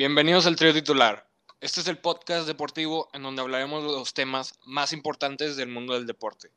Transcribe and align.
Bienvenidos 0.00 0.44
al 0.46 0.56
trío 0.56 0.74
titular. 0.74 1.26
Este 1.62 1.80
es 1.80 1.88
el 1.88 1.96
podcast 1.96 2.46
deportivo 2.46 3.08
en 3.14 3.22
donde 3.22 3.40
hablaremos 3.40 3.82
de 3.82 3.92
los 3.92 4.12
temas 4.12 4.52
más 4.66 4.92
importantes 4.92 5.56
del 5.56 5.70
mundo 5.70 5.94
del 5.94 6.06
deporte. 6.06 6.50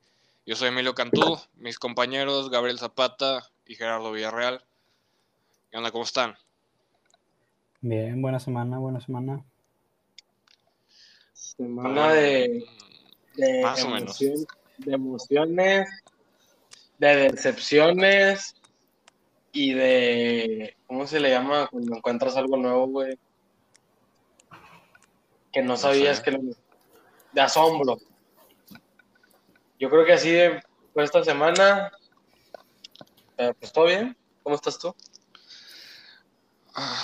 Yo 0.46 0.58
soy 0.58 0.68
Emilio 0.68 0.94
Cantú, 0.94 1.39
mis 1.55 1.80
compañeros 1.80 2.50
Gabriel 2.50 2.78
Zapata 2.80 3.50
y 3.66 3.75
Gerardo 3.75 4.12
Villarreal. 4.12 4.62
¿Qué 5.71 5.78
onda? 5.78 5.89
¿Cómo 5.91 6.04
están? 6.04 6.36
Bien, 7.80 8.21
buena 8.21 8.41
semana, 8.41 8.78
buena 8.78 9.00
semana. 9.00 9.42
Semana 11.32 12.12
de, 12.12 12.66
de, 13.38 13.62
Más 13.62 13.82
o 13.86 13.90
menos. 13.90 14.21
emoción- 14.21 14.48
de 14.80 14.94
emociones, 14.94 15.90
de 16.98 17.16
decepciones 17.32 18.54
y 19.53 19.71
de. 19.76 20.76
¿Cómo 20.88 21.08
se 21.08 21.21
le 21.21 21.30
llama 21.30 21.67
cuando 21.71 21.95
encuentras 21.95 22.35
algo 22.35 22.58
nuevo, 22.58 22.88
güey? 22.88 23.17
Que 25.52 25.62
no 25.62 25.77
sabías 25.77 26.20
que 26.20 26.31
lo. 26.31 26.39
De 27.31 27.41
asombro. 27.41 27.99
Yo 29.80 29.90
creo 29.90 30.05
que 30.05 30.13
así 30.13 30.31
de, 30.31 30.62
esta 30.95 31.23
semana. 31.23 31.91
Pues 33.59 33.71
todo 33.71 33.85
bien. 33.85 34.17
¿Cómo 34.43 34.55
estás 34.55 34.77
tú? 34.80 34.93
Ah, 36.73 37.02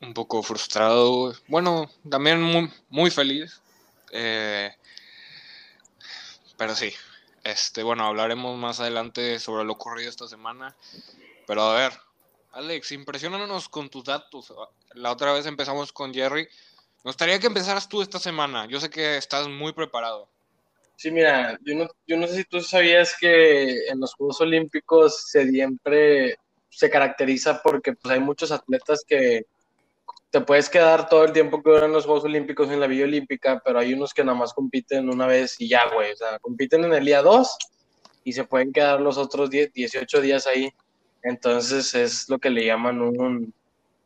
Un 0.00 0.14
poco 0.14 0.42
frustrado. 0.42 1.34
Bueno, 1.48 1.90
también 2.08 2.40
muy, 2.42 2.70
muy 2.88 3.10
feliz. 3.10 3.60
Eh, 4.12 4.74
pero 6.56 6.74
sí. 6.74 6.92
Este, 7.44 7.82
bueno, 7.82 8.06
hablaremos 8.06 8.56
más 8.56 8.80
adelante 8.80 9.38
sobre 9.38 9.64
lo 9.64 9.74
ocurrido 9.74 10.08
esta 10.08 10.26
semana. 10.26 10.74
Pero 11.46 11.62
a 11.62 11.74
ver, 11.74 11.92
Alex, 12.54 12.92
impresionanos 12.92 13.68
con 13.68 13.88
tus 13.90 14.04
datos. 14.04 14.54
La 14.94 15.10
otra 15.10 15.32
vez 15.32 15.44
empezamos 15.46 15.92
con 15.92 16.14
Jerry. 16.14 16.46
Me 17.04 17.10
gustaría 17.10 17.38
que 17.40 17.48
empezaras 17.48 17.88
tú 17.88 18.00
esta 18.00 18.18
semana. 18.18 18.66
Yo 18.66 18.78
sé 18.78 18.88
que 18.90 19.16
estás 19.16 19.48
muy 19.48 19.72
preparado. 19.72 20.28
Sí, 20.96 21.10
mira, 21.10 21.58
yo 21.62 21.74
no, 21.74 21.88
yo 22.06 22.16
no 22.16 22.28
sé 22.28 22.36
si 22.36 22.44
tú 22.44 22.60
sabías 22.60 23.16
que 23.18 23.88
en 23.88 23.98
los 23.98 24.14
Juegos 24.14 24.40
Olímpicos 24.40 25.28
se 25.30 25.50
siempre 25.50 26.38
se 26.70 26.90
caracteriza 26.90 27.60
porque 27.62 27.92
pues, 27.94 28.14
hay 28.14 28.20
muchos 28.20 28.52
atletas 28.52 29.04
que 29.06 29.46
te 30.30 30.40
puedes 30.40 30.68
quedar 30.68 31.08
todo 31.08 31.24
el 31.24 31.32
tiempo 31.32 31.62
que 31.62 31.70
duran 31.70 31.92
los 31.92 32.04
Juegos 32.04 32.24
Olímpicos 32.24 32.70
en 32.70 32.80
la 32.80 32.86
Villa 32.86 33.04
Olímpica, 33.04 33.60
pero 33.64 33.80
hay 33.80 33.94
unos 33.94 34.14
que 34.14 34.24
nada 34.24 34.38
más 34.38 34.52
compiten 34.52 35.08
una 35.08 35.26
vez 35.26 35.60
y 35.60 35.68
ya, 35.68 35.88
güey. 35.92 36.12
O 36.12 36.16
sea, 36.16 36.38
compiten 36.38 36.84
en 36.84 36.94
el 36.94 37.04
día 37.04 37.22
2 37.22 37.58
y 38.24 38.32
se 38.32 38.44
pueden 38.44 38.72
quedar 38.72 39.00
los 39.00 39.18
otros 39.18 39.50
10, 39.50 39.72
18 39.72 40.20
días 40.20 40.46
ahí. 40.46 40.72
Entonces 41.24 41.94
es 41.94 42.28
lo 42.28 42.38
que 42.38 42.50
le 42.50 42.64
llaman 42.66 43.00
un, 43.00 43.52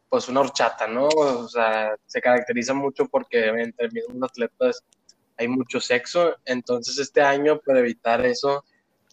pues 0.08 0.28
una 0.28 0.40
horchata, 0.40 0.86
¿no? 0.86 1.08
O 1.08 1.48
sea, 1.48 1.94
se 2.06 2.20
caracteriza 2.20 2.72
mucho 2.72 3.06
porque 3.06 3.46
entre 3.48 3.90
mismos 3.90 4.30
atletas 4.30 4.82
hay 5.36 5.48
mucho 5.48 5.80
sexo. 5.80 6.36
Entonces 6.44 6.98
este 6.98 7.20
año, 7.20 7.58
para 7.60 7.80
evitar 7.80 8.24
eso 8.24 8.64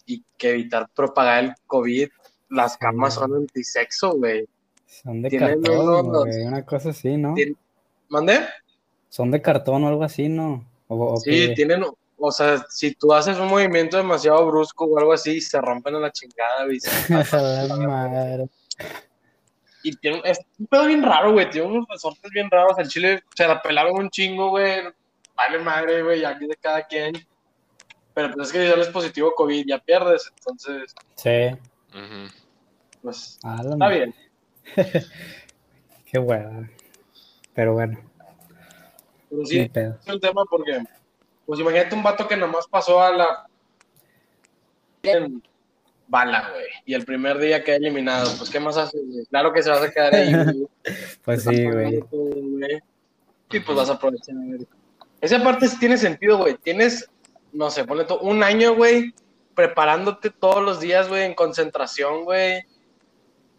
y 0.06 0.24
que 0.38 0.50
evitar 0.50 0.88
propagar 0.94 1.44
el 1.44 1.52
COVID, 1.66 2.08
las 2.48 2.76
camas 2.78 3.14
son 3.14 3.34
antisexo, 3.34 4.12
güey. 4.16 4.48
Son 4.86 5.20
de 5.20 5.28
Tienen 5.30 5.60
cartón, 5.62 6.06
unos- 6.06 6.36
una 6.36 6.64
cosa 6.64 6.90
así, 6.90 7.16
¿no? 7.16 7.34
¿Mandé? 8.08 8.38
Son 9.08 9.32
de 9.32 9.42
cartón 9.42 9.82
o 9.82 9.88
algo 9.88 10.04
así, 10.04 10.28
¿no? 10.28 10.64
O, 10.86 11.14
o 11.14 11.16
Sí, 11.16 11.52
tienen, 11.56 11.82
o 12.18 12.30
sea, 12.30 12.64
si 12.70 12.94
tú 12.94 13.12
haces 13.12 13.38
un 13.38 13.48
movimiento 13.48 13.96
demasiado 13.96 14.46
brusco 14.46 14.84
o 14.86 14.98
algo 14.98 15.12
así, 15.12 15.40
se 15.40 15.60
rompen 15.60 15.94
a 15.96 15.98
la 16.00 16.10
chingada, 16.12 16.64
güey. 16.64 16.78
A 17.32 17.62
la 17.66 17.76
madre. 17.76 18.48
Y 19.82 19.94
tiene, 19.96 20.20
es 20.24 20.40
un 20.58 20.66
pedo 20.66 20.86
bien 20.86 21.02
raro, 21.02 21.32
güey. 21.32 21.48
Tiene 21.50 21.68
unos 21.68 21.86
resortes 21.88 22.30
bien 22.32 22.50
raros. 22.50 22.78
El 22.78 22.88
chile 22.88 23.22
se 23.34 23.46
la 23.46 23.62
pelaron 23.62 23.96
un 23.98 24.10
chingo, 24.10 24.50
güey. 24.50 24.82
Vale 25.36 25.58
madre, 25.60 26.02
güey, 26.02 26.20
ya 26.22 26.36
que 26.38 26.46
de 26.48 26.56
cada 26.56 26.84
quien. 26.86 27.12
Pero 28.14 28.32
pues 28.34 28.48
es 28.48 28.52
que 28.52 28.62
si 28.64 28.68
sales 28.70 28.88
positivo 28.88 29.32
COVID, 29.36 29.64
ya 29.66 29.78
pierdes. 29.78 30.32
Entonces, 30.38 30.94
Sí. 31.14 31.56
Pues, 33.02 33.38
A 33.44 33.56
la 33.56 33.62
está 33.62 33.76
madre. 33.76 33.96
bien. 33.96 34.14
Qué 36.10 36.18
hueva. 36.18 36.68
Pero 37.54 37.74
bueno, 37.74 37.98
Pero 39.30 39.46
sí, 39.46 39.68
pedo. 39.68 39.98
es 40.04 40.12
un 40.14 40.20
tema 40.20 40.42
porque, 40.50 40.82
pues 41.46 41.60
imagínate 41.60 41.94
un 41.94 42.02
vato 42.02 42.26
que 42.26 42.36
nomás 42.36 42.66
pasó 42.66 43.00
a 43.00 43.10
la 43.12 43.46
en 45.02 45.42
bala, 46.08 46.50
güey. 46.52 46.66
Y 46.84 46.94
el 46.94 47.04
primer 47.04 47.38
día 47.38 47.64
queda 47.64 47.76
eliminado. 47.76 48.32
Pues, 48.36 48.50
¿qué 48.50 48.60
más 48.60 48.76
haces? 48.76 49.00
Claro 49.30 49.52
que 49.52 49.62
se 49.62 49.70
vas 49.70 49.82
a 49.82 49.90
quedar 49.90 50.14
ahí, 50.14 50.32
güey. 50.44 50.68
Pues 51.24 51.44
Te 51.44 51.54
sí, 51.56 51.70
güey. 51.70 52.00
todo. 52.00 52.30
Y 53.50 53.60
pues 53.60 53.78
vas 53.78 53.90
a 53.90 53.94
aprovechar, 53.94 54.34
güey. 54.34 54.66
Esa 55.20 55.42
parte 55.42 55.68
sí 55.68 55.78
tiene 55.78 55.96
sentido, 55.96 56.38
güey. 56.38 56.56
Tienes, 56.56 57.08
no 57.52 57.70
sé, 57.70 57.84
ponle 57.84 58.04
tú, 58.04 58.16
un 58.16 58.42
año, 58.42 58.74
güey, 58.74 59.14
preparándote 59.54 60.30
todos 60.30 60.62
los 60.62 60.80
días, 60.80 61.08
güey, 61.08 61.24
en 61.24 61.34
concentración, 61.34 62.24
güey. 62.24 62.64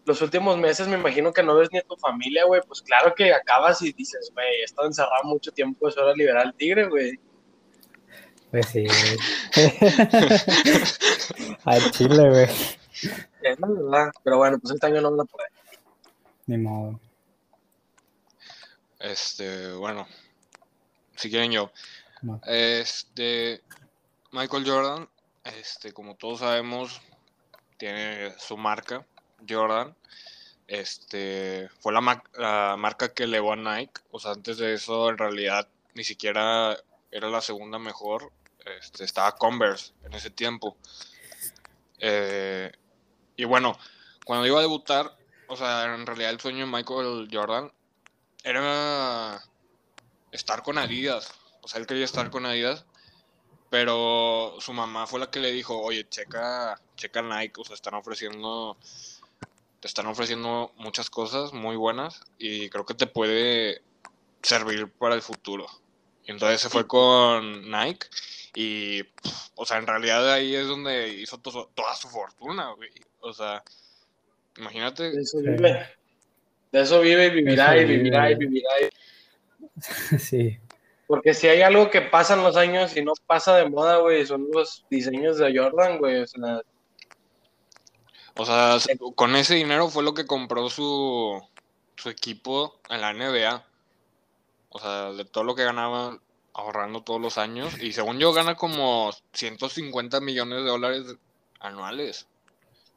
Los 0.05 0.21
últimos 0.21 0.57
meses 0.57 0.87
me 0.87 0.97
imagino 0.97 1.33
que 1.33 1.43
no 1.43 1.55
ves 1.55 1.69
ni 1.71 1.79
a 1.79 1.83
tu 1.83 1.97
familia, 1.97 2.45
güey. 2.45 2.61
Pues 2.67 2.81
claro 2.81 3.13
que 3.15 3.33
acabas 3.33 3.81
y 3.81 3.91
dices, 3.91 4.31
güey, 4.33 4.47
he 4.61 4.63
estado 4.63 4.87
encerrado 4.87 5.23
mucho 5.25 5.51
tiempo, 5.51 5.87
es 5.87 5.97
hora 5.97 6.11
de 6.11 6.17
liberar 6.17 6.45
al 6.47 6.53
tigre, 6.53 6.87
güey. 6.87 7.19
Pues 8.51 8.65
sí. 8.67 8.85
Al 11.65 11.91
chile, 11.91 12.29
güey. 12.29 12.47
Es 13.41 13.59
la 13.59 13.67
verdad. 13.67 14.11
Pero 14.23 14.37
bueno, 14.37 14.57
pues 14.59 14.73
este 14.73 14.87
año 14.87 15.01
no 15.01 15.11
van 15.11 15.21
a 15.21 15.25
poder. 15.25 15.49
Ni 16.47 16.57
modo. 16.57 16.99
Este, 18.99 19.73
bueno, 19.73 20.07
si 21.15 21.29
quieren 21.29 21.51
yo. 21.51 21.71
Este, 22.45 23.61
Michael 24.31 24.63
Jordan, 24.67 25.07
este, 25.43 25.93
como 25.93 26.15
todos 26.15 26.39
sabemos, 26.39 26.99
tiene 27.77 28.33
su 28.39 28.57
marca, 28.57 29.05
Jordan. 29.47 29.95
Este, 30.67 31.69
fue 31.79 31.93
la, 31.93 32.01
ma- 32.01 32.23
la 32.33 32.75
marca 32.77 33.13
que 33.13 33.23
elevó 33.25 33.53
a 33.53 33.55
Nike. 33.55 34.01
O 34.11 34.19
sea, 34.19 34.31
antes 34.31 34.57
de 34.57 34.73
eso, 34.73 35.09
en 35.09 35.17
realidad, 35.17 35.67
ni 35.93 36.03
siquiera 36.03 36.75
era 37.11 37.29
la 37.29 37.41
segunda 37.41 37.79
mejor. 37.79 38.31
Este, 38.79 39.03
estaba 39.03 39.35
Converse 39.35 39.93
en 40.03 40.13
ese 40.13 40.29
tiempo. 40.29 40.77
Eh, 41.99 42.71
y 43.35 43.45
bueno, 43.45 43.77
cuando 44.25 44.45
iba 44.45 44.59
a 44.59 44.61
debutar, 44.61 45.17
o 45.47 45.55
sea, 45.55 45.95
en 45.95 46.05
realidad 46.05 46.31
el 46.31 46.39
sueño 46.39 46.65
de 46.65 46.71
Michael 46.71 47.29
Jordan 47.31 47.71
era 48.43 49.41
estar 50.31 50.63
con 50.63 50.77
Adidas. 50.77 51.33
O 51.61 51.67
sea, 51.67 51.79
él 51.79 51.87
quería 51.87 52.05
estar 52.05 52.29
con 52.29 52.45
Adidas. 52.45 52.85
Pero 53.69 54.55
su 54.59 54.71
mamá 54.71 55.07
fue 55.07 55.19
la 55.19 55.29
que 55.29 55.39
le 55.39 55.51
dijo, 55.51 55.77
oye, 55.77 56.07
checa, 56.07 56.79
checa 56.95 57.21
Nike, 57.21 57.59
o 57.59 57.65
sea, 57.65 57.73
están 57.73 57.95
ofreciendo, 57.95 58.77
te 59.81 59.87
están 59.89 60.07
ofreciendo 60.07 60.71
muchas 60.77 61.09
cosas 61.09 61.51
muy 61.51 61.75
buenas 61.75 62.21
y 62.37 62.69
creo 62.69 62.85
que 62.85 62.93
te 62.93 63.07
puede 63.07 63.81
servir 64.41 64.89
para 64.89 65.15
el 65.15 65.21
futuro. 65.21 65.67
Y 66.27 66.31
entonces 66.31 66.61
se 66.61 66.69
fue 66.69 66.85
con 66.85 67.71
Nike 67.71 68.07
y, 68.53 69.01
pff, 69.03 69.49
o 69.55 69.65
sea, 69.65 69.77
en 69.77 69.87
realidad 69.87 70.31
ahí 70.31 70.53
es 70.55 70.67
donde 70.67 71.07
hizo 71.09 71.37
to- 71.39 71.71
toda 71.73 71.95
su 71.95 72.07
fortuna, 72.09 72.71
güey. 72.73 72.89
O 73.21 73.33
sea, 73.33 73.63
imagínate, 74.57 75.11
De 75.11 75.21
eso 75.21 75.39
vive. 75.39 75.87
De 76.71 76.81
eso 76.81 76.99
vive 77.01 77.27
y 77.27 77.29
vivirá 77.31 77.75
Eso 77.75 77.81
y 77.83 77.85
vivirá 77.97 78.29
y 78.31 78.35
vivirá. 78.35 78.69
y- 78.81 78.89
Sí. 80.19 80.59
Porque 81.07 81.33
si 81.33 81.47
hay 81.47 81.61
algo 81.61 81.89
que 81.89 82.01
pasa 82.01 82.33
en 82.33 82.43
los 82.43 82.57
años 82.57 82.97
y 82.97 83.01
no 83.01 83.13
pasa 83.25 83.55
de 83.55 83.69
moda, 83.69 83.97
güey, 83.97 84.25
son 84.25 84.47
los 84.53 84.85
diseños 84.89 85.37
de 85.37 85.57
Jordan, 85.57 85.97
güey. 85.99 86.21
O 86.21 86.27
sea, 86.27 86.61
O 88.35 88.45
sea, 88.45 88.79
se- 88.79 88.97
con 89.15 89.35
ese 89.37 89.55
dinero 89.55 89.87
fue 89.89 90.03
lo 90.03 90.13
que 90.13 90.25
compró 90.27 90.69
su, 90.69 91.41
su 91.95 92.09
equipo 92.09 92.79
en 92.89 92.99
la 93.01 93.13
NBA. 93.13 93.65
O 94.69 94.79
sea, 94.79 95.11
de 95.13 95.25
todo 95.25 95.43
lo 95.43 95.55
que 95.55 95.63
ganaba 95.63 96.19
ahorrando 96.53 97.01
todos 97.01 97.21
los 97.21 97.37
años. 97.37 97.81
Y 97.81 97.93
según 97.93 98.19
yo, 98.19 98.33
gana 98.33 98.55
como 98.55 99.11
150 99.33 100.19
millones 100.19 100.63
de 100.63 100.69
dólares 100.69 101.15
anuales. 101.59 102.27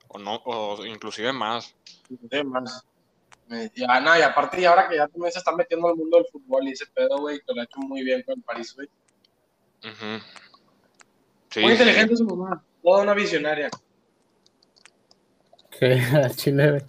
O 0.08 0.18
no, 0.18 0.36
o 0.44 0.84
inclusive 0.84 1.32
más. 1.32 1.74
de 2.08 2.42
más. 2.42 2.84
Ya, 3.74 4.00
nada, 4.00 4.18
y 4.18 4.22
aparte, 4.22 4.60
y 4.60 4.64
ahora 4.64 4.88
que 4.88 4.96
ya 4.96 5.08
también 5.08 5.32
se 5.32 5.40
está 5.40 5.54
metiendo 5.54 5.88
al 5.88 5.96
mundo 5.96 6.18
del 6.18 6.26
fútbol 6.30 6.68
y 6.68 6.72
ese 6.72 6.86
pedo, 6.86 7.18
güey, 7.18 7.40
que 7.40 7.52
lo 7.52 7.60
ha 7.60 7.64
hecho 7.64 7.80
muy 7.80 8.04
bien 8.04 8.22
con 8.22 8.38
el 8.38 8.44
París, 8.44 8.74
güey. 8.76 8.88
Ujú. 9.82 10.24
Sí, 11.50 11.60
muy 11.60 11.72
sí, 11.72 11.82
inteligente 11.82 12.16
su 12.16 12.24
mamá, 12.24 12.64
toda 12.80 13.02
una 13.02 13.14
visionaria. 13.14 13.68
Sí, 15.78 15.86
al 16.14 16.36
chile, 16.36 16.70
güey. 16.70 16.82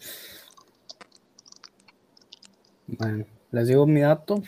Bueno, 2.85 3.25
les 3.51 3.67
digo 3.67 3.87
mi 3.87 4.01
dato. 4.01 4.43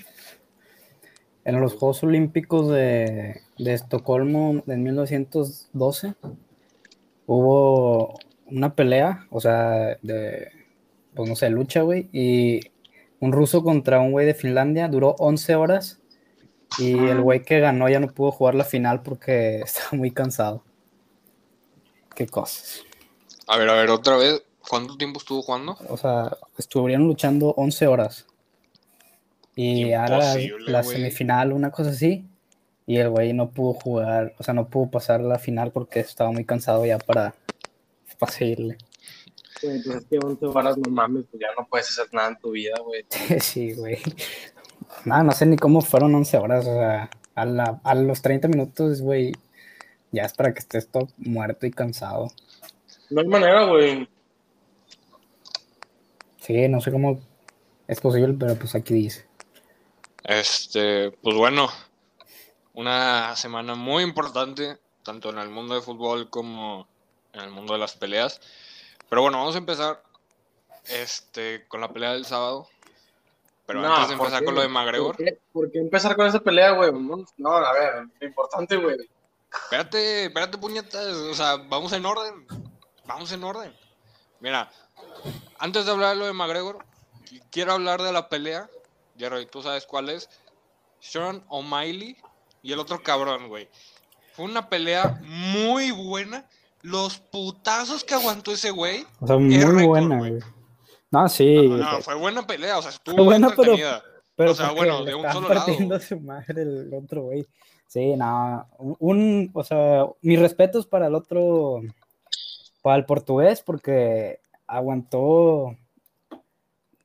En 1.45 1.59
los 1.59 1.73
Juegos 1.73 2.03
Olímpicos 2.03 2.69
de, 2.69 3.41
de 3.57 3.73
Estocolmo 3.73 4.63
en 4.65 4.83
1912 4.83 6.15
hubo 7.25 8.19
una 8.45 8.75
pelea, 8.75 9.27
o 9.29 9.41
sea, 9.41 9.97
de, 10.01 10.49
pues 11.13 11.29
no 11.29 11.35
sé, 11.35 11.49
lucha, 11.49 11.81
güey, 11.81 12.09
y 12.11 12.61
un 13.19 13.31
ruso 13.31 13.63
contra 13.63 13.99
un 13.99 14.11
güey 14.11 14.25
de 14.25 14.33
Finlandia, 14.33 14.87
duró 14.87 15.15
11 15.19 15.55
horas 15.55 15.99
y 16.77 16.93
el 16.93 17.21
güey 17.21 17.43
que 17.43 17.59
ganó 17.59 17.87
ya 17.87 17.99
no 17.99 18.07
pudo 18.07 18.31
jugar 18.31 18.55
la 18.55 18.63
final 18.63 19.01
porque 19.01 19.59
estaba 19.65 19.97
muy 19.97 20.11
cansado. 20.11 20.63
Qué 22.15 22.27
cosas. 22.27 22.83
A 23.47 23.57
ver, 23.57 23.69
a 23.69 23.73
ver, 23.73 23.89
otra 23.89 24.17
vez. 24.17 24.43
¿Cuánto 24.69 24.95
tiempo 24.97 25.19
estuvo 25.19 25.41
jugando? 25.41 25.77
O 25.89 25.97
sea, 25.97 26.37
estuvieron 26.57 27.05
luchando 27.05 27.53
11 27.57 27.87
horas. 27.87 28.25
Y 29.55 29.93
ahora 29.93 30.33
la 30.67 30.83
semifinal, 30.83 31.53
una 31.53 31.71
cosa 31.71 31.91
así. 31.91 32.25
Y 32.85 32.97
el 32.97 33.09
güey 33.09 33.31
no 33.33 33.49
pudo 33.51 33.73
jugar, 33.73 34.33
o 34.37 34.43
sea, 34.43 34.53
no 34.53 34.67
pudo 34.67 34.91
pasar 34.91 35.21
la 35.21 35.39
final 35.39 35.71
porque 35.71 35.99
estaba 36.01 36.31
muy 36.31 36.43
cansado 36.43 36.85
ya 36.85 36.97
para, 36.97 37.33
para 38.19 38.31
seguirle. 38.31 38.77
Güey, 39.61 39.81
pues 39.83 39.95
es 39.97 40.05
que 40.05 40.17
11 40.21 40.45
horas 40.47 40.77
no 40.77 40.91
mames, 40.91 41.23
pues 41.31 41.39
ya 41.39 41.47
no 41.57 41.65
puedes 41.67 41.87
hacer 41.89 42.13
nada 42.13 42.29
en 42.29 42.37
tu 42.39 42.51
vida, 42.51 42.75
güey. 42.83 43.05
Sí, 43.39 43.73
güey. 43.73 43.99
Nada, 45.05 45.23
no 45.23 45.31
sé 45.31 45.45
ni 45.45 45.55
cómo 45.55 45.81
fueron 45.81 46.13
11 46.15 46.37
horas. 46.37 46.65
O 46.67 46.73
sea, 46.73 47.09
a, 47.35 47.45
la- 47.45 47.79
a 47.83 47.95
los 47.95 48.21
30 48.21 48.49
minutos, 48.49 49.01
güey, 49.01 49.31
ya 50.11 50.23
es 50.23 50.33
para 50.33 50.53
que 50.53 50.59
estés 50.59 50.89
todo 50.89 51.07
muerto 51.17 51.65
y 51.65 51.71
cansado. 51.71 52.27
No 53.09 53.21
hay 53.21 53.27
manera, 53.27 53.65
güey. 53.65 54.09
Sí, 56.41 56.67
no 56.67 56.81
sé 56.81 56.91
cómo 56.91 57.21
es 57.87 58.01
posible, 58.01 58.35
pero 58.37 58.55
pues 58.55 58.75
aquí 58.75 58.93
dice. 58.93 59.25
Este, 60.23 61.11
pues 61.11 61.35
bueno, 61.35 61.69
una 62.73 63.35
semana 63.35 63.75
muy 63.75 64.03
importante, 64.03 64.77
tanto 65.03 65.29
en 65.29 65.37
el 65.39 65.49
mundo 65.49 65.75
de 65.75 65.81
fútbol 65.81 66.29
como 66.29 66.87
en 67.33 67.41
el 67.41 67.51
mundo 67.51 67.73
de 67.73 67.79
las 67.79 67.95
peleas. 67.95 68.39
Pero 69.09 69.21
bueno, 69.21 69.39
vamos 69.39 69.55
a 69.55 69.59
empezar 69.59 70.01
este, 70.85 71.67
con 71.67 71.81
la 71.81 71.91
pelea 71.91 72.13
del 72.13 72.25
sábado. 72.25 72.67
Pero 73.65 73.81
No, 73.81 73.93
antes 73.93 74.09
de 74.09 74.17
¿por 74.17 74.25
empezar 74.27 74.39
qué? 74.41 74.45
con 74.45 74.55
lo 74.55 74.61
de 74.61 74.67
McGregor, 74.67 75.15
¿Por 75.15 75.25
qué, 75.25 75.39
por 75.53 75.71
qué 75.71 75.79
empezar 75.79 76.15
con 76.15 76.27
esa 76.27 76.39
pelea, 76.39 76.71
güey? 76.71 76.91
No, 76.91 77.25
no, 77.37 77.55
a 77.55 77.73
ver, 77.73 78.07
lo 78.19 78.27
importante, 78.27 78.75
güey. 78.75 78.97
espérate, 79.53 80.25
espérate, 80.25 80.57
puñetas, 80.57 81.05
o 81.05 81.33
sea, 81.33 81.55
vamos 81.55 81.93
en 81.93 82.05
orden, 82.05 82.45
vamos 83.05 83.31
en 83.31 83.43
orden. 83.43 83.73
Mira, 84.41 84.69
antes 85.59 85.85
de 85.85 85.91
hablar 85.91 86.09
de 86.11 86.15
lo 86.17 86.25
de 86.25 86.33
McGregor, 86.33 86.85
quiero 87.51 87.71
hablar 87.71 88.01
de 88.01 88.11
la 88.11 88.27
pelea, 88.27 88.69
Jerry, 89.23 89.45
tú 89.45 89.61
sabes 89.61 89.85
cuál 89.85 90.09
es, 90.09 90.29
Sean 90.99 91.43
O'Malley 91.49 92.17
y 92.61 92.73
el 92.73 92.79
otro 92.79 93.01
cabrón, 93.01 93.47
güey. 93.47 93.69
Fue 94.33 94.45
una 94.45 94.67
pelea 94.69 95.19
muy 95.23 95.91
buena. 95.91 96.47
Los 96.81 97.17
putazos 97.17 98.03
que 98.03 98.13
aguantó 98.13 98.51
ese 98.51 98.71
güey. 98.71 99.05
O 99.21 99.27
sea, 99.27 99.37
muy 99.37 99.57
récord, 99.57 99.85
buena, 99.85 100.17
güey. 100.17 100.39
No, 101.11 101.29
sí. 101.29 101.55
No, 101.67 101.77
no, 101.77 101.85
pero- 101.91 102.01
fue 102.01 102.15
buena 102.15 102.45
pelea, 102.45 102.77
o 102.77 102.81
sea, 102.81 102.91
estuvo 102.91 103.23
buena, 103.23 103.49
pero- 103.49 103.61
entretenida. 103.73 104.03
pero 104.35 104.51
o 104.51 104.55
sea, 104.55 104.71
bueno, 104.71 105.05
de 105.05 105.15
un 105.15 105.31
solo 105.31 105.47
lado. 105.49 105.65
partiendo 105.65 105.95
a 105.95 105.99
su 105.99 106.19
madre 106.19 106.63
el 106.63 106.91
otro, 106.93 107.21
güey. 107.23 107.47
Sí, 107.87 108.15
no. 108.17 108.67
Un, 108.79 108.97
un- 108.99 109.51
o 109.53 109.63
sea, 109.63 110.05
mis 110.21 110.39
respetos 110.39 110.85
para 110.87 111.07
el 111.07 111.15
otro, 111.15 111.81
para 112.81 112.97
el 112.97 113.05
portugués, 113.05 113.61
porque 113.61 114.39
aguantó 114.67 115.77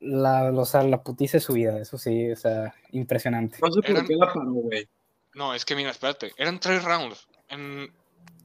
la, 0.01 0.51
o 0.53 0.65
sea, 0.65 0.83
la 0.83 1.03
putiza 1.03 1.39
de 1.39 1.41
su 1.43 1.53
vida, 1.55 1.79
eso 1.81 1.99
sí, 1.99 2.31
o 2.31 2.37
sea, 2.37 2.75
impresionante. 2.93 3.59
No 3.61 3.71
sé 3.73 3.81
por 3.81 3.91
Eran- 3.91 4.07
qué 4.07 4.15
la 4.17 4.27
paró, 4.33 4.51
güey. 4.53 4.89
No, 5.35 5.55
es 5.55 5.65
que 5.65 5.75
mira, 5.77 5.91
espérate, 5.91 6.33
eran 6.37 6.59
tres 6.61 6.83
rounds. 6.85 7.29
En 7.49 7.93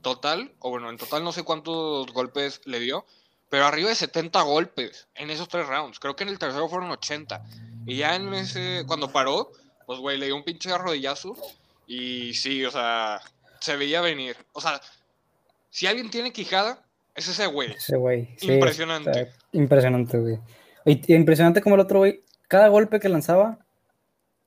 total, 0.02 0.52
o 0.60 0.70
bueno, 0.70 0.90
en 0.90 0.98
total 0.98 1.24
no 1.24 1.32
sé 1.32 1.44
cuántos 1.44 2.08
golpes 2.14 2.62
le 2.66 2.80
dio, 2.80 3.06
pero 3.50 3.66
arriba 3.66 3.90
de 3.90 3.96
70 3.96 4.42
golpes 4.42 5.08
en 5.16 5.30
esos 5.30 5.48
tres 5.48 5.68
rounds. 5.68 6.00
Creo 6.00 6.16
que 6.16 6.24
en 6.24 6.30
el 6.30 6.40
tercero 6.40 6.68
fueron 6.70 6.90
80. 6.92 7.44
Y 7.86 7.98
ya 7.98 8.16
en 8.16 8.34
ese, 8.34 8.84
cuando 8.88 9.12
paró, 9.12 9.52
pues 9.86 10.00
güey, 10.00 10.18
le 10.18 10.26
dio 10.28 10.36
un 10.36 10.44
pinche 10.44 10.76
rodillazo. 10.78 11.36
Y 11.88 12.34
sí, 12.34 12.64
o 12.66 12.72
sea, 12.72 13.20
se 13.60 13.76
veía 13.76 14.02
venir. 14.02 14.36
O 14.54 14.62
sea, 14.62 14.82
si 15.70 15.86
alguien 15.88 16.10
tiene 16.10 16.32
quijada, 16.32 16.82
es 17.16 17.28
ese 17.28 17.46
güey. 17.48 17.72
Ese 17.74 17.96
güey. 17.98 18.30
sí, 18.38 18.52
Impresionante. 18.52 19.32
impresionante, 19.52 20.18
güey. 20.18 20.40
Y, 20.86 21.14
impresionante 21.14 21.62
como 21.62 21.76
el 21.76 21.82
otro 21.82 22.00
güey, 22.00 22.24
cada 22.48 22.68
golpe 22.68 23.00
que 23.00 23.10
lanzaba, 23.10 23.60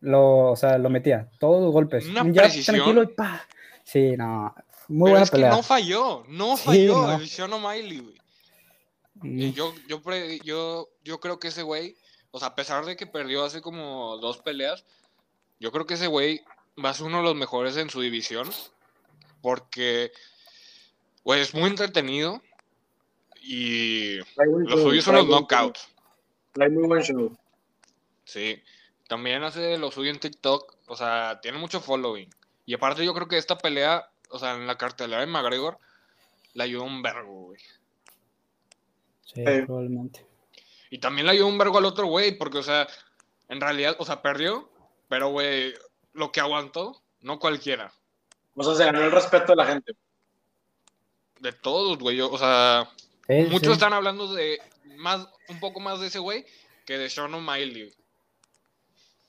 lo, 0.00 0.50
o 0.52 0.56
sea, 0.56 0.78
lo 0.78 0.90
metía, 0.90 1.28
todos 1.38 1.62
los 1.62 1.72
golpes. 1.72 2.06
Una 2.06 2.22
Un 2.22 2.34
jab 2.34 2.44
precisión. 2.44 2.76
tranquilo 2.76 3.02
y 3.02 3.06
pa. 3.08 3.46
Sí, 3.84 4.16
no, 4.16 4.54
muy 4.88 5.08
Pero 5.08 5.10
buena 5.12 5.22
es 5.24 5.30
que 5.30 5.36
pelea. 5.36 5.50
no 5.50 5.62
falló, 5.62 6.24
no 6.28 6.56
Sí, 6.56 6.64
falló 6.64 7.02
no. 7.06 7.14
el 7.16 7.28
Sean 7.28 7.52
O'Malley, 7.52 7.98
güey. 8.00 8.14
Mm, 9.14 9.38
Y 9.40 9.52
yo, 9.52 9.74
yo, 9.88 10.02
pre- 10.02 10.38
yo, 10.44 10.88
yo 11.04 11.20
creo 11.20 11.38
que 11.38 11.48
ese 11.48 11.62
güey, 11.62 11.96
o 12.30 12.38
sea, 12.38 12.48
a 12.48 12.54
pesar 12.54 12.84
de 12.84 12.96
que 12.96 13.06
perdió 13.06 13.44
hace 13.44 13.62
como 13.62 14.18
dos 14.18 14.38
peleas, 14.38 14.84
yo 15.58 15.72
creo 15.72 15.86
que 15.86 15.94
ese 15.94 16.06
güey 16.06 16.42
va 16.84 16.90
a 16.90 16.94
ser 16.94 17.06
uno 17.06 17.18
de 17.18 17.22
los 17.24 17.34
mejores 17.34 17.76
en 17.78 17.88
su 17.88 18.00
división. 18.02 18.48
Porque, 19.40 20.12
güey, 21.24 21.40
es 21.40 21.54
muy 21.54 21.70
entretenido. 21.70 22.42
Y 23.42 24.18
show, 24.68 24.78
suyos 24.82 25.04
son 25.04 25.14
los 25.16 25.26
knockouts. 25.26 25.88
Trae 26.56 26.70
muy 26.70 26.86
buen 26.86 27.02
show. 27.02 27.36
Sí. 28.24 28.62
También 29.08 29.42
hace 29.44 29.76
lo 29.78 29.90
suyo 29.90 30.10
en 30.10 30.18
TikTok. 30.18 30.74
O 30.86 30.96
sea, 30.96 31.38
tiene 31.42 31.58
mucho 31.58 31.80
following. 31.80 32.28
Y 32.64 32.74
aparte, 32.74 33.04
yo 33.04 33.12
creo 33.14 33.28
que 33.28 33.36
esta 33.36 33.58
pelea, 33.58 34.08
o 34.30 34.38
sea, 34.38 34.54
en 34.54 34.66
la 34.66 34.78
cartelera 34.78 35.20
de 35.20 35.26
McGregor, 35.26 35.78
le 36.54 36.62
ayudó 36.64 36.84
un 36.84 37.02
vergo, 37.02 37.32
güey. 37.46 37.60
sí, 39.24 39.42
eh. 39.46 39.64
probablemente. 39.66 40.24
Y 40.90 40.98
también 40.98 41.26
le 41.26 41.32
ayudó 41.32 41.48
un 41.48 41.58
vergo 41.58 41.78
al 41.78 41.84
otro 41.84 42.06
güey, 42.06 42.38
porque, 42.38 42.58
o 42.58 42.62
sea, 42.62 42.86
en 43.48 43.60
realidad, 43.60 43.96
o 43.98 44.04
sea, 44.06 44.22
perdió, 44.22 44.70
pero, 45.08 45.28
güey, 45.28 45.74
lo 46.14 46.32
que 46.32 46.40
aguantó, 46.40 47.02
no 47.20 47.38
cualquiera. 47.38 47.92
O 48.54 48.62
sea, 48.64 48.74
se 48.74 48.84
ganó 48.86 49.02
el 49.02 49.12
respeto 49.12 49.52
de 49.52 49.56
la 49.56 49.66
gente. 49.66 49.92
De 51.40 51.52
todos, 51.52 51.98
güey. 51.98 52.16
yo- 52.16 52.30
O 52.32 52.38
sea, 52.38 52.88
Sí, 53.28 53.34
muchos 53.50 53.66
sí. 53.68 53.72
están 53.72 53.92
hablando 53.92 54.32
de 54.32 54.58
más, 54.96 55.28
un 55.48 55.60
poco 55.60 55.80
más 55.80 56.00
de 56.00 56.08
ese 56.08 56.18
güey 56.18 56.44
que 56.84 56.98
de 56.98 57.08
Sean 57.10 57.32
O'Malley. 57.34 57.92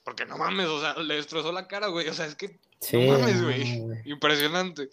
Porque 0.04 0.24
no 0.26 0.38
mames, 0.38 0.66
o 0.66 0.80
sea, 0.80 0.94
le 0.94 1.14
destrozó 1.16 1.52
la 1.52 1.66
cara, 1.68 1.88
güey. 1.88 2.08
O 2.08 2.14
sea, 2.14 2.26
es 2.26 2.34
que 2.34 2.58
Sí, 2.80 2.96
no 3.06 3.18
mames, 3.18 3.42
güey. 3.42 4.00
Impresionante. 4.04 4.88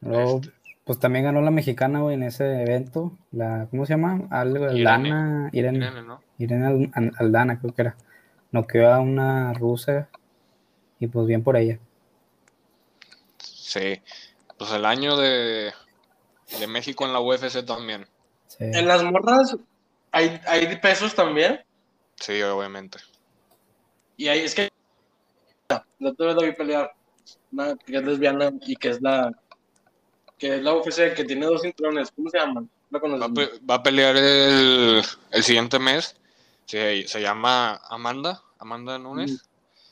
Luego, 0.00 0.36
Este. 0.40 0.52
pues 0.84 0.98
también 0.98 1.24
ganó 1.26 1.42
la 1.42 1.50
mexicana, 1.50 2.00
güey, 2.00 2.14
en 2.14 2.22
ese 2.22 2.62
evento. 2.62 3.16
La, 3.32 3.66
¿Cómo 3.70 3.84
se 3.86 3.92
llama? 3.94 4.26
Algo, 4.30 4.66
Irene. 4.72 4.78
Aldana. 5.12 5.50
Irene, 5.52 5.78
Miren, 5.90 6.06
¿no? 6.06 6.22
Irene 6.38 6.66
Al- 6.66 6.90
Al- 6.94 7.12
Aldana, 7.18 7.60
creo 7.60 7.74
que 7.74 7.82
era. 7.82 7.96
Noqueó 8.52 8.92
a 8.92 8.98
una 9.00 9.52
rusa. 9.52 10.08
Y 10.98 11.06
pues 11.06 11.26
bien 11.26 11.42
por 11.42 11.56
ella. 11.56 11.78
Sí. 13.38 14.00
Pues 14.58 14.72
el 14.72 14.84
año 14.84 15.16
de, 15.16 15.72
de 16.58 16.66
México 16.66 17.04
en 17.06 17.12
la 17.12 17.20
UFC 17.20 17.64
también. 17.64 18.06
Sí. 18.60 18.66
En 18.72 18.86
las 18.86 19.02
morras 19.02 19.56
hay, 20.12 20.40
hay 20.46 20.76
pesos 20.76 21.14
también. 21.14 21.60
Sí, 22.16 22.40
obviamente. 22.42 22.98
Y 24.16 24.28
ahí 24.28 24.40
es 24.40 24.54
que. 24.54 24.68
La 25.98 26.10
otra 26.10 26.26
vez 26.26 26.36
la 26.36 26.42
vi 26.44 26.52
pelear. 26.52 26.92
Una 27.52 27.74
que 27.76 27.96
es 27.96 28.04
lesbiana 28.04 28.52
y 28.60 28.76
que 28.76 28.90
es 28.90 29.00
la. 29.00 29.32
Que 30.38 30.56
es 30.56 30.62
la 30.62 30.74
UFC, 30.74 31.14
que 31.14 31.24
tiene 31.24 31.46
dos 31.46 31.62
cinturones. 31.62 32.10
¿Cómo 32.14 32.28
se 32.30 32.38
llaman? 32.38 32.68
¿La 32.90 32.98
Va 32.98 33.26
a, 33.26 33.28
pe- 33.32 33.50
va 33.68 33.74
a 33.76 33.82
pelear 33.82 34.16
el, 34.16 35.02
el 35.30 35.42
siguiente 35.42 35.78
mes. 35.78 36.16
Se, 36.66 37.06
se 37.08 37.20
llama 37.20 37.80
Amanda. 37.88 38.42
Amanda 38.58 38.98
Nunes. 38.98 39.42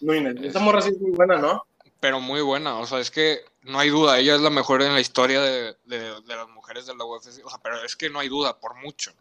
No, 0.01 0.15
Inés, 0.15 0.37
Esa 0.43 0.61
morra 0.61 0.81
sí 0.83 0.91
es 0.91 1.01
muy 1.01 1.13
buena, 1.13 1.39
¿no? 1.39 1.65
Pero 2.01 2.21
muy 2.21 2.41
buena. 2.43 2.79
O 2.79 2.87
sea, 2.87 3.01
es 3.01 3.11
que 3.11 3.41
no 3.63 3.79
hay 3.79 3.89
duda. 3.91 4.19
Ella 4.19 4.35
es 4.37 4.41
la 4.41 4.51
mejor 4.51 4.83
en 4.83 4.95
la 4.95 5.01
historia 5.01 5.41
de, 5.41 5.77
de- 5.85 6.21
de 6.21 6.37
las 6.37 6.49
mujeres 6.49 6.87
de 6.87 6.95
la 6.95 7.05
UFC. 7.05 7.45
O 7.45 7.51
sea, 7.51 7.59
pero 7.63 7.83
es 7.85 7.97
que 7.97 8.09
no 8.11 8.21
hay 8.21 8.29
duda, 8.29 8.59
por 8.61 8.75
mucho. 8.77 9.13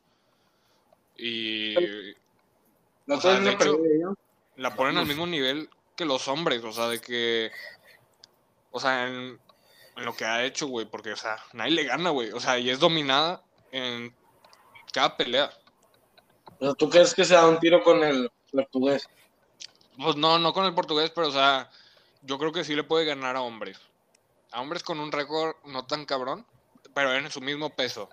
Y 1.16 1.74
La 3.06 3.20
sea, 3.20 3.40
de 3.40 3.52
hecho- 3.52 3.80
la 4.58 4.76
ponen 4.76 4.98
al 4.98 5.06
mismo 5.06 5.26
nivel 5.28 5.70
que 5.96 6.06
los 6.06 6.28
hombres. 6.28 6.64
O 6.64 6.72
sea, 6.72 6.88
de 6.88 7.00
que. 7.02 7.52
O 8.72 8.80
sea, 8.80 9.08
en, 9.08 9.40
en 9.96 10.06
lo 10.06 10.16
que 10.16 10.26
ha 10.26 10.44
hecho, 10.46 10.68
güey. 10.68 10.86
Porque, 10.86 11.14
o 11.14 11.18
sea, 11.18 11.38
nadie 11.54 11.72
le 11.72 11.84
gana, 11.86 12.12
güey. 12.12 12.32
O 12.32 12.40
sea, 12.40 12.60
y 12.60 12.70
es 12.70 12.80
dominada 12.80 13.42
en 13.72 14.16
cada 14.94 15.18
pelea. 15.18 15.52
O 16.60 16.66
sea, 16.66 16.74
¿tú 16.76 16.90
crees 16.90 17.14
que 17.16 17.26
se 17.26 17.34
da 17.34 17.48
un 17.48 17.60
tiro 17.60 17.84
con 17.84 18.04
el 18.04 18.32
portugués? 18.52 19.10
Pues 19.98 20.16
no, 20.16 20.38
no 20.38 20.54
con 20.54 20.66
el 20.66 20.76
portugués, 20.76 21.10
pero 21.10 21.30
o 21.30 21.32
sea, 21.32 21.70
yo 22.22 22.38
creo 22.38 22.52
que 22.52 22.64
sí 22.64 22.76
le 22.76 22.84
puede 22.84 23.06
ganar 23.06 23.36
a 23.36 23.42
hombres. 23.42 23.80
A 24.52 24.62
hombres 24.62 24.84
con 24.84 25.00
un 25.00 25.12
récord 25.12 25.56
no 25.66 25.86
tan 25.86 26.06
cabrón, 26.06 26.46
pero 26.94 27.14
en 27.14 27.30
su 27.30 27.42
mismo 27.42 27.70
peso. 27.76 28.10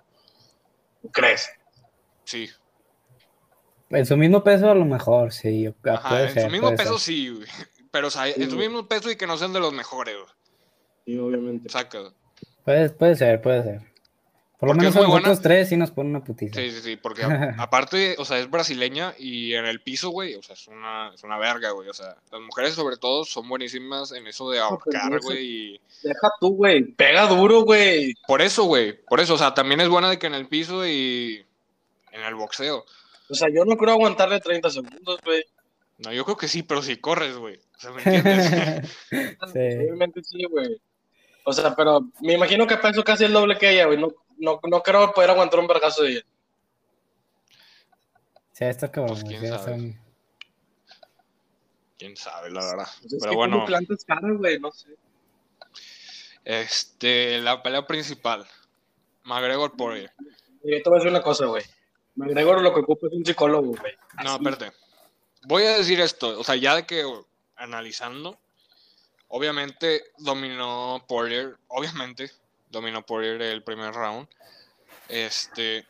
¿Tú 1.01 1.11
crees? 1.11 1.49
Sí. 2.25 2.49
En 3.89 4.05
su 4.05 4.17
mismo 4.17 4.43
peso, 4.43 4.69
a 4.69 4.75
lo 4.75 4.85
mejor, 4.85 5.31
sí. 5.31 5.67
Ajá, 5.83 6.09
puede 6.09 6.27
en 6.27 6.33
ser, 6.33 6.43
su 6.43 6.49
mismo 6.49 6.67
puede 6.67 6.77
peso 6.77 6.97
ser. 6.99 7.13
sí, 7.13 7.29
güey. 7.29 7.47
Pero 7.91 8.07
o 8.07 8.11
sea, 8.11 8.27
en 8.27 8.49
su 8.49 8.57
mismo 8.57 8.87
peso 8.87 9.09
y 9.09 9.15
que 9.15 9.27
no 9.27 9.37
sean 9.37 9.53
de 9.53 9.59
los 9.59 9.71
mejores. 9.71 10.15
güey. 10.15 10.27
Sí, 11.05 11.17
obviamente. 11.17 11.69
Saca. 11.69 12.11
Puede, 12.63 12.89
puede 12.89 13.15
ser, 13.15 13.41
puede 13.41 13.63
ser. 13.63 13.94
Por 14.65 14.75
lo 14.75 14.81
Porque 14.81 14.99
menos 14.99 15.09
nosotros 15.09 15.41
tres 15.41 15.69
sí 15.69 15.77
nos 15.77 15.91
ponen 15.91 16.11
una 16.15 16.23
putiza. 16.23 16.59
Sí, 16.59 16.71
sí, 16.71 16.81
sí, 16.81 16.95
porque 16.95 17.23
a- 17.23 17.55
aparte, 17.57 18.15
o 18.17 18.25
sea, 18.25 18.39
es 18.39 18.49
brasileña 18.49 19.13
y 19.17 19.53
en 19.53 19.65
el 19.65 19.81
piso, 19.81 20.09
güey, 20.09 20.35
o 20.35 20.43
sea, 20.43 20.53
es 20.53 20.67
una, 20.67 21.11
es 21.13 21.23
una 21.23 21.37
verga, 21.37 21.71
güey. 21.71 21.89
O 21.89 21.93
sea, 21.93 22.15
las 22.31 22.41
mujeres 22.41 22.73
sobre 22.73 22.97
todo 22.97 23.25
son 23.25 23.47
buenísimas 23.47 24.11
en 24.11 24.27
eso 24.27 24.49
de 24.49 24.59
ahorcar, 24.59 25.19
güey, 25.21 25.45
y... 25.73 25.81
Deja 26.03 26.29
tú, 26.39 26.55
güey. 26.55 26.83
Pega 26.83 27.27
duro, 27.27 27.61
güey. 27.61 28.13
Por 28.27 28.41
eso, 28.41 28.63
güey, 28.65 28.93
por 29.05 29.19
eso, 29.19 29.35
o 29.35 29.37
sea, 29.37 29.53
también 29.53 29.81
es 29.81 29.89
buena 29.89 30.09
de 30.09 30.19
que 30.19 30.27
en 30.27 30.33
el 30.35 30.47
piso 30.47 30.85
y 30.87 31.45
en 32.11 32.21
el 32.21 32.35
boxeo. 32.35 32.85
O 33.29 33.33
sea, 33.33 33.47
yo 33.53 33.65
no 33.65 33.75
creo 33.75 33.93
aguantarle 33.93 34.39
30 34.39 34.69
segundos, 34.69 35.19
güey. 35.25 35.43
No, 35.97 36.11
yo 36.11 36.25
creo 36.25 36.37
que 36.37 36.47
sí, 36.47 36.61
pero 36.61 36.81
si 36.81 36.97
corres, 36.97 37.37
güey. 37.37 37.55
O 37.55 37.79
sea, 37.79 37.91
¿me 37.91 38.01
entiendes? 38.05 38.89
Sí. 39.09 39.59
Obviamente 39.59 40.23
sí, 40.23 40.43
güey. 40.45 40.79
O 41.45 41.53
sea, 41.53 41.75
pero 41.75 42.01
me 42.21 42.33
imagino 42.33 42.65
que 42.67 42.77
peso 42.77 43.03
casi 43.03 43.23
el 43.23 43.33
doble 43.33 43.57
que 43.57 43.71
ella, 43.71 43.85
güey. 43.85 43.99
No, 43.99 44.09
no, 44.37 44.59
no 44.69 44.83
creo 44.83 45.11
poder 45.13 45.29
aguantar 45.31 45.59
un 45.59 45.67
vergazo 45.67 46.03
de 46.03 46.11
ella. 46.11 46.21
Sí, 48.53 48.65
está 48.65 48.91
cabrón. 48.91 49.13
Pues, 49.13 49.23
güey, 49.23 49.37
quién 49.39 49.51
sabe. 49.51 49.63
son- 49.71 50.05
Quién 51.97 52.17
sabe, 52.17 52.49
la 52.51 52.65
verdad. 52.65 52.87
Pues 53.01 53.13
es 53.13 53.19
Pero 53.19 53.31
que 53.31 53.35
bueno, 53.37 53.55
como 53.57 53.65
plantas 53.67 54.03
caras, 54.05 54.37
güey, 54.37 54.59
no 54.59 54.71
sé. 54.71 54.89
este, 56.43 57.39
la 57.39 57.61
pelea 57.63 57.85
principal. 57.87 58.45
McGregor 59.23 59.75
Poirier. 59.75 60.11
Y 60.63 60.71
yo 60.71 60.83
te 60.83 60.89
voy 60.89 60.97
a 60.97 60.99
decir 60.99 61.09
una 61.11 61.21
cosa, 61.23 61.45
güey. 61.45 61.63
McGregor 62.15 62.61
lo 62.61 62.73
que 62.73 62.81
ocupa 62.81 63.07
es 63.07 63.13
un 63.13 63.25
psicólogo, 63.25 63.73
güey. 63.75 63.93
No, 64.23 64.35
espérate. 64.35 64.71
Voy 65.47 65.63
a 65.63 65.77
decir 65.77 65.99
esto, 65.99 66.39
o 66.39 66.43
sea, 66.43 66.55
ya 66.55 66.75
de 66.75 66.85
que 66.85 67.03
analizando, 67.55 68.37
obviamente 69.27 70.03
dominó 70.17 71.03
Poirier, 71.07 71.57
obviamente 71.67 72.31
dominó 72.75 73.05
Poirier 73.05 73.41
el 73.41 73.63
primer 73.63 73.93
round. 73.93 74.27
Este, 75.09 75.85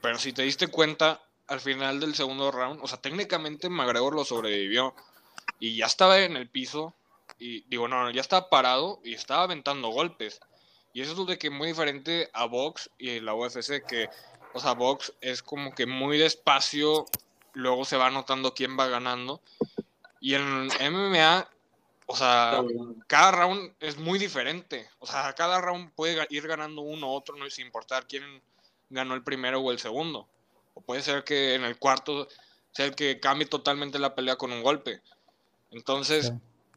pero 0.00 0.18
si 0.18 0.32
te 0.32 0.42
diste 0.42 0.68
cuenta 0.68 1.22
al 1.46 1.60
final 1.60 2.00
del 2.00 2.14
segundo 2.14 2.50
round, 2.50 2.80
o 2.82 2.86
sea, 2.86 3.00
técnicamente 3.00 3.68
McGregor 3.68 4.14
lo 4.14 4.24
sobrevivió 4.24 4.94
y 5.58 5.76
ya 5.76 5.86
estaba 5.86 6.18
en 6.20 6.36
el 6.36 6.48
piso 6.48 6.94
y 7.38 7.62
digo, 7.68 7.88
no, 7.88 8.10
ya 8.10 8.20
estaba 8.20 8.48
parado 8.48 9.00
y 9.04 9.14
estaba 9.14 9.44
aventando 9.44 9.88
golpes. 9.88 10.40
Y 10.92 11.00
eso 11.00 11.12
es 11.12 11.18
lo 11.18 11.24
de 11.24 11.38
que 11.38 11.50
muy 11.50 11.68
diferente 11.68 12.30
a 12.32 12.44
Box 12.46 12.90
y 12.98 13.20
la 13.20 13.34
UFC 13.34 13.84
que 13.86 14.08
o 14.54 14.60
sea, 14.60 14.72
Box 14.72 15.12
es 15.20 15.42
como 15.42 15.74
que 15.74 15.84
muy 15.84 16.16
despacio 16.16 17.06
luego 17.54 17.84
se 17.84 17.96
va 17.96 18.10
notando 18.10 18.54
quién 18.54 18.78
va 18.78 18.86
ganando. 18.86 19.40
Y 20.20 20.34
en 20.34 20.68
MMA, 20.68 21.48
o 22.06 22.16
sea, 22.16 22.62
cada 23.06 23.30
round 23.32 23.74
es 23.80 23.96
muy 23.96 24.18
diferente. 24.18 24.88
O 24.98 25.06
sea, 25.06 25.32
cada 25.34 25.60
round 25.60 25.92
puede 25.94 26.26
ir 26.30 26.46
ganando 26.46 26.82
uno 26.82 27.08
u 27.08 27.14
otro, 27.14 27.36
no 27.36 27.48
sin 27.50 27.66
importar 27.66 28.06
quién 28.06 28.42
ganó 28.90 29.14
el 29.14 29.22
primero 29.24 29.60
o 29.60 29.70
el 29.70 29.78
segundo. 29.78 30.28
O 30.74 30.80
puede 30.80 31.02
ser 31.02 31.24
que 31.24 31.54
en 31.54 31.64
el 31.64 31.78
cuarto 31.78 32.28
sea 32.72 32.86
el 32.86 32.94
que 32.94 33.20
cambie 33.20 33.46
totalmente 33.46 33.98
la 33.98 34.14
pelea 34.14 34.36
con 34.36 34.52
un 34.52 34.62
golpe. 34.62 35.00
Entonces, 35.70 36.32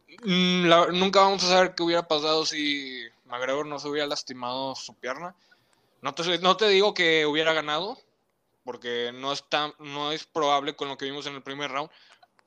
Sí. 0.08 0.18
mm, 0.24 0.66
la- 0.68 0.88
nunca 0.88 1.22
vamos 1.22 1.44
a 1.44 1.48
saber 1.50 1.76
qué 1.76 1.84
hubiera 1.84 2.08
pasado 2.08 2.46
si 2.46 3.04
McGregor 3.26 3.66
no 3.66 3.80
se 3.80 3.88
hubiera 3.90 4.08
lastimado 4.08 4.76
su 4.76 4.94
pierna. 4.96 5.36
No 6.02 6.14
te, 6.14 6.38
no 6.40 6.56
te 6.56 6.68
digo 6.70 6.94
que 6.94 7.26
hubiera 7.26 7.54
ganado, 7.54 7.98
porque 8.64 9.12
no 9.14 9.34
es, 9.34 9.44
tan- 9.50 9.74
no 9.80 10.12
es 10.12 10.26
probable 10.26 10.76
con 10.76 10.88
lo 10.88 10.98
que 10.98 11.06
vimos 11.06 11.26
en 11.26 11.36
el 11.36 11.44
primer 11.44 11.72
round, 11.72 11.90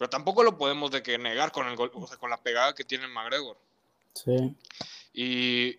pero 0.00 0.08
tampoco 0.08 0.42
lo 0.42 0.56
podemos 0.56 0.90
de 0.90 1.02
que 1.02 1.18
negar 1.18 1.52
con 1.52 1.68
el 1.68 1.76
gol, 1.76 1.90
o 1.92 2.06
sea, 2.06 2.16
con 2.16 2.30
la 2.30 2.42
pegada 2.42 2.74
que 2.74 2.84
tiene 2.84 3.06
McGregor. 3.06 3.58
Sí. 4.14 4.56
Y 5.12 5.78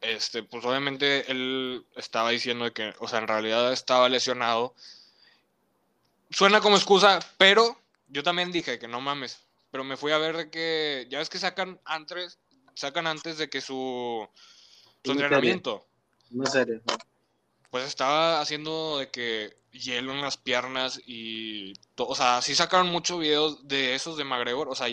este, 0.00 0.42
pues 0.42 0.64
obviamente 0.64 1.30
él 1.30 1.84
estaba 1.94 2.30
diciendo 2.30 2.64
de 2.64 2.72
que, 2.72 2.94
o 2.98 3.06
sea, 3.06 3.18
en 3.18 3.28
realidad 3.28 3.70
estaba 3.70 4.08
lesionado. 4.08 4.74
Suena 6.30 6.62
como 6.62 6.76
excusa, 6.76 7.20
pero 7.36 7.78
yo 8.08 8.22
también 8.22 8.52
dije 8.52 8.78
que 8.78 8.88
no 8.88 9.02
mames. 9.02 9.38
Pero 9.70 9.84
me 9.84 9.98
fui 9.98 10.12
a 10.12 10.18
ver 10.18 10.38
de 10.38 10.50
que, 10.50 11.06
ya 11.10 11.18
ves 11.18 11.28
que 11.28 11.38
sacan 11.38 11.78
antes, 11.84 12.38
sacan 12.72 13.06
antes 13.06 13.36
de 13.36 13.50
que 13.50 13.60
su, 13.60 14.26
su 15.04 15.10
Una 15.10 15.20
serie. 15.20 15.24
entrenamiento 15.24 15.86
No 16.30 16.46
serio. 16.46 16.80
Pues 17.70 17.84
estaba 17.84 18.40
haciendo 18.40 18.98
de 18.98 19.10
que 19.10 19.56
hielo 19.72 20.12
en 20.12 20.22
las 20.22 20.36
piernas 20.36 21.00
y 21.06 21.74
to- 21.94 22.06
o 22.08 22.14
sea, 22.14 22.40
sí 22.42 22.54
sacaron 22.54 22.88
muchos 22.90 23.18
videos 23.20 23.68
de 23.68 23.94
esos 23.94 24.16
de 24.16 24.24
McGregor, 24.24 24.68
o 24.68 24.74
sea, 24.74 24.88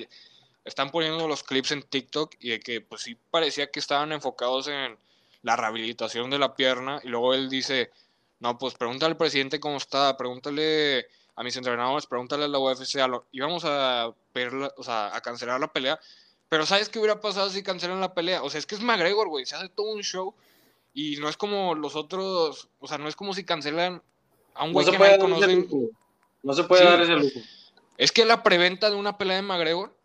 están 0.65 0.89
poniendo 0.91 1.27
los 1.27 1.43
clips 1.43 1.71
en 1.71 1.83
TikTok 1.83 2.33
y 2.39 2.49
de 2.49 2.59
que 2.59 2.81
pues 2.81 3.01
sí 3.03 3.17
parecía 3.31 3.69
que 3.71 3.79
estaban 3.79 4.11
enfocados 4.11 4.67
en 4.67 4.97
la 5.43 5.55
rehabilitación 5.55 6.29
de 6.29 6.39
la 6.39 6.55
pierna 6.55 6.99
y 7.03 7.07
luego 7.09 7.33
él 7.33 7.49
dice, 7.49 7.91
no, 8.39 8.57
pues 8.57 8.73
pregúntale 8.75 9.11
al 9.11 9.17
presidente 9.17 9.59
cómo 9.59 9.77
está, 9.77 10.17
pregúntale 10.17 11.07
a 11.35 11.43
mis 11.43 11.55
entrenadores, 11.57 12.07
pregúntale 12.07 12.45
a 12.45 12.47
la 12.47 12.59
UFC, 12.59 12.99
a 13.01 13.07
lo- 13.07 13.25
íbamos 13.31 13.63
a 13.65 14.07
o 14.77 14.83
sea, 14.83 15.15
a 15.15 15.21
cancelar 15.21 15.59
la 15.59 15.71
pelea, 15.71 15.99
pero 16.49 16.65
¿sabes 16.65 16.89
qué 16.89 16.99
hubiera 16.99 17.21
pasado 17.21 17.49
si 17.49 17.63
cancelan 17.63 18.01
la 18.01 18.13
pelea? 18.13 18.43
O 18.43 18.49
sea, 18.49 18.59
es 18.59 18.65
que 18.65 18.75
es 18.75 18.81
McGregor, 18.81 19.27
güey, 19.29 19.45
se 19.45 19.55
hace 19.55 19.69
todo 19.69 19.91
un 19.93 20.01
show 20.03 20.33
y 20.95 21.17
no 21.17 21.29
es 21.29 21.37
como 21.37 21.75
los 21.75 21.95
otros, 21.95 22.69
o 22.79 22.87
sea, 22.87 22.97
no 22.97 23.07
es 23.07 23.15
como 23.15 23.33
si 23.35 23.43
cancelan 23.43 24.01
a 24.55 24.63
un 24.63 24.69
No 24.69 24.73
güey 24.73 24.85
se 24.85 24.91
que 24.93 24.97
puede 24.97 25.17
nadie 25.17 25.29
dar 25.35 25.49
ese 25.49 25.55
conoce. 25.55 25.75
lujo. 25.77 25.89
No 26.41 26.53
se 26.53 26.63
puede 26.63 26.81
Sí. 26.83 26.87
dar 26.87 27.01
ese 27.01 27.13
lujo. 27.13 27.39
Es 27.97 28.11
que 28.11 28.25
la 28.25 28.41
preventa 28.41 28.89
de 28.89 28.95
una 28.95 29.17
pelea 29.17 29.35
de 29.35 29.41
McGregor, 29.43 29.95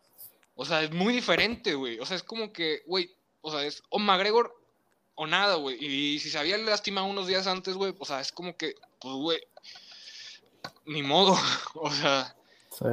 o 0.56 0.64
sea, 0.66 0.82
es 0.82 0.90
muy 0.92 1.14
diferente, 1.14 1.74
güey. 1.74 1.98
O 2.00 2.04
sea, 2.06 2.16
es 2.16 2.22
como 2.22 2.52
que, 2.52 2.82
güey, 2.86 3.10
o 3.40 3.50
sea, 3.50 3.64
es 3.64 3.82
o 3.88 3.98
McGregor 3.98 4.54
o 5.14 5.26
nada, 5.26 5.54
güey. 5.56 5.76
Y 5.82 6.18
si 6.18 6.28
se 6.30 6.38
había 6.38 6.58
lastimado 6.58 7.06
unos 7.06 7.26
días 7.26 7.46
antes, 7.46 7.74
güey, 7.76 7.94
o 7.98 8.04
sea, 8.04 8.20
es 8.20 8.32
como 8.32 8.56
que, 8.56 8.74
pues, 9.00 9.14
güey, 9.14 9.40
ni 10.86 11.02
modo. 11.02 11.34
O 11.74 11.90
sea, 11.90 12.34
Sí. 12.76 12.84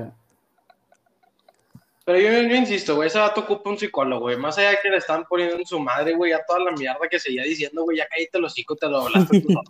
Pero 2.07 2.19
yo, 2.19 2.47
yo 2.47 2.55
insisto, 2.55 2.95
güey, 2.95 3.07
ese 3.07 3.19
vato 3.19 3.41
ocupa 3.41 3.69
un 3.69 3.77
psicólogo, 3.77 4.21
güey. 4.21 4.37
Más 4.37 4.57
allá 4.57 4.69
de 4.69 4.77
que 4.81 4.89
le 4.89 4.95
están 4.95 5.25
poniendo 5.25 5.57
en 5.57 5.65
su 5.65 5.77
madre, 5.77 6.13
güey, 6.13 6.31
a 6.31 6.41
toda 6.45 6.59
la 6.59 6.71
mierda 6.71 7.05
que 7.11 7.19
seguía 7.19 7.43
diciendo, 7.43 7.83
güey, 7.83 7.97
ya 7.97 8.07
cállate 8.07 8.39
los 8.39 8.53
hocico, 8.53 8.77
te 8.77 8.87
lo 8.87 9.03
o 9.03 9.09
sea, 9.09 9.23
no 9.23 9.61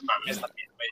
mames 0.00 0.40
también, 0.40 0.70
güey. 0.74 0.88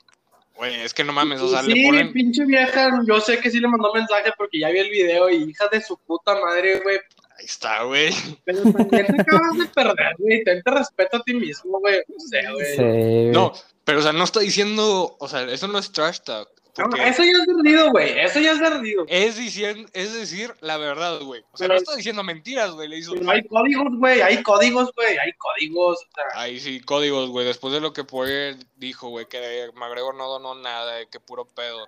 güey, 0.57 0.81
es 0.81 0.93
que 0.93 1.03
no 1.03 1.11
mames, 1.11 1.41
o 1.41 1.49
sea, 1.49 1.63
sí, 1.63 1.73
le 1.73 1.87
ponen. 1.87 2.13
pinche 2.13 2.45
vieja, 2.45 3.01
yo 3.07 3.19
sé 3.19 3.39
que 3.39 3.49
sí 3.49 3.59
le 3.59 3.67
mandó 3.67 3.91
mensaje 3.91 4.31
porque 4.37 4.59
ya 4.59 4.69
vi 4.69 4.77
el 4.77 4.91
video 4.91 5.27
y 5.31 5.37
hija 5.37 5.67
de 5.69 5.81
su 5.81 5.97
puta 5.97 6.39
madre, 6.39 6.81
güey. 6.81 6.97
Ahí 7.39 7.45
está, 7.45 7.81
güey. 7.81 8.13
Pero 8.45 8.61
también 8.71 9.07
te 9.07 9.21
acabas 9.23 9.57
de 9.57 9.65
perder, 9.73 10.15
güey. 10.19 10.43
Ten 10.43 10.61
respeto 10.63 11.17
a 11.17 11.23
ti 11.23 11.33
mismo, 11.33 11.79
güey. 11.79 11.99
No 12.07 12.19
sé, 12.19 12.43
güey. 12.51 12.75
Sí. 12.75 13.31
No, 13.31 13.53
pero, 13.85 14.01
o 14.01 14.01
sea, 14.03 14.13
no 14.13 14.23
está 14.23 14.41
diciendo, 14.41 15.17
o 15.19 15.27
sea, 15.27 15.41
eso 15.49 15.67
no 15.67 15.79
es 15.79 15.91
trash 15.91 16.19
talk. 16.19 16.60
No, 16.77 16.95
eso 16.95 17.23
ya 17.23 17.31
es 17.31 17.45
perdido, 17.45 17.91
güey. 17.91 18.17
Eso 18.19 18.39
ya 18.39 18.51
es 18.53 18.59
perdido. 18.59 19.03
es, 19.07 19.35
diciendo, 19.35 19.89
es 19.93 20.13
decir 20.13 20.53
la 20.61 20.77
verdad, 20.77 21.19
güey. 21.21 21.41
O 21.51 21.57
sea, 21.57 21.65
Pero- 21.67 21.73
no 21.75 21.79
está 21.81 21.95
diciendo 21.95 22.23
mentiras, 22.23 22.71
güey. 22.71 22.93
Hizo. 22.93 23.13
Pero 23.13 23.29
hay 23.29 23.43
códigos, 23.45 23.97
güey. 23.97 24.21
Hay 24.21 24.41
códigos, 24.41 24.91
güey. 24.95 25.17
Hay 25.17 25.33
códigos. 25.33 25.99
O 25.99 26.07
sea, 26.15 26.41
Ahí 26.41 26.59
sí, 26.59 26.79
códigos, 26.79 27.29
güey. 27.29 27.45
Después 27.45 27.73
de 27.73 27.81
lo 27.81 27.91
que 27.93 28.03
Poirier 28.05 28.55
dijo, 28.77 29.09
güey, 29.09 29.25
que 29.27 29.69
McGregor 29.75 30.15
no 30.15 30.27
donó 30.29 30.55
nada, 30.55 31.05
que 31.07 31.19
puro 31.19 31.45
pedo. 31.45 31.87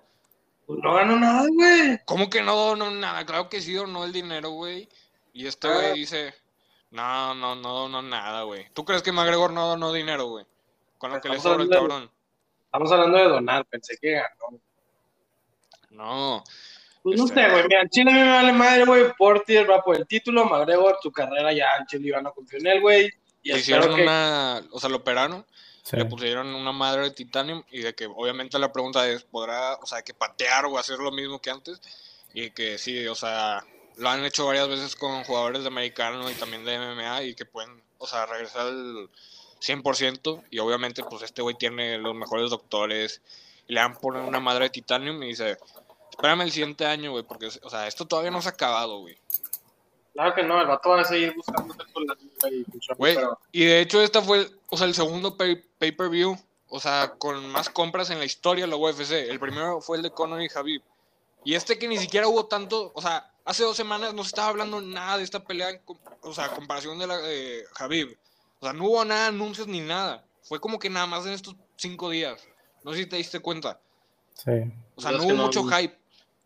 pues 0.66 0.80
no 0.82 0.94
ganó 0.94 1.18
nada, 1.18 1.46
güey. 1.54 2.00
¿Cómo 2.06 2.30
que 2.30 2.42
no 2.42 2.56
donó 2.56 2.90
nada? 2.92 3.25
Claro 3.25 3.50
que 3.50 3.62
sí 3.62 3.74
donó 3.74 4.04
el 4.06 4.12
dinero, 4.13 4.50
güey. 4.52 4.88
Y 5.34 5.48
este 5.48 5.68
Ah. 5.68 5.74
güey 5.74 5.94
dice, 5.94 6.34
no, 6.92 7.34
no, 7.36 7.56
no 7.56 7.74
donó 7.74 8.02
nada, 8.02 8.44
güey. 8.44 8.68
¿Tú 8.74 8.86
crees 8.86 9.02
que 9.02 9.12
McGregor 9.12 9.52
no 9.52 9.68
donó 9.68 9.92
dinero, 9.94 10.28
güey? 10.28 10.46
Con 10.98 11.12
lo 11.12 11.20
que 11.22 11.30
le 11.30 11.40
sobra 11.40 11.63
el 11.63 11.70
cabrón. 11.70 12.10
Estamos 12.66 12.92
hablando 12.92 13.18
de 13.18 13.24
donar. 13.25 13.66
Pensé 13.66 13.98
que 14.02 14.12
ganó. 14.12 14.60
No. 15.93 16.43
Pues 17.01 17.17
no 17.19 17.25
Este- 17.25 17.41
sé, 17.43 17.50
güey. 17.50 17.63
Mira, 17.67 17.81
en 17.81 17.89
Chile 17.89 18.12
a 18.12 18.13
mí 18.13 18.19
me 18.21 18.29
vale 18.29 18.53
madre, 18.53 18.85
güey. 18.85 19.13
Portier 19.17 19.69
va 19.69 19.81
por 19.81 19.95
el 19.97 20.07
título. 20.07 20.45
McGregor, 20.45 20.97
tu 21.01 21.12
carrera 21.12 21.51
ya 21.53 21.65
en 21.79 21.85
Chile 21.88 22.07
iban 22.09 22.27
a 22.27 22.31
confiar 22.31 22.62
en 22.62 22.67
él, 22.67 22.81
güey. 22.81 23.09
Y 23.41 23.53
hicieron 23.53 23.95
que... 23.95 24.03
una, 24.03 24.62
o 24.71 24.79
sea, 24.79 24.89
lo 24.89 24.97
operaron, 24.97 25.45
Sí. 25.83 25.97
le 25.97 26.05
pusieron 26.05 26.47
una 26.55 26.71
madre 26.71 27.01
de 27.01 27.12
titanium 27.12 27.62
y 27.69 27.81
de 27.81 27.93
que 27.93 28.05
obviamente 28.05 28.57
la 28.57 28.71
pregunta 28.71 29.05
es, 29.09 29.23
¿podrá, 29.25 29.73
o 29.75 29.85
sea, 29.85 30.01
que 30.01 30.13
patear 30.13 30.65
o 30.65 30.77
hacer 30.77 30.97
lo 31.00 31.12
mismo 31.12 31.39
que 31.41 31.50
antes? 31.50 31.81
Y 32.33 32.51
que 32.51 32.77
sí, 32.77 33.05
o 33.07 33.15
sea, 33.15 33.65
lo 33.97 34.07
han 34.09 34.23
hecho 34.23 34.45
varias 34.45 34.69
veces 34.69 34.95
con 34.95 35.25
jugadores 35.25 35.63
de 35.63 35.67
americano 35.67 36.31
y 36.31 36.35
también 36.35 36.63
de 36.63 36.77
MMA 36.79 37.23
y 37.23 37.35
que 37.35 37.43
pueden, 37.45 37.83
o 37.97 38.07
sea, 38.07 38.25
regresar 38.25 38.67
al 38.67 39.09
100% 39.59 40.43
y 40.50 40.59
obviamente 40.59 41.03
pues 41.03 41.21
este 41.23 41.41
güey 41.41 41.55
tiene 41.55 41.97
los 41.97 42.15
mejores 42.15 42.50
doctores 42.50 43.21
y 43.67 43.73
le 43.73 43.79
han 43.81 43.93
poner 43.95 44.21
una 44.23 44.39
madre 44.39 44.65
de 44.65 44.69
titanium 44.71 45.21
y 45.23 45.27
dice, 45.27 45.57
espérame 46.13 46.41
el 46.43 46.51
siguiente 46.51 46.86
año, 46.86 47.12
güey, 47.12 47.24
porque, 47.24 47.48
o 47.48 47.70
sea, 47.70 47.88
esto 47.88 48.05
todavía 48.05 48.29
no 48.32 48.41
se 48.41 48.50
ha 48.50 48.51
acabado, 48.51 49.00
güey. 49.00 49.17
Claro 50.13 50.36
que 50.36 50.43
no, 50.43 50.62
el 50.62 50.67
vato 50.67 50.89
va 50.89 51.01
a 51.01 51.05
seguir 51.05 51.34
buscando 51.36 51.74
la 51.74 51.86
güey. 52.41 52.65
Güey, 52.98 53.15
pero- 53.15 53.39
y 53.51 53.65
de 53.65 53.82
hecho 53.82 54.00
esta 54.01 54.22
fue, 54.22 54.48
o 54.70 54.77
sea, 54.77 54.86
el 54.86 54.93
segundo 54.93 55.36
pay- 55.36 55.63
pay-per-view, 55.79 56.38
o 56.70 56.79
sea, 56.79 57.13
con 57.17 57.48
más 57.50 57.70
compras 57.70 58.12
en 58.12 58.20
la 58.20 58.25
historia 58.25 58.65
de 58.65 58.70
la 58.70 58.77
UFC. 58.77 59.12
El 59.29 59.39
primero 59.39 59.82
fue 59.82 59.98
el 59.98 60.03
de 60.03 60.12
Conor 60.12 60.41
y 60.43 60.50
Javib. 60.50 60.84
Y 61.43 61.55
este 61.55 61.77
que 61.79 61.88
ni 61.88 61.98
siquiera 61.98 62.27
hubo 62.27 62.46
tanto, 62.46 62.91
o 62.96 63.01
sea, 63.01 63.32
hace 63.43 63.63
dos 63.63 63.75
semanas 63.75 64.13
no 64.13 64.24
se 64.24 64.29
estaba 64.29 64.50
hablando 64.50 64.82
nada 64.82 65.17
de 65.17 65.24
esta 65.24 65.43
pelea, 65.43 65.72
en 65.72 65.82
o 66.22 66.34
sea, 66.34 66.46
a 66.46 66.51
comparación 66.55 67.00
de 67.00 67.08
la 67.08 67.17
de 67.17 67.63
Javib. 67.74 68.15
O 68.60 68.65
sea, 68.65 68.74
no 68.74 68.86
hubo 68.86 69.03
nada, 69.03 69.27
anuncios 69.27 69.67
ni 69.67 69.82
nada. 69.82 70.24
Fue 70.43 70.60
como 70.60 70.77
que 70.79 70.89
nada 70.89 71.05
más 71.08 71.25
en 71.25 71.34
estos 71.34 71.55
cinco 71.75 72.10
días. 72.12 72.48
No 72.84 72.91
sé 72.93 73.00
si 73.00 73.05
te 73.08 73.15
diste 73.17 73.39
cuenta. 73.39 73.79
Sí. 74.36 74.51
O 74.96 75.01
sea, 75.01 75.12
no 75.12 75.24
hubo 75.24 75.34
no 75.34 75.43
mucho 75.46 75.63
hype. 75.63 75.98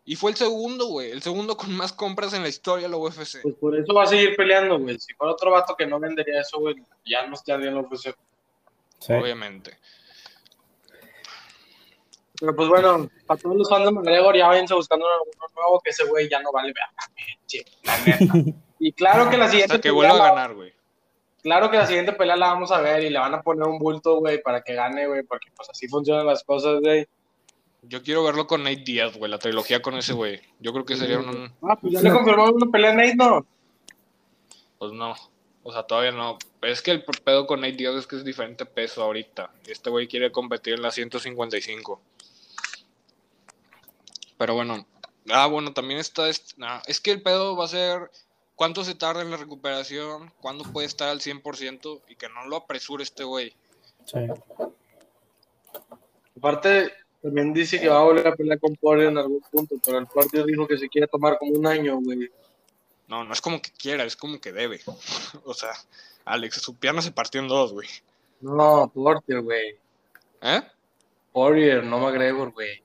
Y 0.08 0.16
fue 0.16 0.30
el 0.30 0.38
segundo, 0.38 0.86
güey. 0.86 1.10
El 1.10 1.20
segundo 1.20 1.54
con 1.54 1.76
más 1.76 1.92
compras 1.92 2.32
en 2.32 2.42
la 2.42 2.48
historia 2.48 2.86
de 2.86 2.88
la 2.88 2.96
UFC. 2.96 3.42
Pues 3.42 3.54
por 3.56 3.78
eso 3.78 3.92
va 3.92 4.04
a 4.04 4.06
seguir 4.06 4.34
peleando, 4.36 4.78
güey. 4.78 4.98
Si 4.98 5.12
fuera 5.12 5.34
otro 5.34 5.50
vato 5.50 5.76
que 5.76 5.86
no 5.86 6.00
vendería 6.00 6.40
eso, 6.40 6.60
güey, 6.60 6.76
ya 7.04 7.26
no 7.26 7.34
estaría 7.34 7.68
en 7.68 7.74
la 7.74 7.82
UFC. 7.82 8.16
sí. 9.00 9.12
Obviamente. 9.12 9.76
Pero 12.40 12.56
pues 12.56 12.68
bueno, 12.70 13.10
para 13.26 13.38
todos 13.38 13.54
los 13.54 13.68
fans 13.68 13.84
de 13.84 13.90
McGregor, 13.90 14.34
ya 14.34 14.48
váyanse 14.48 14.72
buscando 14.72 15.04
uno 15.04 15.46
nuevo, 15.54 15.78
que 15.84 15.90
ese 15.90 16.04
güey 16.06 16.26
ya 16.26 16.40
no 16.40 16.52
vale 16.52 16.72
verga. 16.72 18.54
Y 18.80 18.92
claro 18.92 19.28
que 19.28 19.36
la 19.36 19.48
siguiente 19.48 19.74
Hasta 19.74 19.82
que 19.82 19.90
vuelva 19.90 20.14
a 20.14 20.30
ganar, 20.30 20.54
güey. 20.54 20.72
Claro 21.42 21.70
que 21.70 21.76
la 21.76 21.86
siguiente 21.86 22.14
pelea 22.14 22.36
la 22.36 22.46
vamos 22.46 22.72
a 22.72 22.80
ver 22.80 23.02
y 23.02 23.10
le 23.10 23.18
van 23.18 23.34
a 23.34 23.42
poner 23.42 23.68
un 23.68 23.78
bulto, 23.78 24.20
güey, 24.20 24.40
para 24.40 24.62
que 24.62 24.72
gane, 24.72 25.06
güey, 25.06 25.22
porque 25.24 25.50
pues 25.54 25.68
así 25.68 25.86
funcionan 25.86 26.24
las 26.24 26.44
cosas, 26.44 26.80
güey. 26.80 27.06
Yo 27.82 28.02
quiero 28.02 28.24
verlo 28.24 28.46
con 28.46 28.64
Nate 28.64 28.82
Diaz, 28.84 29.16
güey. 29.16 29.30
La 29.30 29.38
trilogía 29.38 29.80
con 29.80 29.96
ese 29.96 30.12
güey. 30.12 30.40
Yo 30.60 30.72
creo 30.72 30.84
que 30.84 30.96
sería 30.96 31.18
un. 31.18 31.52
Ah, 31.62 31.76
pues 31.80 31.92
ya 31.92 32.02
le 32.02 32.10
confirmaron 32.12 32.56
una 32.56 32.70
pelea 32.70 32.90
a 32.90 32.94
Nate, 32.94 33.14
¿no? 33.16 33.46
Pues 34.78 34.92
no. 34.92 35.14
O 35.62 35.72
sea, 35.72 35.82
todavía 35.84 36.12
no. 36.12 36.38
Es 36.62 36.82
que 36.82 36.90
el 36.90 37.02
pedo 37.02 37.46
con 37.46 37.60
Nate 37.60 37.74
Diaz 37.74 37.94
es 37.94 38.06
que 38.06 38.16
es 38.16 38.24
diferente 38.24 38.66
peso 38.66 39.02
ahorita. 39.02 39.50
Este 39.66 39.90
güey 39.90 40.08
quiere 40.08 40.32
competir 40.32 40.74
en 40.74 40.82
la 40.82 40.90
155. 40.90 42.00
Pero 44.36 44.54
bueno. 44.54 44.86
Ah, 45.30 45.46
bueno, 45.46 45.72
también 45.72 46.00
está. 46.00 46.28
este- 46.28 46.54
nah, 46.56 46.80
es 46.86 47.00
que 47.00 47.10
el 47.12 47.22
pedo 47.22 47.56
va 47.56 47.64
a 47.66 47.68
ser 47.68 48.10
cuánto 48.54 48.82
se 48.84 48.94
tarda 48.94 49.22
en 49.22 49.30
la 49.30 49.36
recuperación, 49.36 50.32
cuándo 50.40 50.64
puede 50.64 50.86
estar 50.86 51.08
al 51.10 51.20
100% 51.20 52.02
y 52.08 52.16
que 52.16 52.28
no 52.28 52.46
lo 52.46 52.56
apresure 52.56 53.02
este 53.04 53.24
güey. 53.24 53.54
sí. 54.04 54.18
Aparte, 56.36 56.92
también 57.22 57.52
dice 57.52 57.80
que 57.80 57.88
va 57.88 58.00
a 58.00 58.04
volver 58.04 58.26
a 58.26 58.36
pelear 58.36 58.60
con 58.60 58.76
Poirier 58.76 59.08
en 59.08 59.18
algún 59.18 59.40
punto, 59.50 59.76
pero 59.84 59.98
el 59.98 60.06
partido 60.06 60.46
dijo 60.46 60.66
que 60.66 60.78
se 60.78 60.88
quiere 60.88 61.08
tomar 61.08 61.38
como 61.38 61.52
un 61.52 61.66
año, 61.66 61.98
güey. 62.00 62.30
No, 63.08 63.24
no 63.24 63.32
es 63.32 63.40
como 63.40 63.60
que 63.60 63.70
quiera, 63.72 64.04
es 64.04 64.16
como 64.16 64.40
que 64.40 64.52
debe. 64.52 64.80
o 65.44 65.54
sea, 65.54 65.72
Alex, 66.24 66.56
su 66.56 66.76
pierna 66.76 67.02
se 67.02 67.10
partió 67.10 67.40
en 67.40 67.48
dos, 67.48 67.72
güey. 67.72 67.88
No, 68.40 68.90
Poirier, 68.94 69.42
güey. 69.42 69.76
¿Eh? 70.42 70.62
Poirier, 71.32 71.82
no 71.84 71.98
McGregor, 71.98 72.52
güey. 72.52 72.82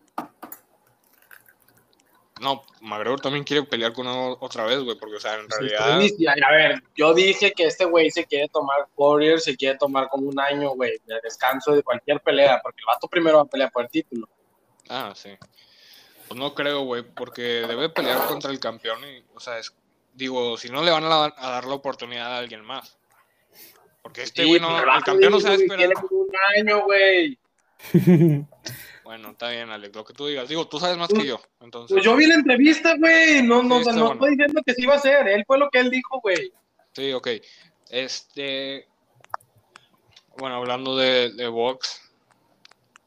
No, 2.43 2.61
McGregor 2.81 3.21
también 3.21 3.43
quiere 3.45 3.63
pelear 3.63 3.93
con 3.93 4.05
uno 4.05 4.37
otra 4.41 4.65
vez, 4.65 4.79
güey, 4.79 4.97
porque, 4.97 5.15
o 5.15 5.19
sea, 5.19 5.35
en 5.35 5.47
Pues 5.47 5.59
realidad... 5.71 6.45
a 6.45 6.51
ver, 6.51 6.83
yo 6.95 7.13
dije 7.13 7.53
que 7.53 7.65
este 7.65 7.85
güey 7.85 8.11
se 8.11 8.25
quiere 8.25 8.49
tomar 8.49 8.87
Poirier, 8.95 9.39
se 9.39 9.55
quiere 9.55 9.77
tomar 9.77 10.09
como 10.09 10.27
un 10.27 10.39
año, 10.39 10.71
güey, 10.71 10.91
de 11.05 11.21
descanso 11.23 11.71
de 11.71 11.81
cualquier 11.83 12.19
pelea, 12.21 12.59
porque 12.61 12.81
el 12.81 12.85
vato 12.85 13.07
primero 13.07 13.37
va 13.37 13.43
a 13.43 13.47
pelear 13.47 13.71
por 13.71 13.83
el 13.83 13.89
título. 13.89 14.27
Ah, 14.89 15.13
sí. 15.15 15.29
Pues 16.27 16.37
no 16.39 16.53
creo, 16.53 16.81
güey, 16.83 17.03
porque 17.03 17.41
debe 17.41 17.89
pelear 17.89 18.27
contra 18.27 18.51
el 18.51 18.59
campeón 18.59 18.99
y, 19.05 19.23
o 19.33 19.39
sea, 19.39 19.57
es, 19.59 19.73
digo, 20.13 20.57
si 20.57 20.69
no 20.69 20.83
le 20.83 20.91
van 20.91 21.05
a, 21.05 21.25
a 21.37 21.49
dar 21.49 21.65
la 21.65 21.75
oportunidad 21.75 22.35
a 22.35 22.39
alguien 22.39 22.61
más. 22.65 22.97
Porque 24.01 24.23
este 24.23 24.43
Sí, 24.43 24.49
güey 24.49 24.59
no, 24.59 24.67
pero 24.77 24.95
el 24.95 25.03
campeón 25.03 25.31
no 25.31 25.39
se 25.39 25.47
va 25.47 25.53
a 25.53 25.57
dice 25.57 25.67
que 25.77 25.83
esperar. 25.83 26.03
un 26.11 26.27
año, 26.57 26.83
güey. 26.83 27.39
Bueno, 29.03 29.31
está 29.31 29.49
bien, 29.49 29.69
Alex, 29.69 29.95
lo 29.95 30.05
que 30.05 30.13
tú 30.13 30.27
digas. 30.27 30.47
Digo, 30.47 30.67
tú 30.67 30.79
sabes 30.79 30.97
más 30.97 31.09
que 31.09 31.25
yo, 31.25 31.39
entonces. 31.59 31.93
Pues 31.93 32.05
yo 32.05 32.15
vi 32.15 32.25
la 32.25 32.35
entrevista, 32.35 32.95
güey. 32.97 33.43
No, 33.43 33.61
no, 33.63 33.79
Sí, 33.83 33.89
no 33.89 33.93
bueno. 33.93 34.13
estoy 34.13 34.29
diciendo 34.31 34.61
que 34.65 34.73
sí 34.73 34.83
iba 34.83 34.95
a 34.95 34.99
ser. 34.99 35.27
Él 35.27 35.43
fue 35.45 35.57
lo 35.57 35.69
que 35.69 35.79
él 35.79 35.89
dijo, 35.89 36.19
güey. 36.21 36.53
Sí, 36.93 37.11
ok. 37.11 37.27
Este. 37.89 38.87
Bueno, 40.37 40.55
hablando 40.55 40.95
de, 40.95 41.31
de 41.33 41.47
box. 41.47 42.01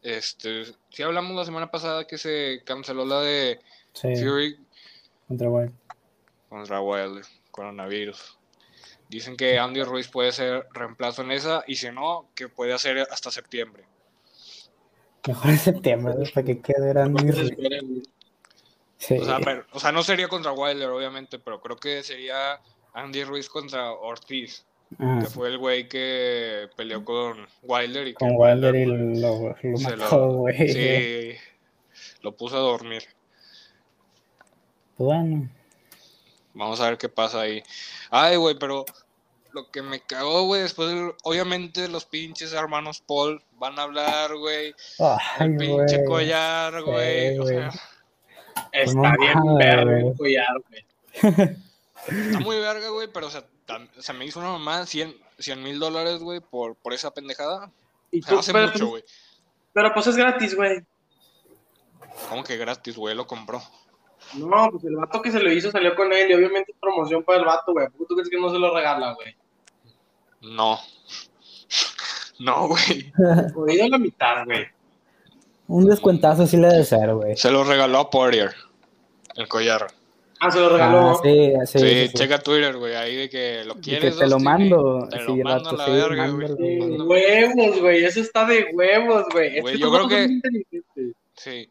Este. 0.03 0.65
Sí, 0.91 1.03
hablamos 1.03 1.37
la 1.37 1.45
semana 1.45 1.71
pasada 1.71 2.07
que 2.07 2.19
se 2.19 2.63
canceló 2.65 3.05
la 3.05 3.21
de 3.23 3.59
Sí, 3.93 4.15
Fury 4.17 4.59
contra 5.27 5.49
Wild. 5.49 5.73
contra 6.49 6.81
Wilder, 6.81 7.25
coronavirus. 7.51 8.39
Dicen 9.09 9.37
que 9.37 9.59
Andy 9.59 9.83
Ruiz 9.83 10.09
puede 10.09 10.33
ser 10.33 10.67
reemplazo 10.73 11.23
en 11.23 11.31
esa 11.31 11.65
y 11.67 11.77
si 11.77 11.91
no, 11.91 12.29
que 12.35 12.49
puede 12.49 12.73
hacer 12.75 12.99
hasta 13.11 13.31
septiembre. 13.31 13.85
Mejor 15.29 15.51
en 15.51 15.59
septiembre, 15.59 16.15
güey, 16.15 16.31
para 16.33 16.47
que 16.47 16.61
quede. 16.61 16.91
Entonces, 16.91 17.51
esperen, 17.51 17.89
güey. 17.89 18.03
Sí. 18.99 19.19
O 19.19 19.25
sea, 19.25 19.39
pero- 19.41 19.65
o 19.73 19.81
sea, 19.81 19.93
no 19.93 20.03
sería 20.03 20.29
contra 20.29 20.53
Wilder, 20.53 20.89
obviamente, 20.89 21.39
pero 21.39 21.61
creo 21.61 21.77
que 21.77 22.03
sería 22.03 22.61
Andy 22.95 23.25
Ruiz 23.25 23.49
contra 23.49 23.93
Ortiz, 23.93 24.65
Ah, 24.99 25.19
que 25.21 25.27
fue 25.27 25.49
el 25.49 25.59
güey 25.59 25.89
que 25.89 26.69
peleó 26.77 27.05
con 27.05 27.47
Wilder 27.63 28.07
y 28.07 28.11
que 28.13 28.15
con 28.15 28.37
Wilder 28.37 28.75
y 28.77 28.87
lo, 29.21 29.55
mató, 29.81 30.29
güey. 30.29 30.69
Sí, 30.69 31.37
lo 32.23 32.37
puso 32.37 32.57
a 32.57 32.61
dormir. 32.61 33.03
Bueno. 34.97 35.49
Vamos 36.55 36.81
a 36.81 36.89
ver 36.89 36.99
qué 36.99 37.09
pasa 37.09 37.41
ahí. 37.41 37.63
Ay, 38.11 38.37
güey, 38.37 38.57
pero 38.59 38.87
lo 39.57 39.71
que 39.71 39.83
me 39.83 40.01
cagó, 40.01 40.45
güey, 40.45 40.63
después, 40.63 40.95
obviamente, 41.25 41.89
los 41.89 42.05
pinches 42.05 42.53
hermanos 42.53 43.01
Paul 43.01 43.43
van 43.59 43.79
a 43.79 43.83
hablar, 43.83 44.37
güey. 44.37 44.75
El 45.41 45.57
pinche 45.57 46.05
collar, 46.05 46.83
güey. 46.83 47.33
Sí, 47.35 47.39
o 47.41 47.47
sea, 47.47 47.71
Está 48.73 48.95
No 48.95 49.13
bien 49.19 49.41
güey. 49.41 50.07
el 50.09 50.17
collar, 50.17 50.57
güey. 50.69 50.87
está 52.07 52.41
muy 52.41 52.57
verga, 52.61 52.89
güey, 52.91 53.09
pero 53.13 53.27
o 53.27 53.31
sea, 53.31 53.45
tam- 53.67 53.89
se 53.99 54.13
me 54.13 54.27
hizo 54.27 54.39
una 54.41 54.51
mamá 54.53 54.85
100 54.87 55.15
mil 55.63 55.79
dólares, 55.79 56.21
güey, 56.21 56.41
por, 56.41 56.77
por 56.77 56.93
esa 56.93 57.11
pendejada. 57.13 57.71
Y 58.11 58.21
O 58.21 58.23
sea, 58.25 58.35
tú, 58.35 58.39
hace 58.41 58.53
pero, 58.53 58.67
mucho, 58.69 58.87
güey. 58.89 59.05
pero 59.73 59.93
pues 59.95 60.07
es 60.07 60.17
gratis, 60.17 60.55
güey. 60.55 60.85
¿Cómo 62.29 62.45
que 62.45 62.57
gratis, 62.57 62.97
güey? 62.97 63.15
Lo 63.15 63.27
compró. 63.27 63.63
No, 64.35 64.71
pues 64.71 64.85
el 64.85 64.97
vato 64.97 65.21
que 65.23 65.31
se 65.31 65.39
lo 65.41 65.53
hizo 65.53 65.71
salió 65.71 65.95
con 65.95 66.13
él 66.13 66.31
y 66.31 66.35
obviamente 66.35 66.73
es 66.73 66.79
promoción 66.81 67.23
para 67.23 67.39
el 67.39 67.45
vato, 67.45 67.73
güey. 67.73 67.87
¿Por 67.89 67.99
qué 68.01 68.05
¿Tú 68.09 68.15
crees 68.15 68.29
que 68.31 68.41
no 68.41 68.51
se 68.51 68.59
lo 68.59 68.75
regala, 68.75 69.13
güey? 69.15 69.37
No. 70.47 70.79
No, 72.39 72.69
güey. 72.69 73.11
Jodido 73.55 73.87
a 73.87 73.89
la 73.89 73.99
mitad, 73.99 74.45
güey. 74.45 74.67
Un 75.69 75.87
descuentazo 75.89 76.47
sí 76.47 76.59
le 76.59 76.69
debe 76.69 76.85
ser, 76.85 77.15
güey. 77.15 77.35
Se 77.35 77.51
lo 77.51 77.65
regaló 77.65 77.99
a 77.99 78.11
Poirier. 78.11 78.53
El 79.37 79.49
collar. 79.49 79.87
Ah, 80.39 80.51
se 80.51 80.61
lo 80.61 80.69
regaló. 80.69 81.13
Ah, 81.13 81.21
sí, 81.23 81.53
sí, 81.65 81.79
Sí, 81.79 82.09
sí, 82.09 82.13
checa 82.15 82.39
Twitter, 82.39 82.77
güey, 82.77 82.95
ahí 82.95 83.17
de 83.17 83.31
que 83.31 83.65
lo 83.65 83.77
quieres. 83.77 84.15
que 84.17 84.21
te 84.21 84.27
lo 84.29 84.39
mando. 84.39 85.09
Te 85.11 85.17
Sí, 85.21 85.25
lo 85.29 85.37
mando 85.37 85.71
a 85.71 85.73
la 85.73 85.85
sí, 85.87 85.91
verga, 85.93 86.29
güey. 86.29 86.99
huevos, 87.01 87.81
güey. 87.81 88.05
Eso 88.05 88.21
está 88.21 88.45
de 88.45 88.67
huevos, 88.75 89.25
güey. 89.33 89.57
Es 89.57 89.63
Güey, 89.63 89.75
que 89.77 89.81
yo 89.81 89.91
creo 89.91 90.07
que-. 90.09 90.29
Sí. 91.37 91.71